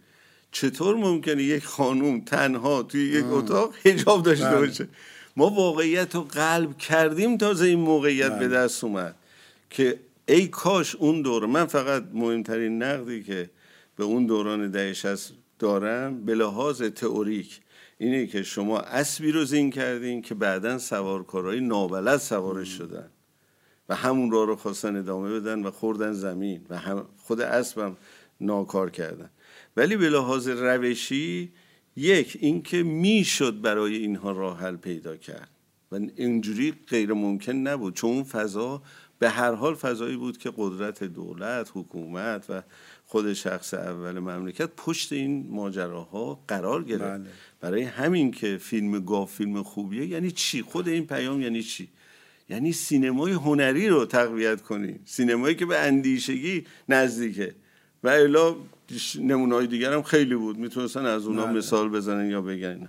چطور 0.53 0.97
ممکنه 0.97 1.43
یک 1.43 1.65
خانوم 1.65 2.21
تنها 2.21 2.83
توی 2.83 3.09
یک 3.09 3.25
اتاق 3.25 3.75
حجاب 3.85 4.23
داشته 4.23 4.45
بله. 4.45 4.67
باشه؟ 4.67 4.89
ما 5.37 5.51
واقعیت 5.51 6.15
رو 6.15 6.23
قلب 6.23 6.79
کردیم 6.79 7.37
تازه 7.37 7.67
این 7.67 7.79
موقعیت 7.79 8.39
به 8.39 8.49
بله. 8.49 8.49
دست 8.49 8.85
اومد. 8.85 9.15
که 9.71 9.99
ای 10.29 10.47
کاش 10.47 10.95
اون 10.95 11.23
دور 11.23 11.47
من 11.47 11.67
فقط 11.67 12.05
مهمترین 12.13 12.83
نقدی 12.83 13.23
که 13.23 13.51
به 13.97 14.05
اون 14.05 14.27
دوران 14.27 14.71
دهش 14.71 15.05
هست 15.05 15.33
دارم 15.59 16.25
به 16.25 16.35
لحاظ 16.35 16.83
تئوریک 16.83 17.61
اینه 17.99 18.27
که 18.27 18.43
شما 18.43 18.79
اسبی 18.79 19.33
رو 19.33 19.45
زین 19.45 19.71
کردین 19.71 20.23
که 20.23 20.35
بعدا 20.35 20.79
سوارکارهای 20.79 21.61
نابلد 21.61 22.17
سوارش 22.17 22.69
شدن 22.69 23.11
و 23.89 23.95
همون 23.95 24.31
راه 24.31 24.47
رو 24.47 24.57
خواستن 24.57 24.97
ادامه 24.97 25.41
بدن 25.41 25.63
و 25.63 25.71
خوردن 25.71 26.13
زمین 26.13 26.67
و 26.71 26.79
هم 26.79 27.07
خود 27.17 27.41
اسبم 27.41 27.97
ناکار 28.41 28.91
کردن. 28.91 29.31
ولی 29.77 29.97
به 29.97 30.09
لحاظ 30.09 30.49
روشی 30.49 31.53
یک 31.97 32.39
اینکه 32.41 32.83
می‌شد 32.83 33.61
برای 33.61 33.97
اینها 33.97 34.33
راه 34.33 34.61
حل 34.61 34.77
پیدا 34.77 35.17
کرد 35.17 35.51
و 35.93 35.99
اینجوری 36.17 36.75
غیر 36.89 37.13
ممکن 37.13 37.53
نبود. 37.53 37.95
چون 37.95 38.11
اون 38.11 38.25
فضا 38.25 38.83
به 39.19 39.31
هر 39.31 39.53
حال 39.53 39.75
فضایی 39.75 40.17
بود 40.17 40.39
که 40.39 40.53
قدرت 40.57 41.05
دولت 41.05 41.71
حکومت 41.75 42.47
و 42.49 42.63
خود 43.11 43.33
شخص 43.33 43.75
اول 43.75 44.19
مملکت 44.19 44.71
پشت 44.77 45.13
این 45.13 45.47
ماجراها 45.51 46.45
قرار 46.49 46.85
گرفت. 46.85 47.03
بله. 47.03 47.31
برای 47.61 47.83
همین 47.83 48.31
که 48.31 48.57
فیلم 48.57 49.05
گاف 49.05 49.35
فیلم 49.35 49.63
خوبیه 49.63 50.07
یعنی 50.07 50.31
چی؟ 50.31 50.63
خود 50.63 50.89
این 50.89 51.07
پیام 51.07 51.43
یعنی 51.43 51.63
چی؟ 51.63 51.89
یعنی 52.49 52.73
سینمای 52.73 53.33
هنری 53.33 53.89
رو 53.89 54.07
تقویت 54.07 54.63
کنی. 54.63 55.01
سینمایی 55.05 55.55
که 55.55 55.67
به 55.67 55.79
اندیشگی 55.79 56.65
نزدیکه. 56.89 57.55
و 58.03 58.09
الا 58.09 58.57
نمونه 59.21 59.55
های 59.55 59.67
دیگر 59.67 59.93
هم 59.93 60.03
خیلی 60.03 60.35
بود. 60.35 60.59
می‌تونستن 60.59 61.07
از 61.07 61.27
اونا 61.27 61.47
بله. 61.47 61.59
مثال 61.59 61.89
بزنن 61.89 62.31
یا 62.31 62.43
بگن. 62.43 62.89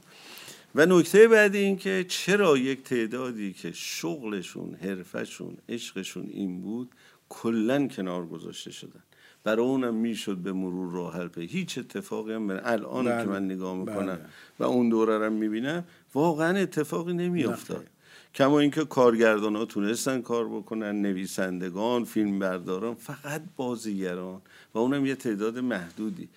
و 0.75 0.85
نکته 0.85 1.27
بعدی 1.27 1.57
این 1.57 1.77
که 1.77 2.05
چرا 2.07 2.57
یک 2.57 2.83
تعدادی 2.83 3.53
که 3.53 3.71
شغلشون 3.71 4.75
حرفشون 4.75 5.57
عشقشون 5.69 6.29
این 6.29 6.61
بود 6.61 6.89
کلا 7.29 7.87
کنار 7.87 8.25
گذاشته 8.27 8.71
شدن؟ 8.71 9.03
برای 9.43 9.65
اونم 9.65 9.95
می‌شد 9.95 10.37
به 10.37 10.53
مرور 10.53 10.93
راه 10.93 11.13
حل 11.17 11.29
هیچ 11.37 11.77
اتفاقی 11.77 12.33
هم 12.33 12.59
الان 12.63 13.05
که 13.05 13.11
بله. 13.11 13.25
من 13.25 13.45
نگاه 13.45 13.77
می‌کنم 13.77 14.05
بله. 14.05 14.25
و 14.59 14.63
اون 14.63 14.89
دوره 14.89 15.17
رو 15.17 15.29
می‌بینم 15.29 15.83
واقعا 16.13 16.57
اتفاقی 16.57 17.13
نمیافتاد. 17.13 17.87
کما 18.35 18.59
اینکه 18.59 18.85
کارگردان 18.85 19.55
ها 19.55 19.65
تونستن 19.65 20.21
کار 20.21 20.49
بکنن 20.49 21.01
نویسندگان 21.01 22.03
فیلم 22.03 22.39
برداران 22.39 22.95
فقط 22.95 23.41
بازیگران 23.55 24.41
و 24.73 24.79
اونم 24.79 25.05
یه 25.05 25.15
تعداد 25.15 25.59
محدودی. 25.59 26.29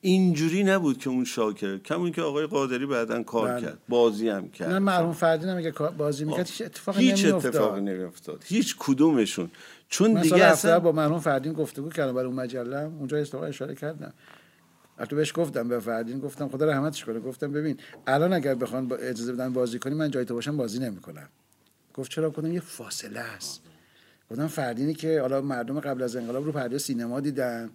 اینجوری 0.00 0.64
نبود 0.64 0.98
که 0.98 1.10
اون 1.10 1.24
شاکر 1.24 1.78
کما 1.78 2.04
اینکه 2.04 2.22
آقای 2.22 2.46
قادری 2.46 2.86
بعدا 2.86 3.22
کار 3.22 3.48
بله. 3.48 3.60
کرد 3.60 3.78
بازی 3.88 4.28
هم 4.28 4.48
کرد. 4.48 4.70
نه 4.72 4.78
مرحوم 4.78 5.12
فردی 5.12 5.46
هم 5.46 5.90
بازی 5.98 6.24
می‌کرد 6.24 6.46
هیچ 6.46 6.62
اتفاقی 6.62 7.10
هیچ 7.10 7.24
اتفاقی 7.24 7.80
نمیافتاد. 7.80 8.44
هیچ 8.46 8.76
کدومشون. 8.78 9.50
چون 9.90 10.20
دیگه 10.20 10.44
اصلا 10.44 10.80
با 10.80 10.92
مرحوم 10.92 11.20
فردین 11.20 11.52
گفتگو 11.52 11.88
کردم 11.88 12.12
برای 12.12 12.26
اون 12.26 12.36
مجله. 12.36 12.78
اونجا 12.78 13.18
استفاده 13.18 13.46
اشاره 13.46 13.74
کردم. 13.74 14.12
البته 14.98 15.16
بهش 15.16 15.32
گفتم 15.34 15.68
به 15.68 15.80
فردین 15.80 16.20
گفتم 16.20 16.48
خدا 16.48 16.66
رحمتش 16.66 17.04
کنه. 17.04 17.20
گفتم 17.20 17.52
ببین 17.52 17.76
الان 18.06 18.32
اگر 18.32 18.54
بخوان 18.54 18.88
با 18.88 18.96
اجازه 18.96 19.32
بدن 19.32 19.52
بازی 19.52 19.78
کنی 19.78 19.94
من 19.94 20.10
جای 20.10 20.24
تو 20.24 20.34
باشم 20.34 20.56
بازی 20.56 20.78
نمی‌کنم. 20.78 21.28
گفت 21.94 22.10
چرا؟ 22.10 22.30
کنم 22.30 22.52
یه 22.52 22.60
فاصله 22.60 23.20
است. 23.20 23.62
گفتم 24.30 24.46
فردینی 24.46 24.94
که 24.94 25.20
حالا 25.20 25.40
مردم 25.40 25.80
قبل 25.80 26.02
از 26.02 26.16
انقلاب 26.16 26.44
رو 26.44 26.52
پرده 26.52 26.78
سینما 26.78 27.20
دیدن. 27.20 27.70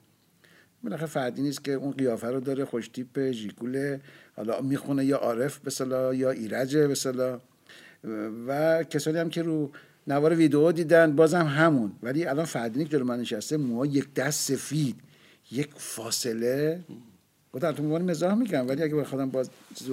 بالاخره 0.83 1.07
فردی 1.07 1.41
نیست 1.41 1.63
که 1.63 1.71
اون 1.71 1.91
قیافه 1.91 2.27
رو 2.27 2.39
داره 2.39 2.65
خوش 2.65 2.87
تیپ 2.87 3.31
ژیکوله. 3.31 4.01
حالا 4.35 4.61
می‌خونه 4.61 5.05
یا 5.05 5.17
عارف 5.17 5.59
به 5.59 5.71
یا 6.15 6.31
ایرجه 6.31 6.87
به 6.87 6.95
و 8.47 8.83
کسانی 8.83 9.17
هم 9.17 9.29
که 9.29 9.41
رو 9.41 9.71
نوار 10.07 10.35
ویدیو 10.35 10.71
دیدن 10.71 11.15
بازم 11.15 11.45
همون. 11.45 11.91
ولی 12.03 12.25
الان 12.25 12.45
فردی 12.45 12.83
که 12.83 12.89
جلو 12.89 13.05
من 13.05 13.19
نشسته 13.19 13.57
موها 13.57 13.85
یک 13.85 14.13
دست 14.13 14.51
سفید 14.51 14.95
یک 15.51 15.69
فاصله. 15.75 16.83
گفتم 17.53 17.71
تو 17.71 17.83
عنوان 17.83 18.01
مزاح 18.01 18.33
میگم 18.33 18.67
ولی 18.67 18.83
اگه 18.83 18.95
بخوام 18.95 19.29
باز 19.29 19.49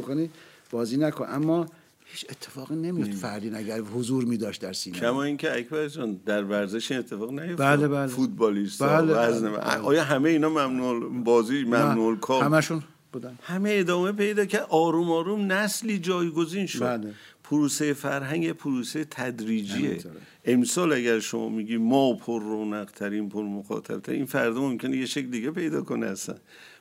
کنی 0.06 0.30
بازی 0.70 0.96
نکن. 0.96 1.26
اما 1.28 1.66
هیچ 2.04 2.26
اتفاقی 2.30 2.74
نمیفت 2.74 3.14
فردین 3.14 3.54
اگر 3.54 3.80
حضور 3.80 4.24
می 4.24 4.36
داشت 4.36 4.60
در 4.62 4.72
سینما. 4.72 5.00
کما 5.00 5.22
اینکه 5.22 5.58
اکبر 5.58 5.88
جان 5.88 6.20
در 6.26 6.44
ورزش 6.44 6.92
اتفاق 6.92 7.30
نیفتاد. 7.30 7.78
بله 7.78 7.88
بله. 7.88 8.06
فوتبالیست 8.06 8.82
بله, 8.82 9.14
بله, 9.14 9.50
بله, 9.50 9.58
آیا 9.58 10.04
همه 10.04 10.28
اینا 10.28 10.48
ممنوع 10.48 11.22
بازی 11.24 11.64
ممنوع 11.64 12.18
کار؟ 12.18 12.44
همشون 12.44 12.82
بودن. 13.12 13.38
همه 13.42 13.70
ادامه 13.72 14.12
پیدا 14.12 14.44
که 14.44 14.60
آروم 14.60 15.10
آروم 15.10 15.52
نسلی 15.52 15.98
جایگزین 15.98 16.66
شد. 16.66 16.80
بله. 16.80 17.14
پروسه 17.52 17.92
فرهنگ 17.92 18.52
پروسه 18.52 19.04
تدریجیه. 19.04 19.98
امسال 20.44 20.92
اگر 20.92 21.20
شما 21.20 21.48
میگی 21.48 21.76
ما 21.76 22.14
پر 22.14 22.42
رونق 22.42 22.90
ترین 22.90 23.28
پر 23.28 23.42
مخاطب 23.42 24.10
این 24.10 24.26
فردا 24.26 24.60
ممکنه 24.60 24.96
یه 24.96 25.06
شکل 25.06 25.26
دیگه 25.26 25.50
پیدا 25.50 25.82
کنه 25.82 26.06
اصلا. 26.06 26.36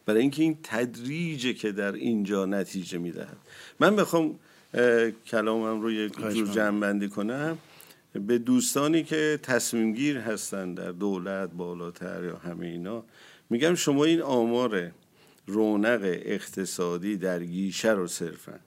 برای 0.06 0.22
اینکه 0.22 0.44
این 0.44 0.58
تدریجه 0.64 1.54
که 1.54 1.72
در 1.72 1.92
اینجا 1.92 2.46
نتیجه 2.46 2.98
می‌دهد. 2.98 3.38
من 3.80 3.96
بخوام 3.96 4.40
کلامم 5.28 5.82
رو 5.82 5.92
یک 5.92 6.14
جور 6.20 6.48
جمع 6.48 7.08
کنم. 7.08 7.58
به 8.14 8.38
دوستانی 8.38 9.04
که 9.04 9.40
تصمیم 9.44 9.94
گیر 9.94 10.18
هستن 10.18 10.74
در 10.74 10.92
دولت 10.92 11.52
بالاتر 11.52 12.24
یا 12.24 12.38
همه 12.38 12.66
اینا 12.66 13.04
میگم 13.50 13.76
شما 13.76 14.06
این 14.06 14.22
آمار 14.22 14.92
رونق 15.48 16.02
اقتصادی 16.04 17.18
در 17.18 17.44
گیشه 17.44 17.92
رو 17.92 18.08
صرفا. 18.08 18.60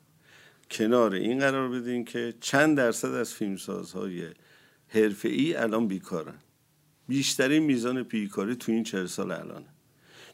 کنار 0.74 1.14
این 1.14 1.38
قرار 1.38 1.68
بدین 1.68 2.04
که 2.04 2.34
چند 2.40 2.76
درصد 2.76 3.14
از 3.14 3.34
فیلمسازهای 3.34 4.22
ای 5.24 5.54
الان 5.54 5.88
بیکارن. 5.88 6.38
بیشترین 7.08 7.62
میزان 7.62 8.02
بیکاری 8.02 8.56
تو 8.56 8.72
این 8.72 8.82
چهل 8.82 9.06
سال 9.06 9.32
الانه. 9.32 9.66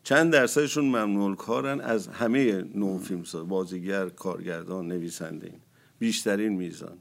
چند 0.02 0.32
درصدشون 0.32 0.84
ممنوع 0.84 1.36
کارن 1.36 1.80
از 1.80 2.08
همه 2.08 2.64
نوع 2.74 3.00
فیلمساز 3.00 3.48
بازیگر 3.48 4.08
کارگردان 4.08 4.88
نویسنده 4.88 5.46
این. 5.46 5.60
بیشترین 5.98 6.52
میزان. 6.52 6.98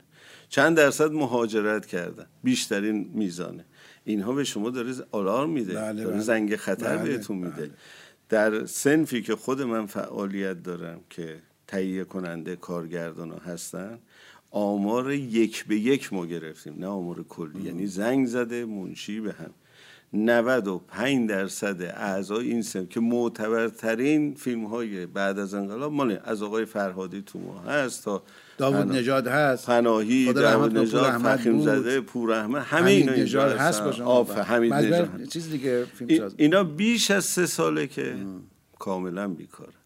چند 0.49 0.77
درصد 0.77 1.11
مهاجرت 1.11 1.85
کردن. 1.85 2.25
بیشترین 2.43 3.11
میزانه. 3.13 3.65
اینها 4.03 4.33
به 4.33 4.43
شما 4.43 4.69
داره 4.69 4.93
آلارم 5.11 5.49
میده. 5.49 5.73
بله 5.73 6.03
داره 6.03 6.13
بله. 6.13 6.23
زنگ 6.23 6.55
خطر 6.55 6.97
بله 6.97 7.09
بهتون 7.09 7.37
میده. 7.37 7.55
بله. 7.55 7.71
در 8.29 8.65
سنفی 8.65 9.21
که 9.21 9.35
خود 9.35 9.61
من 9.61 9.85
فعالیت 9.85 10.63
دارم 10.63 11.01
که 11.09 11.41
تهیه 11.70 12.03
کننده 12.03 12.55
کارگردان 12.55 13.32
هستن. 13.32 13.99
آمار 14.51 15.11
یک 15.11 15.65
به 15.65 15.76
یک 15.76 16.13
ما 16.13 16.26
گرفتیم 16.26 16.76
نه 16.78 16.88
آمار 16.88 17.24
کلی. 17.24 17.61
یعنی 17.63 17.88
زنگ 17.88 18.28
زده 18.28 18.65
منشی 18.65 19.20
به 19.20 19.32
هم. 19.34 19.49
95 20.13 21.30
درصد 21.30 21.82
اعضای 21.82 22.47
این 22.47 22.61
سن 22.61 22.86
که 22.86 22.99
معتبرترین 22.99 24.34
فیلم 24.34 24.65
های 24.65 25.05
بعد 25.05 25.39
از 25.39 25.53
انقلاب 25.53 25.93
مال 25.93 26.20
از 26.24 26.43
آقای 26.43 26.65
فرهادی 26.65 27.22
تو 27.22 27.39
ما 27.39 27.59
هست 27.59 28.03
تا 28.03 28.24
داوود 28.57 28.91
نژاد 28.91 29.28
هست. 29.28 29.65
پناهی 29.65 30.34
داوود 30.34 30.78
نژاد 30.78 31.22
فخیم 31.22 31.61
زاده 31.61 32.01
پور 32.01 32.32
احمد 32.32 32.61
همه 32.61 32.91
اینا 32.91 33.13
نژاد 33.13 33.57
هست 33.57 33.84
باشه 33.84 34.03
آف 34.03 34.38
حمید 34.38 34.74
نژاد. 34.74 35.24
چیز 35.24 35.49
دیگه 35.49 35.86
فیلم 35.86 36.32
اینا 36.38 36.63
بیش 36.63 37.11
از 37.11 37.26
سه 37.26 37.45
ساله 37.45 37.88
که 37.88 38.15
کاملا 38.80 39.28
بیکاره. 39.28 39.78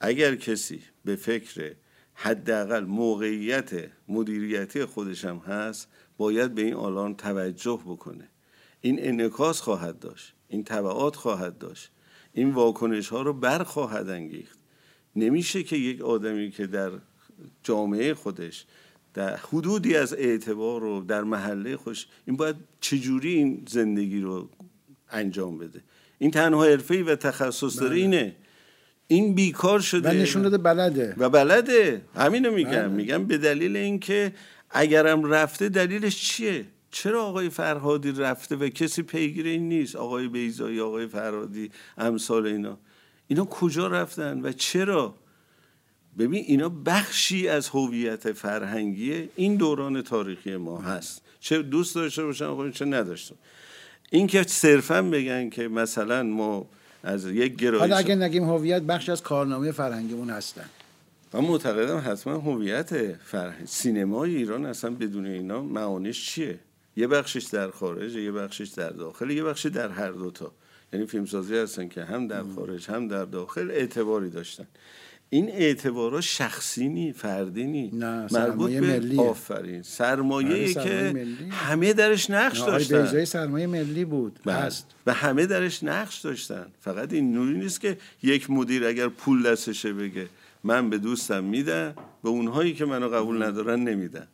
اگر 0.00 0.36
کسی 0.36 0.82
به 1.04 1.16
فکر 1.16 1.74
حداقل 2.14 2.84
موقعیت 2.84 3.70
مدیریتی 4.08 4.84
خودشم 4.84 5.36
هست 5.36 5.88
باید 6.16 6.54
به 6.54 6.62
این 6.62 6.74
آلان 6.74 7.14
توجه 7.14 7.82
بکنه. 7.86 8.28
این 8.80 8.96
انعکاس 9.00 9.60
خواهد 9.60 9.98
داشت 9.98 10.34
این 10.48 10.64
طبعات 10.64 11.16
خواهد 11.16 11.58
داشت 11.58 11.90
این 12.32 12.50
واکنش 12.50 13.08
ها 13.08 13.22
رو 13.22 13.32
بر 13.32 13.62
خواهد 13.62 14.08
انگیخت. 14.08 14.58
نمیشه 15.16 15.62
که 15.62 15.76
یک 15.76 16.00
آدمی 16.00 16.50
که 16.50 16.66
در 16.66 16.90
جامعه 17.62 18.14
خودش 18.14 18.66
در 19.14 19.36
حدودی 19.36 19.96
از 19.96 20.14
اعتبار 20.14 20.80
رو 20.80 21.00
در 21.00 21.24
محله 21.24 21.76
خوش 21.76 22.06
این 22.26 22.36
باید 22.36 22.56
چجوری 22.80 23.34
این 23.34 23.64
زندگی 23.68 24.20
رو 24.20 24.48
انجام 25.10 25.58
بده؟ 25.58 25.80
این 26.18 26.30
تنها 26.30 26.64
حرفه 26.64 27.04
و 27.04 27.16
تخصص 27.16 27.78
داره 27.78 27.90
بله. 27.90 28.00
اینه. 28.00 28.36
این 29.10 29.34
بیکار 29.34 29.80
شده. 29.80 30.08
و 30.10 30.12
نشون 30.12 30.42
داده 30.42 30.58
بلده. 30.58 31.14
و 31.18 31.30
بلده. 31.30 32.02
همینو 32.16 32.50
میگم. 32.50 32.70
بله. 32.70 32.88
میگم 32.88 33.24
به 33.24 33.38
دلیل 33.38 33.76
اینکه 33.76 34.32
اگرم 34.70 35.24
رفته 35.24 35.68
دلیلش 35.68 36.16
چیه؟ 36.16 36.66
چرا 36.90 37.24
آقای 37.24 37.48
فرهادی 37.48 38.12
رفته 38.12 38.56
و 38.56 38.68
کسی 38.68 39.02
پیگیر 39.02 39.46
این 39.46 39.68
نیست؟ 39.68 39.96
آقای 39.96 40.28
بیزایی 40.28 40.80
آقای 40.80 41.06
فرهادی 41.06 41.70
امثال 41.98 42.46
اینا. 42.46 42.78
اینا 43.26 43.44
کجا 43.44 43.86
رفتن 43.86 44.40
و 44.40 44.52
چرا؟ 44.52 45.14
ببین 46.18 46.44
اینا 46.46 46.68
بخشی 46.68 47.48
از 47.48 47.68
هویت 47.68 48.32
فرهنگی 48.32 49.28
این 49.36 49.56
دوران 49.56 50.02
تاریخی 50.02 50.56
ما 50.56 50.80
هست. 50.80 51.22
چه 51.40 51.62
دوست 51.62 51.94
داشته 51.94 52.24
باشن 52.24 52.70
چه 52.70 52.84
نداشته. 52.84 53.34
این 54.10 54.26
که 54.26 54.42
صرفا 54.42 55.02
بگن 55.02 55.50
که 55.50 55.68
مثلا 55.68 56.22
ما 56.22 56.68
از 57.02 57.26
یک 57.26 57.56
گرایش. 57.56 57.80
حالا 57.80 57.96
اگه 57.96 58.14
نگیم 58.14 58.44
هویت 58.44 58.82
بخش 58.82 59.08
از 59.08 59.22
کارنامه 59.22 59.72
فرهنگیمون 59.72 60.30
هستن. 60.30 60.64
من 61.32 61.40
معتقدم 61.40 62.02
حتما 62.06 62.38
هویت 62.38 63.16
فرهنگ 63.16 63.66
سینمای 63.66 64.36
ایران 64.36 64.66
اصلا 64.66 64.90
بدون 64.90 65.26
اینا 65.26 65.62
معانیش 65.62 66.26
چیه؟ 66.26 66.58
یه 66.96 67.06
بخشش 67.06 67.44
در 67.44 67.70
خارج 67.70 68.14
یه 68.14 68.32
بخشش 68.32 68.68
در 68.68 68.90
داخل 68.90 69.30
یه 69.30 69.44
بخشی 69.44 69.70
در 69.70 69.88
هر 69.88 70.10
دوتا. 70.10 70.52
یعنی 70.92 71.06
فیلمسازی 71.06 71.56
هستن 71.56 71.88
که 71.88 72.04
هم 72.04 72.28
در 72.28 72.42
خارج 72.56 72.90
هم 72.90 73.08
در 73.08 73.24
داخل 73.24 73.70
اعتباری 73.70 74.30
داشتن. 74.30 74.66
این 75.32 75.48
اعتبارا 75.48 76.20
شخصی 76.20 76.88
نی 76.88 77.12
فردی 77.12 77.66
نی. 77.66 77.90
مربوط 78.30 78.70
به 78.70 78.80
ملی 78.80 79.18
آفرین. 79.18 79.82
سرمایه 79.82 80.54
ای 80.54 80.74
که 80.74 81.26
همه 81.50 81.92
درش 81.92 82.30
نقش 82.30 82.60
داشتن. 82.60 83.24
سرمایه 83.24 83.66
ملی 83.66 84.04
بود. 84.04 84.40
بله. 84.44 84.56
هست. 84.56 84.86
و 85.06 85.12
همه 85.12 85.46
درش 85.46 85.84
نقش 85.84 86.18
داشتن. 86.18 86.66
فقط 86.80 87.12
این 87.12 87.32
نوری 87.32 87.58
نیست 87.58 87.80
که 87.80 87.98
یک 88.22 88.50
مدیر 88.50 88.86
اگر 88.86 89.08
پول 89.08 89.42
دستشه 89.42 89.92
بگه 89.92 90.26
من 90.64 90.90
به 90.90 90.98
دوستم 90.98 91.44
میدم 91.44 91.94
به 92.22 92.28
اونهایی 92.28 92.74
که 92.74 92.84
منو 92.84 93.08
قبول 93.08 93.42
ندارن 93.42 93.80
نمیدم 93.80 94.26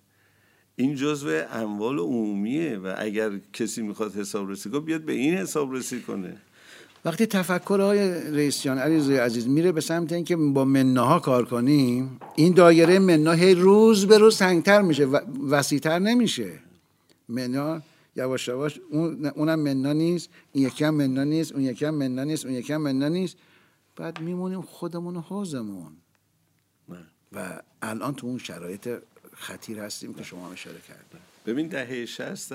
این 0.76 0.94
جزو 0.94 1.42
اموال 1.52 1.98
عمومیه 1.98 2.78
و 2.78 2.94
اگر 2.98 3.30
کسی 3.52 3.82
می‌خواد 3.82 4.16
حساب 4.16 4.50
رسی 4.50 4.70
کنه 4.70 4.80
بیاد 4.80 5.00
به 5.00 5.12
این 5.12 5.34
حساب 5.34 5.74
رسی 5.74 6.00
کنه. 6.00 6.36
وقتی 7.06 7.26
تفکر 7.26 7.80
های 7.80 8.30
رئیس 8.30 8.62
جان 8.62 8.78
علی 8.78 9.16
عزیز 9.16 9.48
میره 9.48 9.72
به 9.72 9.80
سمت 9.80 10.12
اینکه 10.12 10.36
با 10.36 10.64
مناها 10.64 11.18
کار 11.18 11.44
کنیم 11.44 12.20
این 12.36 12.54
دایره 12.54 12.98
منا 12.98 13.32
هی 13.32 13.54
روز 13.54 14.06
به 14.06 14.18
روز 14.18 14.36
سنگتر 14.36 14.82
میشه 14.82 15.04
و 15.04 15.20
وسیعتر 15.50 15.98
نمیشه. 15.98 16.58
منا 17.28 17.82
یواش 18.16 18.48
یواش 18.48 18.80
اون 18.90 19.26
اونم 19.26 19.58
منا 19.58 19.92
نیست 19.92 20.28
این 20.52 20.66
یکی 20.66 20.84
هم 20.84 20.94
منا 20.94 21.24
نیست 21.24 21.52
اون 21.52 21.62
یکی 21.62 21.84
هم 21.84 21.94
منا 21.94 22.24
نیست 22.24 22.46
اون 22.46 22.54
یکی 22.54 22.72
هم 22.72 22.82
منا 22.82 23.08
نیست. 23.08 23.36
بعد 23.96 24.20
میمونیم 24.20 24.62
خودمون 24.62 25.16
و 25.16 25.20
حوزمون 25.20 25.96
و 27.32 27.60
الان 27.82 28.14
تو 28.14 28.26
اون 28.26 28.38
شرایط 28.38 28.88
خطیر 29.32 29.80
هستیم 29.80 30.14
که 30.14 30.24
شما 30.24 30.52
اشاره 30.52 30.80
کردیم 30.88 31.20
ببین 31.46 31.68
دهه 31.68 32.06
60 32.06 32.52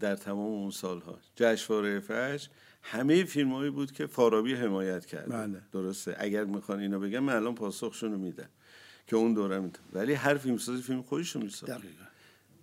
در 0.00 0.16
تمام 0.16 0.38
اون 0.38 0.70
سالها. 0.70 1.18
جشنواره 1.36 2.00
فجر 2.00 2.48
همه 2.90 3.24
فیلم 3.24 3.70
بود 3.70 3.92
که 3.92 4.06
فارابی 4.06 4.54
حمایت 4.54 5.06
کرد 5.06 5.28
بله. 5.28 5.62
درسته 5.72 6.16
اگر 6.18 6.44
می‌خوان 6.44 6.80
اینو 6.80 7.00
بگم 7.00 7.18
من 7.18 7.36
الان 7.36 7.54
پاسخشون 7.54 8.12
رو 8.12 8.18
میدم 8.18 8.48
که 9.06 9.16
اون 9.16 9.34
دوره 9.34 9.58
میدم 9.58 9.80
ولی 9.92 10.12
هر 10.12 10.34
فیلمسازی 10.34 10.82
فیلم 10.82 11.02
خودش 11.02 11.30
رو 11.30 11.42
میساخت 11.42 11.80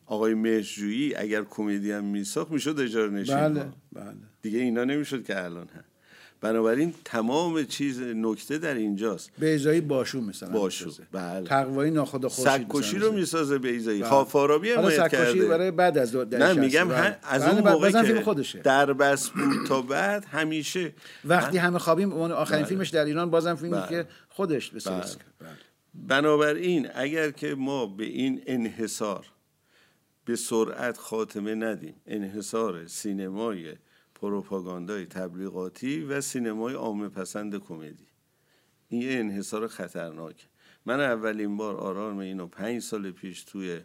آقای 0.05 0.33
مهرجویی 0.33 1.15
اگر 1.15 1.43
کمدی 1.43 1.91
هم 1.91 2.03
میساخت 2.03 2.51
می‌شد 2.51 2.79
اجاره 2.79 3.11
نشین 3.11 3.35
بله. 3.35 3.71
بله. 3.93 4.15
دیگه 4.41 4.59
اینا 4.59 4.83
نمی‌شد 4.83 5.23
که 5.23 5.43
الان 5.43 5.67
هم 5.67 5.83
بنابراین 6.41 6.93
تمام 7.05 7.63
چیز 7.63 8.01
نکته 8.01 8.57
در 8.57 8.73
اینجاست 8.73 9.31
بیزایی 9.39 9.81
باشو 9.81 10.21
مثلا 10.21 10.49
باشو 10.49 10.91
بله 11.11 11.47
تقوایی 11.47 11.91
ناخدا 11.91 12.29
خوشی 12.29 12.49
سکوشی 12.49 12.97
رو 12.97 13.11
می‌سازه 13.11 13.57
بیزایی 13.57 13.99
بله. 13.99 14.09
خافارابی 14.09 14.71
هم 14.71 14.89
کرده 15.07 15.47
برای 15.47 15.71
بعد 15.71 15.97
از 15.97 16.15
نه 16.15 16.53
میگم 16.53 16.89
بله. 16.89 17.17
از 17.23 17.43
اون 17.43 17.61
بله، 17.61 17.73
موقع 17.73 18.03
که 18.03 18.21
خودشه. 18.21 18.59
در 18.59 18.93
بس 18.93 19.29
بود 19.29 19.67
تا 19.67 19.81
بعد 19.81 20.25
همیشه 20.25 20.93
وقتی 21.25 21.57
همه 21.57 21.79
خوابیم 21.79 22.11
اون 22.11 22.31
آخرین 22.31 22.59
بله. 22.59 22.69
فیلمش 22.69 22.89
در 22.89 23.05
ایران 23.05 23.29
بازم 23.29 23.55
فیلمی 23.55 23.75
بله. 23.75 23.87
که 23.89 24.07
خودش 24.29 24.69
بسازه 24.69 25.17
بله. 25.39 25.49
بنابراین 25.93 26.87
اگر 26.95 27.31
که 27.31 27.55
ما 27.55 27.85
به 27.85 28.03
این 28.03 28.41
انحصار 28.45 29.25
به 30.25 30.35
سرعت 30.35 30.97
خاتمه 30.97 31.55
ندیم 31.55 31.95
انحصار 32.07 32.87
سینمای 32.87 33.75
پروپاگاندای 34.25 35.05
تبلیغاتی 35.05 36.03
و 36.03 36.21
سینمای 36.21 36.73
عامه 36.73 37.09
پسند 37.09 37.59
کمدی. 37.59 38.07
این 38.87 39.01
یه 39.01 39.11
انحصار 39.11 39.67
خطرناک 39.67 40.47
من 40.85 40.99
اولین 40.99 41.57
بار 41.57 41.75
آرام 41.75 42.17
اینو 42.17 42.47
پنج 42.47 42.81
سال 42.81 43.11
پیش 43.11 43.43
توی 43.43 43.79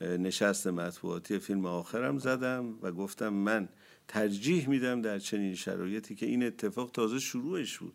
نشست 0.00 0.66
مطبوعاتی 0.66 1.38
فیلم 1.38 1.66
آخرم 1.66 2.18
زدم 2.18 2.78
و 2.82 2.92
گفتم 2.92 3.28
من 3.28 3.68
ترجیح 4.08 4.68
میدم 4.68 5.02
در 5.02 5.18
چنین 5.18 5.54
شرایطی 5.54 6.14
که 6.14 6.26
این 6.26 6.42
اتفاق 6.42 6.90
تازه 6.90 7.18
شروعش 7.18 7.78
بود 7.78 7.94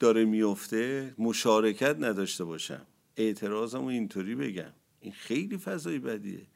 داره 0.00 0.24
میفته 0.24 1.14
مشارکت 1.18 1.96
نداشته 1.98 2.44
باشم. 2.44 2.86
اعتراضم 3.16 3.84
اینطوری 3.84 4.34
بگم. 4.34 4.72
این 5.00 5.12
خیلی 5.12 5.58
فضای 5.58 5.98
بدیه. 5.98 6.46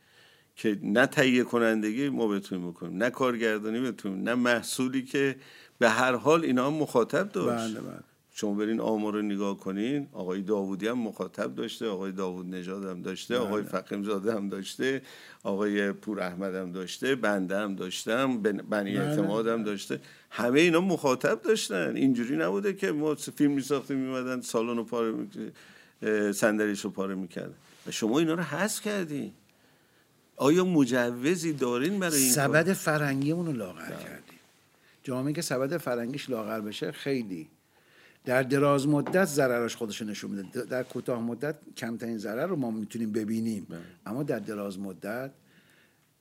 که 0.57 0.79
نه 0.83 1.07
تهیه 1.07 1.45
کنندگی 1.45 2.09
ما 2.09 2.29
بتونیم 2.29 2.71
بکنیم 2.71 2.97
نه 2.97 3.11
کارگردانی 3.11 3.81
بتونیم 3.81 4.23
نه 4.23 4.35
محصولی 4.35 5.03
که 5.03 5.37
به 5.79 5.89
هر 5.91 6.15
حال 6.15 6.45
اینا 6.45 6.67
هم 6.67 6.73
مخاطب 6.73 7.29
داشت 7.29 7.75
بله 7.77 7.81
بله. 7.81 8.01
شما 8.37 8.55
برین 8.55 8.81
آمار 8.81 9.13
رو 9.13 9.23
نگاه 9.23 9.59
کنین 9.59 10.09
آقای 10.13 10.43
داوودی 10.43 10.89
هم 10.89 10.99
مخاطب 10.99 11.55
داشته 11.55 11.89
آقای 11.89 12.13
داوود 12.13 12.55
نژاد 12.55 12.85
هم 12.85 13.03
داشته 13.03 13.37
آقای 13.37 13.63
بله. 13.63 13.71
فقیم 13.71 14.03
زاده 14.03 14.35
هم 14.35 14.49
داشته 14.49 15.03
آقای 15.43 15.93
پور 15.93 16.21
احمد 16.21 16.55
هم 16.55 16.73
داشته 16.73 17.15
بنده 17.15 17.59
هم 17.59 17.75
داشتم 17.75 18.43
بنی 18.43 18.63
بله. 18.63 19.01
اعتماد 19.01 19.47
هم 19.47 19.63
داشته 19.63 20.01
همه 20.31 20.61
اینا 20.61 20.81
مخاطب 20.81 21.43
داشتن 21.43 21.97
اینجوری 21.97 22.37
نبوده 22.37 22.73
که 22.73 22.93
ما 22.93 23.15
فیلم 23.15 23.53
میساختیم 23.53 23.97
میمدن 23.97 24.41
سالن 24.41 24.77
رو 24.77 24.85
پاره 24.85 25.13
صندلیش 26.33 26.81
رو 26.81 26.91
پاره 26.91 27.15
می‌کردن 27.15 27.55
و 27.87 27.91
شما 27.91 28.19
اینا 28.19 28.35
رو 28.35 28.43
حذف 28.43 28.81
کردین 28.81 29.33
آیا 30.37 30.65
مجوزی 30.65 31.53
دارین 31.53 32.01
برای 32.01 32.23
این 32.23 32.33
سبد 32.33 32.73
فرنگی 32.73 33.31
رو 33.31 33.53
لاغر 33.53 33.91
کردیم. 33.91 34.39
جامعه 35.03 35.33
که 35.33 35.43
سبد 35.43 35.77
فرنگیش 35.77 36.31
لاغر 36.31 36.61
بشه 36.61 36.93
خیلی. 36.93 37.49
در 38.25 38.43
دراز 38.43 38.89
مدت 38.89 39.25
ضررش 39.25 39.77
خودش 39.77 40.03
نشون 40.03 40.31
میده. 40.31 40.63
در 40.63 40.83
کوتاه 40.83 41.23
مدت 41.23 41.57
کمترین 41.77 42.19
ضرر 42.19 42.47
رو 42.47 42.57
ما 42.57 42.71
می‌تونیم 42.71 43.13
ببینیم. 43.13 43.67
بله. 43.71 43.81
اما 44.07 44.23
در 44.23 44.39
دراز 44.39 44.79
مدت 44.79 45.31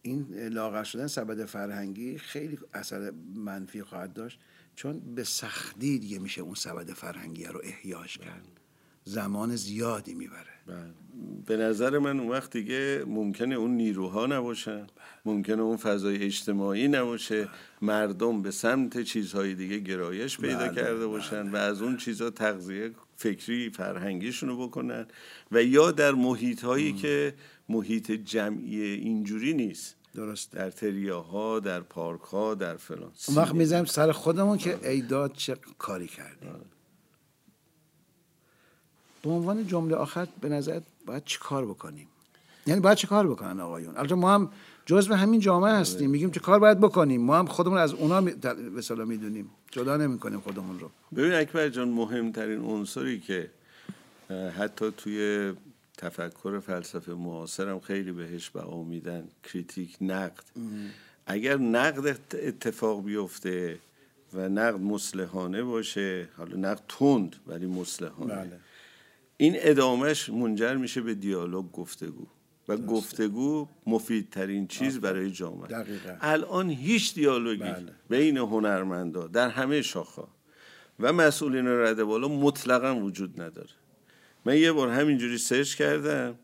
این 0.02 0.48
لاغر 0.48 0.84
شدن 0.84 1.08
سبد 1.08 1.46
فرهنگی 1.46 2.18
خیلی 2.18 2.60
اثر 2.74 3.12
منفی 3.36 3.84
خواهد 3.84 4.14
داشت 4.14 4.40
چون 4.76 5.00
به 5.16 5.24
سختی 5.24 6.00
دیگه 6.00 6.20
میشه 6.20 6.42
اون 6.42 6.56
سبد 6.56 6.94
فرهنگی 6.94 7.46
رو 7.46 7.62
احیاش 7.64 8.18
کرد. 8.18 8.48
زمان 9.06 9.56
زیادی 9.56 10.14
می‌بره. 10.14 10.54
بله. 10.68 10.78
به 11.46 11.58
نظر 11.58 12.00
من 12.00 12.20
اون 12.20 12.30
وقت 12.30 12.52
دیگه 12.52 13.04
ممکنه 13.08 13.56
اون 13.56 13.72
نیروها 13.72 14.26
نباشن 14.26 14.88
ممکنه 15.26 15.62
اون 15.62 15.78
فضای 15.78 16.24
اجتماعی 16.24 16.88
نباشه. 16.88 17.48
مردم 17.82 18.42
به 18.42 18.52
سمت 18.52 19.02
چیزهای 19.02 19.56
دیگه 19.56 19.80
گرایش 19.80 20.38
پیدا 20.38 20.58
بله، 20.58 20.76
کرده 20.76 21.08
باشن 21.08 21.50
و 21.50 21.56
از 21.56 21.82
اون 21.82 21.98
چیزها 21.98 22.30
تغذیه 22.30 22.92
فکری 23.18 23.70
فرهنگیشون 23.70 24.50
رو 24.50 24.68
بکنن 24.68 25.06
و 25.52 25.64
یا 25.64 25.92
در 25.92 26.12
محیط 26.12 26.64
هایی 26.64 26.94
که 26.94 27.34
محیط 27.70 28.12
جمعی 28.12 28.82
اینجوری 28.82 29.54
نیست. 29.54 29.96
درست. 30.16 30.52
در 30.52 30.70
تریاها 30.70 31.60
در 31.60 31.80
پارک 31.80 32.22
ها 32.22 32.56
در 32.56 32.78
فلان. 32.78 33.12
اون 33.28 33.38
وقت 33.38 33.56
می‌زنیم 33.56 33.86
سر 33.86 34.12
خودمون 34.12 34.58
که 34.58 34.90
ایداد 34.90 35.34
چه 35.34 35.58
کاری 35.78 36.08
کردیم. 36.08 36.52
به 39.24 39.30
عنوان 39.30 39.68
جمله 39.68 39.96
آخر 39.96 40.28
به 40.42 40.50
نظر 40.50 40.80
باید 41.06 41.24
چی 41.26 41.40
کار 41.40 41.66
بکنیم؟ 41.66 42.08
یعنی 42.68 42.82
باید 42.82 42.98
چه 42.98 43.08
کار 43.08 43.28
بکنن 43.28 43.60
آقایون؟ 43.60 43.98
البته 43.98 44.16
ما 44.16 44.34
هم 44.34 44.50
جزء 44.86 45.16
همین 45.16 45.40
جامعه 45.40 45.74
هستیم. 45.74 46.10
میگیم 46.10 46.32
چه 46.32 46.40
کار 46.40 46.60
باید 46.60 46.80
بکنیم. 46.80 47.22
ما 47.22 47.40
هم 47.40 47.46
خودمون 47.46 47.78
از 47.78 47.94
اونا 47.94 48.22
به 48.22 49.06
می‌دونیم. 49.06 49.50
جدا 49.72 49.98
نمی‌کنیم 49.98 50.40
خودمون 50.40 50.80
رو. 50.80 50.90
ببین 51.16 51.34
اکبر 51.34 51.70
جان 51.70 51.90
مهمترین 51.90 52.60
عنصری 52.60 53.20
که 53.20 53.50
حتی 54.58 54.92
توی 54.98 55.54
تفکر 55.98 56.60
فلسفه 56.60 57.14
معاصرم 57.14 57.80
خیلی 57.80 58.12
بهش 58.12 58.50
بها 58.50 58.84
میدن 58.84 59.28
کریتیک 59.44 59.98
نقد. 60.02 60.44
اگر 61.26 61.58
نقد 61.58 62.18
اتفاق 62.34 63.04
بیفته 63.04 63.80
و 64.34 64.50
نقد 64.50 64.80
مسلحانه 64.80 65.64
باشه 65.64 66.28
حالا 66.38 66.58
نقد 66.58 66.82
تند 66.90 67.36
ولی 67.48 67.66
مسلحانه 67.66 68.36
بله. 68.36 68.60
این 69.44 69.56
ادامهش 69.58 70.30
منجر 70.30 70.76
میشه 70.76 71.02
به 71.02 71.16
دیالوگ 71.16 71.72
گفتگو. 71.72 72.28
و 72.68 72.78
گفتگو 72.78 73.68
مفیدترین 73.88 74.68
چیز 74.68 75.00
برای 75.00 75.32
جامعه. 75.32 75.68
دقیقا. 75.68 76.18
الان 76.22 76.70
هیچ 76.70 77.14
دیالوگی 77.14 77.64
بله. 77.64 77.92
بین 78.10 78.38
هنرمندا 78.38 79.28
در 79.28 79.50
همه 79.50 79.82
شاخه 79.82 80.22
و 81.00 81.14
مسئولین 81.14 81.68
رده 81.68 82.04
بالا 82.04 82.28
مطلقا 82.28 82.96
وجود 82.96 83.42
نداره. 83.42 83.70
من 84.46 84.58
یه 84.58 84.72
بار 84.72 84.90
همینجوری 84.90 85.38
سرچ 85.38 85.76
کردم 85.76 86.40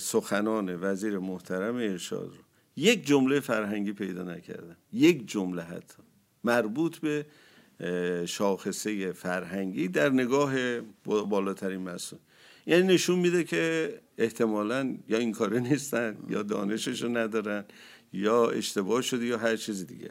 سخنان 0.00 0.78
وزیر 0.80 1.18
محترم 1.18 1.76
ارشاد 1.76 2.28
رو. 2.28 2.42
یک 2.76 3.06
جمله 3.06 3.40
فرهنگی 3.40 3.92
پیدا 3.92 4.22
نکردم. 4.22 4.76
یک 4.92 5.28
جمله 5.28 5.62
حتی. 5.62 6.02
مربوط 6.44 6.98
به 6.98 7.26
شاخصه 8.26 9.12
فرهنگی 9.12 9.88
در 9.88 10.10
نگاه 10.10 10.80
بالاترین 11.04 11.80
مسئول. 11.80 12.18
یعنی 12.66 12.94
نشون 12.94 13.18
میده 13.18 13.44
که 13.44 13.94
احتمالا 14.18 14.96
یا 15.08 15.18
این 15.18 15.32
کاره 15.32 15.60
نیستن 15.60 16.16
یا 16.28 16.42
دانشش 16.42 17.02
رو 17.02 17.16
ندارن 17.16 17.64
یا 18.12 18.50
اشتباه 18.50 19.02
شده 19.02 19.26
یا 19.26 19.38
هر 19.38 19.56
چیز 19.56 19.86
دیگه. 19.86 20.10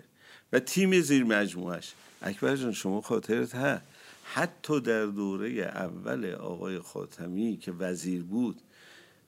و 0.54 0.60
تیم 0.60 1.02
زیر 1.02 1.24
مجموعش 1.24 1.94
اکبر 2.22 2.56
جان 2.56 2.72
شما 2.72 3.02
خاطرت 3.02 3.56
ها 3.56 3.78
حتی 4.24 4.82
در 4.82 5.06
دوره 5.06 5.50
اول 5.50 6.34
آقای 6.34 6.80
خاتمی 6.80 7.58
که 7.58 7.72
وزیر 7.72 8.24
بود 8.24 8.62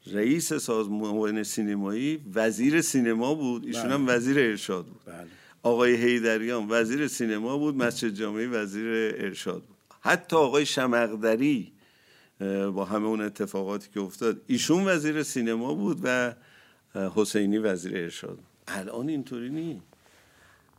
رئیس 0.08 0.54
سازمان 0.54 1.44
سینمایی 1.44 2.22
وزیر 2.34 2.82
سینما 2.82 3.36
بود. 3.36 3.66
ایشون 3.66 3.92
هم 3.92 4.06
بله. 4.06 4.16
وزیر 4.16 4.40
ارشاد 4.40 4.86
بود. 4.86 5.02
بله. 5.06 5.28
آقای 5.66 5.95
هیدریان 5.95 6.68
وزیر 6.70 7.07
سینما 7.07 7.57
بود 7.57 7.76
مسجد 7.78 8.09
جامعی 8.09 8.45
وزیر 8.45 8.86
ارشاد 9.18 9.63
بود. 9.63 9.78
حتی 10.01 10.36
آقای 10.36 10.66
شمقدری 10.66 11.72
با 12.74 12.86
همه 12.86 13.05
اون 13.05 13.22
اتفاقاتی 13.22 13.89
که 13.93 13.99
افتاد 13.99 14.41
ایشون 14.47 14.88
وزیر 14.88 15.24
سینما 15.24 15.74
بود 15.74 15.99
و 16.03 16.34
حسینی 17.16 17.57
وزیر 17.57 17.97
ارشاد 17.97 18.39
الان 18.68 19.09
اینطوری 19.09 19.49
نیست. 19.49 19.82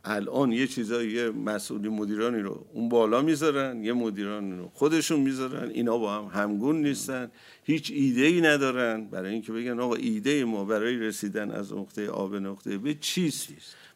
الان 0.05 0.51
یه 0.51 0.67
چیزایی 0.67 1.11
یه 1.11 1.29
مسئولی 1.29 1.89
مدیرانی 1.89 2.39
رو 2.39 2.65
اون 2.73 2.89
بالا 2.89 3.21
می‌ذارن 3.21 3.83
یه 3.83 3.93
مدیرانی 3.93 4.57
رو 4.57 4.71
خودشون 4.73 5.19
می‌ذارن 5.19 5.69
اینا 5.69 5.97
با 5.97 6.15
هم 6.15 6.41
همگون 6.41 6.81
نیستن 6.81 7.31
هیچ 7.63 7.91
ایده 7.95 8.21
ای 8.21 8.41
ندارن. 8.41 9.05
برای 9.05 9.33
اینکه 9.33 9.51
بگن 9.51 9.79
آقا 9.79 9.95
ایده 9.95 10.45
ما 10.45 10.65
برای 10.65 10.97
رسیدن 10.97 11.51
از 11.51 11.73
نقطه 11.73 12.09
آ 12.09 12.27
به 12.27 12.39
نقطه 12.39 12.77
به 12.77 12.93
چیست؟ 12.93 13.47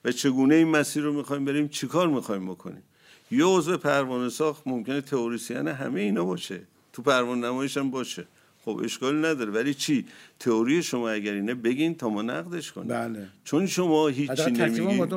و 0.06 0.12
چگونه 0.12 0.56
این 0.56 0.68
مسیر 0.68 1.04
رو 1.04 1.14
می‌خوایم 1.14 1.46
بریم 1.46 1.68
چیکار 1.68 2.08
می‌خوایم 2.08 2.46
بکنیم؟ 2.46 2.84
یه 3.32 3.46
عضو 3.46 3.78
پروانه 3.78 4.30
ساخت 4.30 4.68
ممکنه 4.68 5.02
تئوریسین 5.02 5.68
همه 5.68 6.02
اینا 6.02 6.26
باشه. 6.26 6.60
تو 6.94 7.02
پروانه 7.02 7.48
نمایش 7.48 7.78
هم 7.78 7.92
باشه. 7.92 8.26
خب 8.66 8.82
اشکالی 8.84 9.18
نداره. 9.18 9.52
ولی 9.52 9.74
چی؟ 9.74 10.06
تئوری 10.40 10.84
شما 10.84 11.10
اگر 11.10 11.34
اینه 11.34 11.54
بگین 11.54 11.96
تا 11.96 12.10
ما 12.10 12.22
نقدش 12.22 12.72
کنیم. 12.72 12.88
بله. 12.88 13.28
چون 13.44 13.68
شما 13.68 14.08
هیچی 14.08 14.52
نمیگین. 14.52 15.08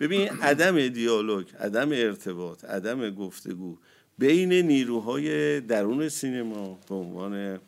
ببین 0.00 0.28
عدم 0.28 0.88
دیالوگ 0.88 1.46
عدم 1.60 1.88
ارتباط 1.92 2.64
عدم 2.64 3.10
گفتگو 3.10 3.76
بین 4.18 4.52
نیروهای 4.52 5.60
درون 5.60 6.08
سینما 6.08 6.78
به 6.88 6.94
عنوان 6.94 7.60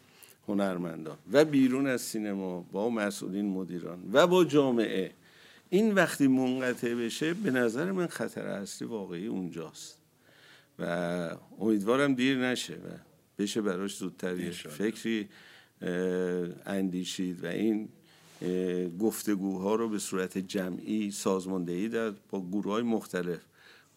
هنرمندان 0.48 1.16
و 1.32 1.44
بیرون 1.44 1.86
از 1.86 2.00
سینما 2.00 2.66
با 2.72 2.90
مسئولین 2.90 3.50
مدیران 3.50 3.98
و 4.12 4.26
با 4.26 4.44
جامعه 4.44 5.10
این 5.70 5.94
وقتی 5.94 6.28
منقطع 6.28 6.94
بشه 6.94 7.34
به 7.34 7.50
نظر 7.50 7.92
من 7.92 8.06
خطر 8.06 8.46
اصلی 8.46 8.88
واقعی 8.88 9.26
اونجاست 9.26 9.98
و 10.78 11.30
امیدوارم 11.58 12.14
دیر 12.14 12.38
نشه 12.38 12.74
و 12.74 12.88
بشه 13.38 13.60
براش 13.62 13.96
زودتر 13.96 14.50
فکری 14.50 15.28
اندیشید 16.66 17.44
و 17.44 17.46
این 17.46 17.88
گفتگوها 18.98 19.74
رو 19.74 19.88
به 19.88 19.98
صورت 19.98 20.38
جمعی 20.38 21.10
سازماندهی 21.10 21.88
در 21.88 22.10
با 22.30 22.40
گروه 22.40 22.72
های 22.72 22.82
مختلف 22.82 23.40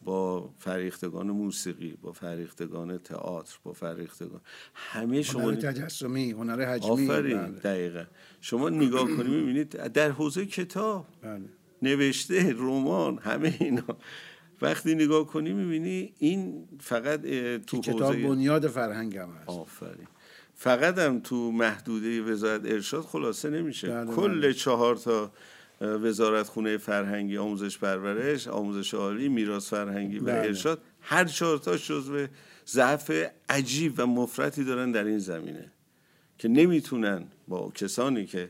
با 0.04 0.50
فریختگان 0.60 1.32
موسیقی 1.32 1.98
با 2.02 2.12
فریختگان 2.12 2.98
تئاتر 2.98 3.58
با 3.64 3.74
فریختگان 3.74 4.42
همه 4.74 5.22
شما 5.22 5.42
هنر 5.42 5.56
تجسمی 5.56 6.32
هنر 6.32 6.66
حجمی 6.66 6.90
آفرین 6.90 7.38
بله. 7.38 7.60
دقیقا 7.60 8.04
شما 8.42 8.70
نگاه 8.70 9.08
کنید 9.08 9.32
می‌بینید 9.32 9.70
در 9.70 10.12
حوزه 10.12 10.46
کتاب 10.46 11.06
بله. 11.22 11.46
نوشته 11.82 12.54
رمان 12.54 13.18
همه 13.18 13.58
اینا 13.60 13.98
وقتی 14.62 14.96
نگاه 14.96 15.28
کنی 15.28 15.54
می‌بینی 15.54 16.14
این 16.20 16.68
فقط 16.80 17.22
تو 17.68 17.82
کتاب 17.82 18.16
بنیاد 18.16 18.68
فرهنگ 18.68 19.18
هم 19.18 19.30
هست 19.30 19.50
آفرین 19.50 20.08
فقط 20.56 20.98
هم 20.98 21.20
تو 21.20 21.52
محدوده 21.52 22.22
وزارت 22.22 22.62
ارشاد 22.66 23.04
خلاصه 23.04 23.50
نمیشه 23.50 23.88
بله، 23.88 24.16
کل 24.16 24.40
بله. 24.40 24.54
چهار 24.54 24.96
تا 24.96 25.32
وزارت 25.82 26.48
خونه 26.48 26.78
فرهنگی 26.78 27.38
آموزش 27.38 27.78
پرورش 27.78 28.48
آموزش 28.48 28.94
عالی 28.94 29.30
میراث 29.30 29.70
فرهنگی 29.70 30.20
و 30.20 30.24
بله. 30.24 30.36
ارشاد 30.36 30.82
هر 31.02 31.26
چهارتاش 31.26 31.88
جزو 31.88 32.28
ضعف 32.68 33.12
عجیب 33.50 33.94
و 33.98 34.06
مفرتی 34.06 34.64
دارن 34.64 34.92
در 34.92 35.04
این 35.04 35.20
زمینه 35.20 35.72
که 36.38 36.48
نمی‌تونن 36.48 37.26
با 37.48 37.72
کسانی 37.76 38.26
که 38.26 38.50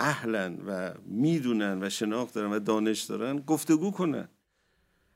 اهلن 0.00 0.58
و 0.66 0.94
می‌دونن 1.06 1.82
و 1.82 1.88
شناخت 1.90 2.34
دارن 2.34 2.50
و 2.50 2.58
دانش 2.58 3.02
دارن 3.02 3.38
گفتگو 3.38 3.90
کنن. 3.90 4.28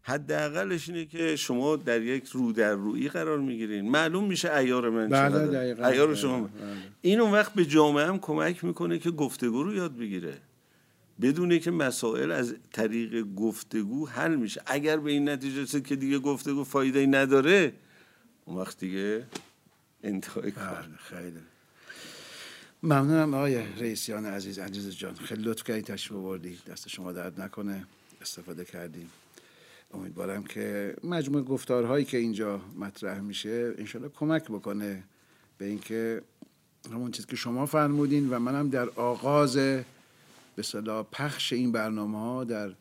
حداقلش 0.03 0.89
اینه 0.89 1.05
که 1.05 1.37
شما 1.37 1.77
در 1.77 2.03
یک 2.03 2.27
رو 2.27 2.53
در 2.53 2.75
روی 2.75 3.09
قرار 3.09 3.39
می‌گیرین. 3.39 3.91
معلوم 3.91 4.25
میشه 4.25 4.57
ایار 4.57 4.91
من 4.91 5.09
بله 5.09 5.87
ایار 5.87 6.15
شما. 6.15 6.41
بله. 6.41 6.51
این 7.01 7.21
اون 7.21 7.33
وقت 7.33 7.55
به 7.55 7.65
جامعه 7.65 8.07
هم 8.07 8.19
کمک 8.19 8.65
می‌کنه 8.65 8.99
که 8.99 9.11
گفتگو 9.11 9.63
رو 9.63 9.75
یاد 9.75 9.97
بگیره. 9.97 10.35
بدونه 11.21 11.59
که 11.59 11.71
مسائل 11.71 12.33
از 12.33 12.55
طریق 12.73 13.23
گفتگو 13.35 14.09
حل 14.09 14.35
میشه. 14.35 14.63
اگر 14.67 14.97
به 14.97 15.11
این 15.11 15.29
نتیجه 15.29 15.63
رسید 15.63 15.87
که 15.87 15.97
دیگه 15.97 16.19
گفتگو 16.19 16.65
فایده 16.65 17.07
نداره 17.07 17.73
اون 18.45 18.57
وقت 18.57 18.79
دیگه 18.79 19.27
انتهای 20.03 20.51
کار. 20.51 20.65
بله، 20.65 20.97
خیلی. 20.97 21.54
ممنونم 22.85 23.35
آقای 23.35 23.57
رئیسیان 23.57 24.27
عزیز 24.27 24.59
عزیز 24.59 24.97
جان. 24.97 25.15
خیلی 25.15 25.43
لطف 25.43 25.65
کردی 25.65 25.83
تشریف 25.83 26.21
بردی 26.21 26.59
دست 26.67 26.89
شما 26.89 27.13
درد 27.13 27.41
نکنه. 27.41 27.87
استفاده 28.21 28.65
کردیم. 28.65 29.11
امیدوارم 29.95 30.43
که 30.43 30.97
مجموع 31.05 31.43
گفتارهایی 31.43 32.05
که 32.05 32.19
اینجا 32.19 32.61
مطرح 32.79 33.21
میشه 33.21 33.75
انشالله 33.79 34.09
کمک 34.09 34.45
بکنه 34.45 35.03
به 35.59 35.65
اینکه 35.65 36.23
همون 36.91 37.11
چیز 37.11 37.27
که 37.27 37.37
شما 37.37 37.67
فرمودین 37.67 38.31
و 38.31 38.39
منم 38.39 38.69
در 38.69 38.89
آغاز 38.89 39.57
به 40.57 40.63
صلاح 40.63 41.07
پخش 41.13 41.53
این 41.53 41.73
برنامه 41.73 42.19
ها 42.19 42.45
در 42.45 42.75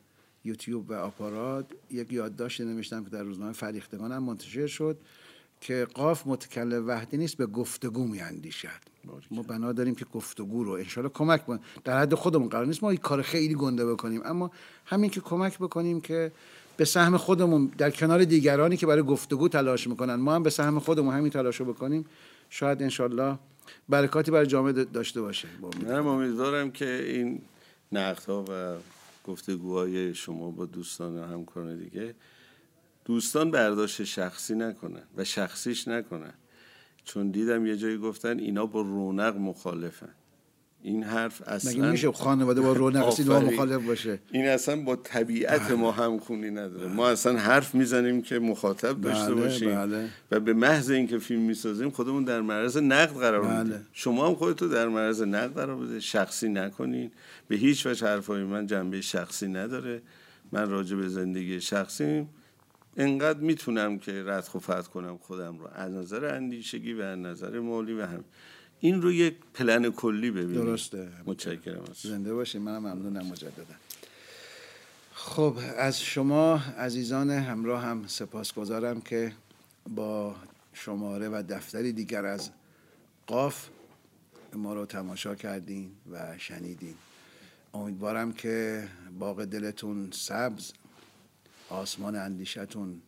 یوتیوب 0.46 0.90
و 0.90 0.94
آپارات 0.94 1.66
یک 1.92 2.14
یادداشت 2.14 2.62
نوشتم 2.62 3.04
که 3.04 3.10
در 3.10 3.24
روزنامه 3.24 3.54
فریختگانم 3.54 4.24
منتشر 4.24 4.68
شد. 4.68 4.98
که 5.64 5.88
قاف 5.94 6.28
متکلم 6.28 6.88
وحدی 6.88 7.18
نیست 7.18 7.38
به 7.38 7.46
گفتگو 7.46 8.08
می 8.08 8.22
اندیشد 8.22 8.70
ما 9.32 9.44
بنا 9.44 9.72
داریم 9.72 9.96
که 9.96 10.06
گفتگو 10.06 10.64
رو 10.64 10.72
انشالله 10.72 11.10
کمک 11.10 11.42
بکنیم 11.42 11.60
در 11.84 12.00
حد 12.00 12.14
خودمون 12.14 12.50
قرار 12.50 12.66
نیست 12.66 12.84
ما 12.84 12.90
این 12.90 13.00
کار 13.00 13.22
خیلی 13.22 13.56
گنده 13.56 13.86
بکنیم. 13.86 14.22
اما 14.26 14.52
همین 14.86 15.10
که 15.10 15.22
کمک 15.22 15.58
بکنیم 15.60 16.02
که 16.02 16.32
به 16.78 16.86
سهم 16.86 17.18
خودمون 17.18 17.72
در 17.78 17.92
کنار 17.92 18.24
دیگرانی 18.24 18.78
که 18.78 18.86
برای 18.88 19.04
گفتگو 19.04 19.48
تلاش 19.48 19.88
می‌کنن 19.88 20.16
ما 20.16 20.36
هم 20.36 20.44
به 20.44 20.50
سهم 20.50 20.80
خودمون 20.80 21.14
همین 21.14 21.30
تلاش 21.30 21.56
رو 21.60 21.74
بکنیم. 21.74 22.06
شاید 22.50 22.82
انشالله 22.82 23.40
برکاتی 23.90 24.32
برای 24.32 24.48
جامعه 24.48 24.72
داشته 24.72 25.22
باشه. 25.22 25.48
من 25.84 26.08
امیدوارم 26.08 26.72
که 26.72 27.04
این 27.08 27.42
نقدها 27.92 28.46
و 28.50 28.76
گفتگوهای 29.28 30.16
شما 30.16 30.52
با 30.52 30.66
دوستان 30.66 31.18
و 31.18 31.24
همکاران 31.24 31.78
دیگه 31.78 32.16
دوستان 33.06 33.52
برداشت 33.52 34.04
شخصی 34.04 34.56
نکنن 34.56 35.04
و 35.18 35.24
شخصیش 35.24 35.88
نکنن 35.88 36.34
چون 37.06 37.32
دیدم 37.32 37.66
یه 37.66 37.78
جایی 37.78 37.98
گفتن 37.98 38.40
اینا 38.40 38.66
با 38.66 38.82
رونق 38.82 39.38
مخالفن. 39.38 40.10
این 40.86 41.04
حرف 41.04 41.42
اصلا 41.46 41.72
مگه 41.72 41.92
میشه 41.92 42.12
خانواده 42.12 42.62
با 42.62 42.74
رونق 42.74 43.10
سینما 43.10 43.40
مخالف 43.40 43.86
باشه؟ 43.86 44.20
این 44.32 44.48
اصلا 44.48 44.76
با 44.76 44.96
طبیعت 44.96 45.72
ما 45.72 45.92
همخونی 45.92 46.52
نداره. 46.52 46.88
ما 46.88 47.10
اصلا 47.10 47.40
حرف 47.40 47.76
می‌زنیم 47.76 48.22
که 48.22 48.40
مخاطب 48.40 49.02
داشته 49.02 49.34
بله، 49.34 49.44
باشیم 49.44 49.76
بله. 49.76 50.10
و 50.32 50.40
به 50.40 50.54
محض 50.54 50.90
اینکه 50.90 51.20
فیلم 51.20 51.42
می‌سازیم 51.42 51.90
خودمون 51.90 52.24
در 52.24 52.42
معرض 52.42 52.78
نقد 52.78 53.14
قرار 53.16 53.64
بله. 53.64 53.82
شما 53.94 54.28
هم 54.28 54.36
خودتو 54.36 54.68
در 54.68 54.88
معرض 54.88 55.22
نقد 55.22 55.54
قرار 55.54 55.76
بده 55.76 56.00
شخصی 56.00 56.50
نکنین. 56.50 57.12
به 57.48 57.56
هیچ 57.56 57.86
وجه 57.86 58.08
حرفای 58.08 58.44
من 58.44 58.68
جنبه 58.68 59.02
شخصی 59.02 59.48
نداره. 59.48 60.02
من 60.52 60.70
راجع 60.70 60.96
به 60.96 61.08
زندگی 61.08 61.62
شخصیم. 61.62 62.30
انقدر 62.98 63.40
می‌تونم 63.40 64.00
که 64.00 64.24
رد 64.26 64.44
فتح 64.44 64.82
کنم 64.82 65.18
خودم 65.18 65.58
رو 65.58 65.68
از 65.74 65.92
نظر 65.92 66.36
اندیشگی 66.36 66.94
و 66.94 67.02
از 67.02 67.18
نظر 67.20 67.60
مالی 67.60 67.94
و 67.94 68.06
هم 68.06 68.24
این 68.80 69.02
رو 69.02 69.12
یک 69.12 69.36
پلن 69.54 69.92
کلی 69.92 70.32
ببینیم. 70.32 70.66
درسته. 70.66 71.08
متشکرم 71.26 71.84
زنده 72.04 72.34
باشید 72.34 72.62
منم 72.62 72.78
ممنونم. 72.78 73.26
مجددا. 73.26 73.76
خب 75.14 75.58
از 75.78 76.02
شما 76.02 76.62
عزیزان 76.78 77.30
همراه 77.30 77.82
هم 77.82 78.08
سپاسگزارم 78.08 79.02
که 79.02 79.34
با 79.96 80.36
شماره 80.74 81.30
و 81.30 81.44
دفتری 81.50 81.92
دیگر 81.92 82.26
از 82.26 82.50
قاف 83.28 83.68
ما 84.54 84.74
رو 84.74 84.86
تماشا 84.86 85.36
کردین 85.36 85.92
و 86.12 86.38
شنیدین. 86.38 86.96
امیدوارم 87.74 88.34
که 88.34 88.88
باغ 89.20 89.46
دلتون 89.46 90.10
سبز 90.12 90.72
آسمان 91.70 92.16
اندیشتون 92.16 93.02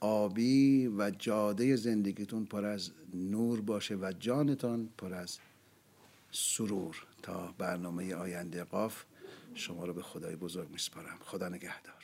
آبی 0.00 0.86
و 0.86 1.10
جاده 1.10 1.76
زندگیتون 1.76 2.44
پر 2.44 2.64
از 2.64 2.90
نور 3.14 3.60
باشه 3.60 3.94
و 3.94 4.12
جانتان 4.20 4.88
پر 4.98 5.14
از 5.14 5.38
سرور. 6.32 7.06
تا 7.22 7.54
برنامه 7.58 8.14
آینده 8.14 8.64
قاف 8.64 9.04
شما 9.54 9.84
رو 9.84 9.94
به 9.94 10.02
خدای 10.02 10.36
بزرگ 10.36 10.70
میسپارم. 10.70 11.18
خدا 11.20 11.48
نگهدار. 11.48 11.99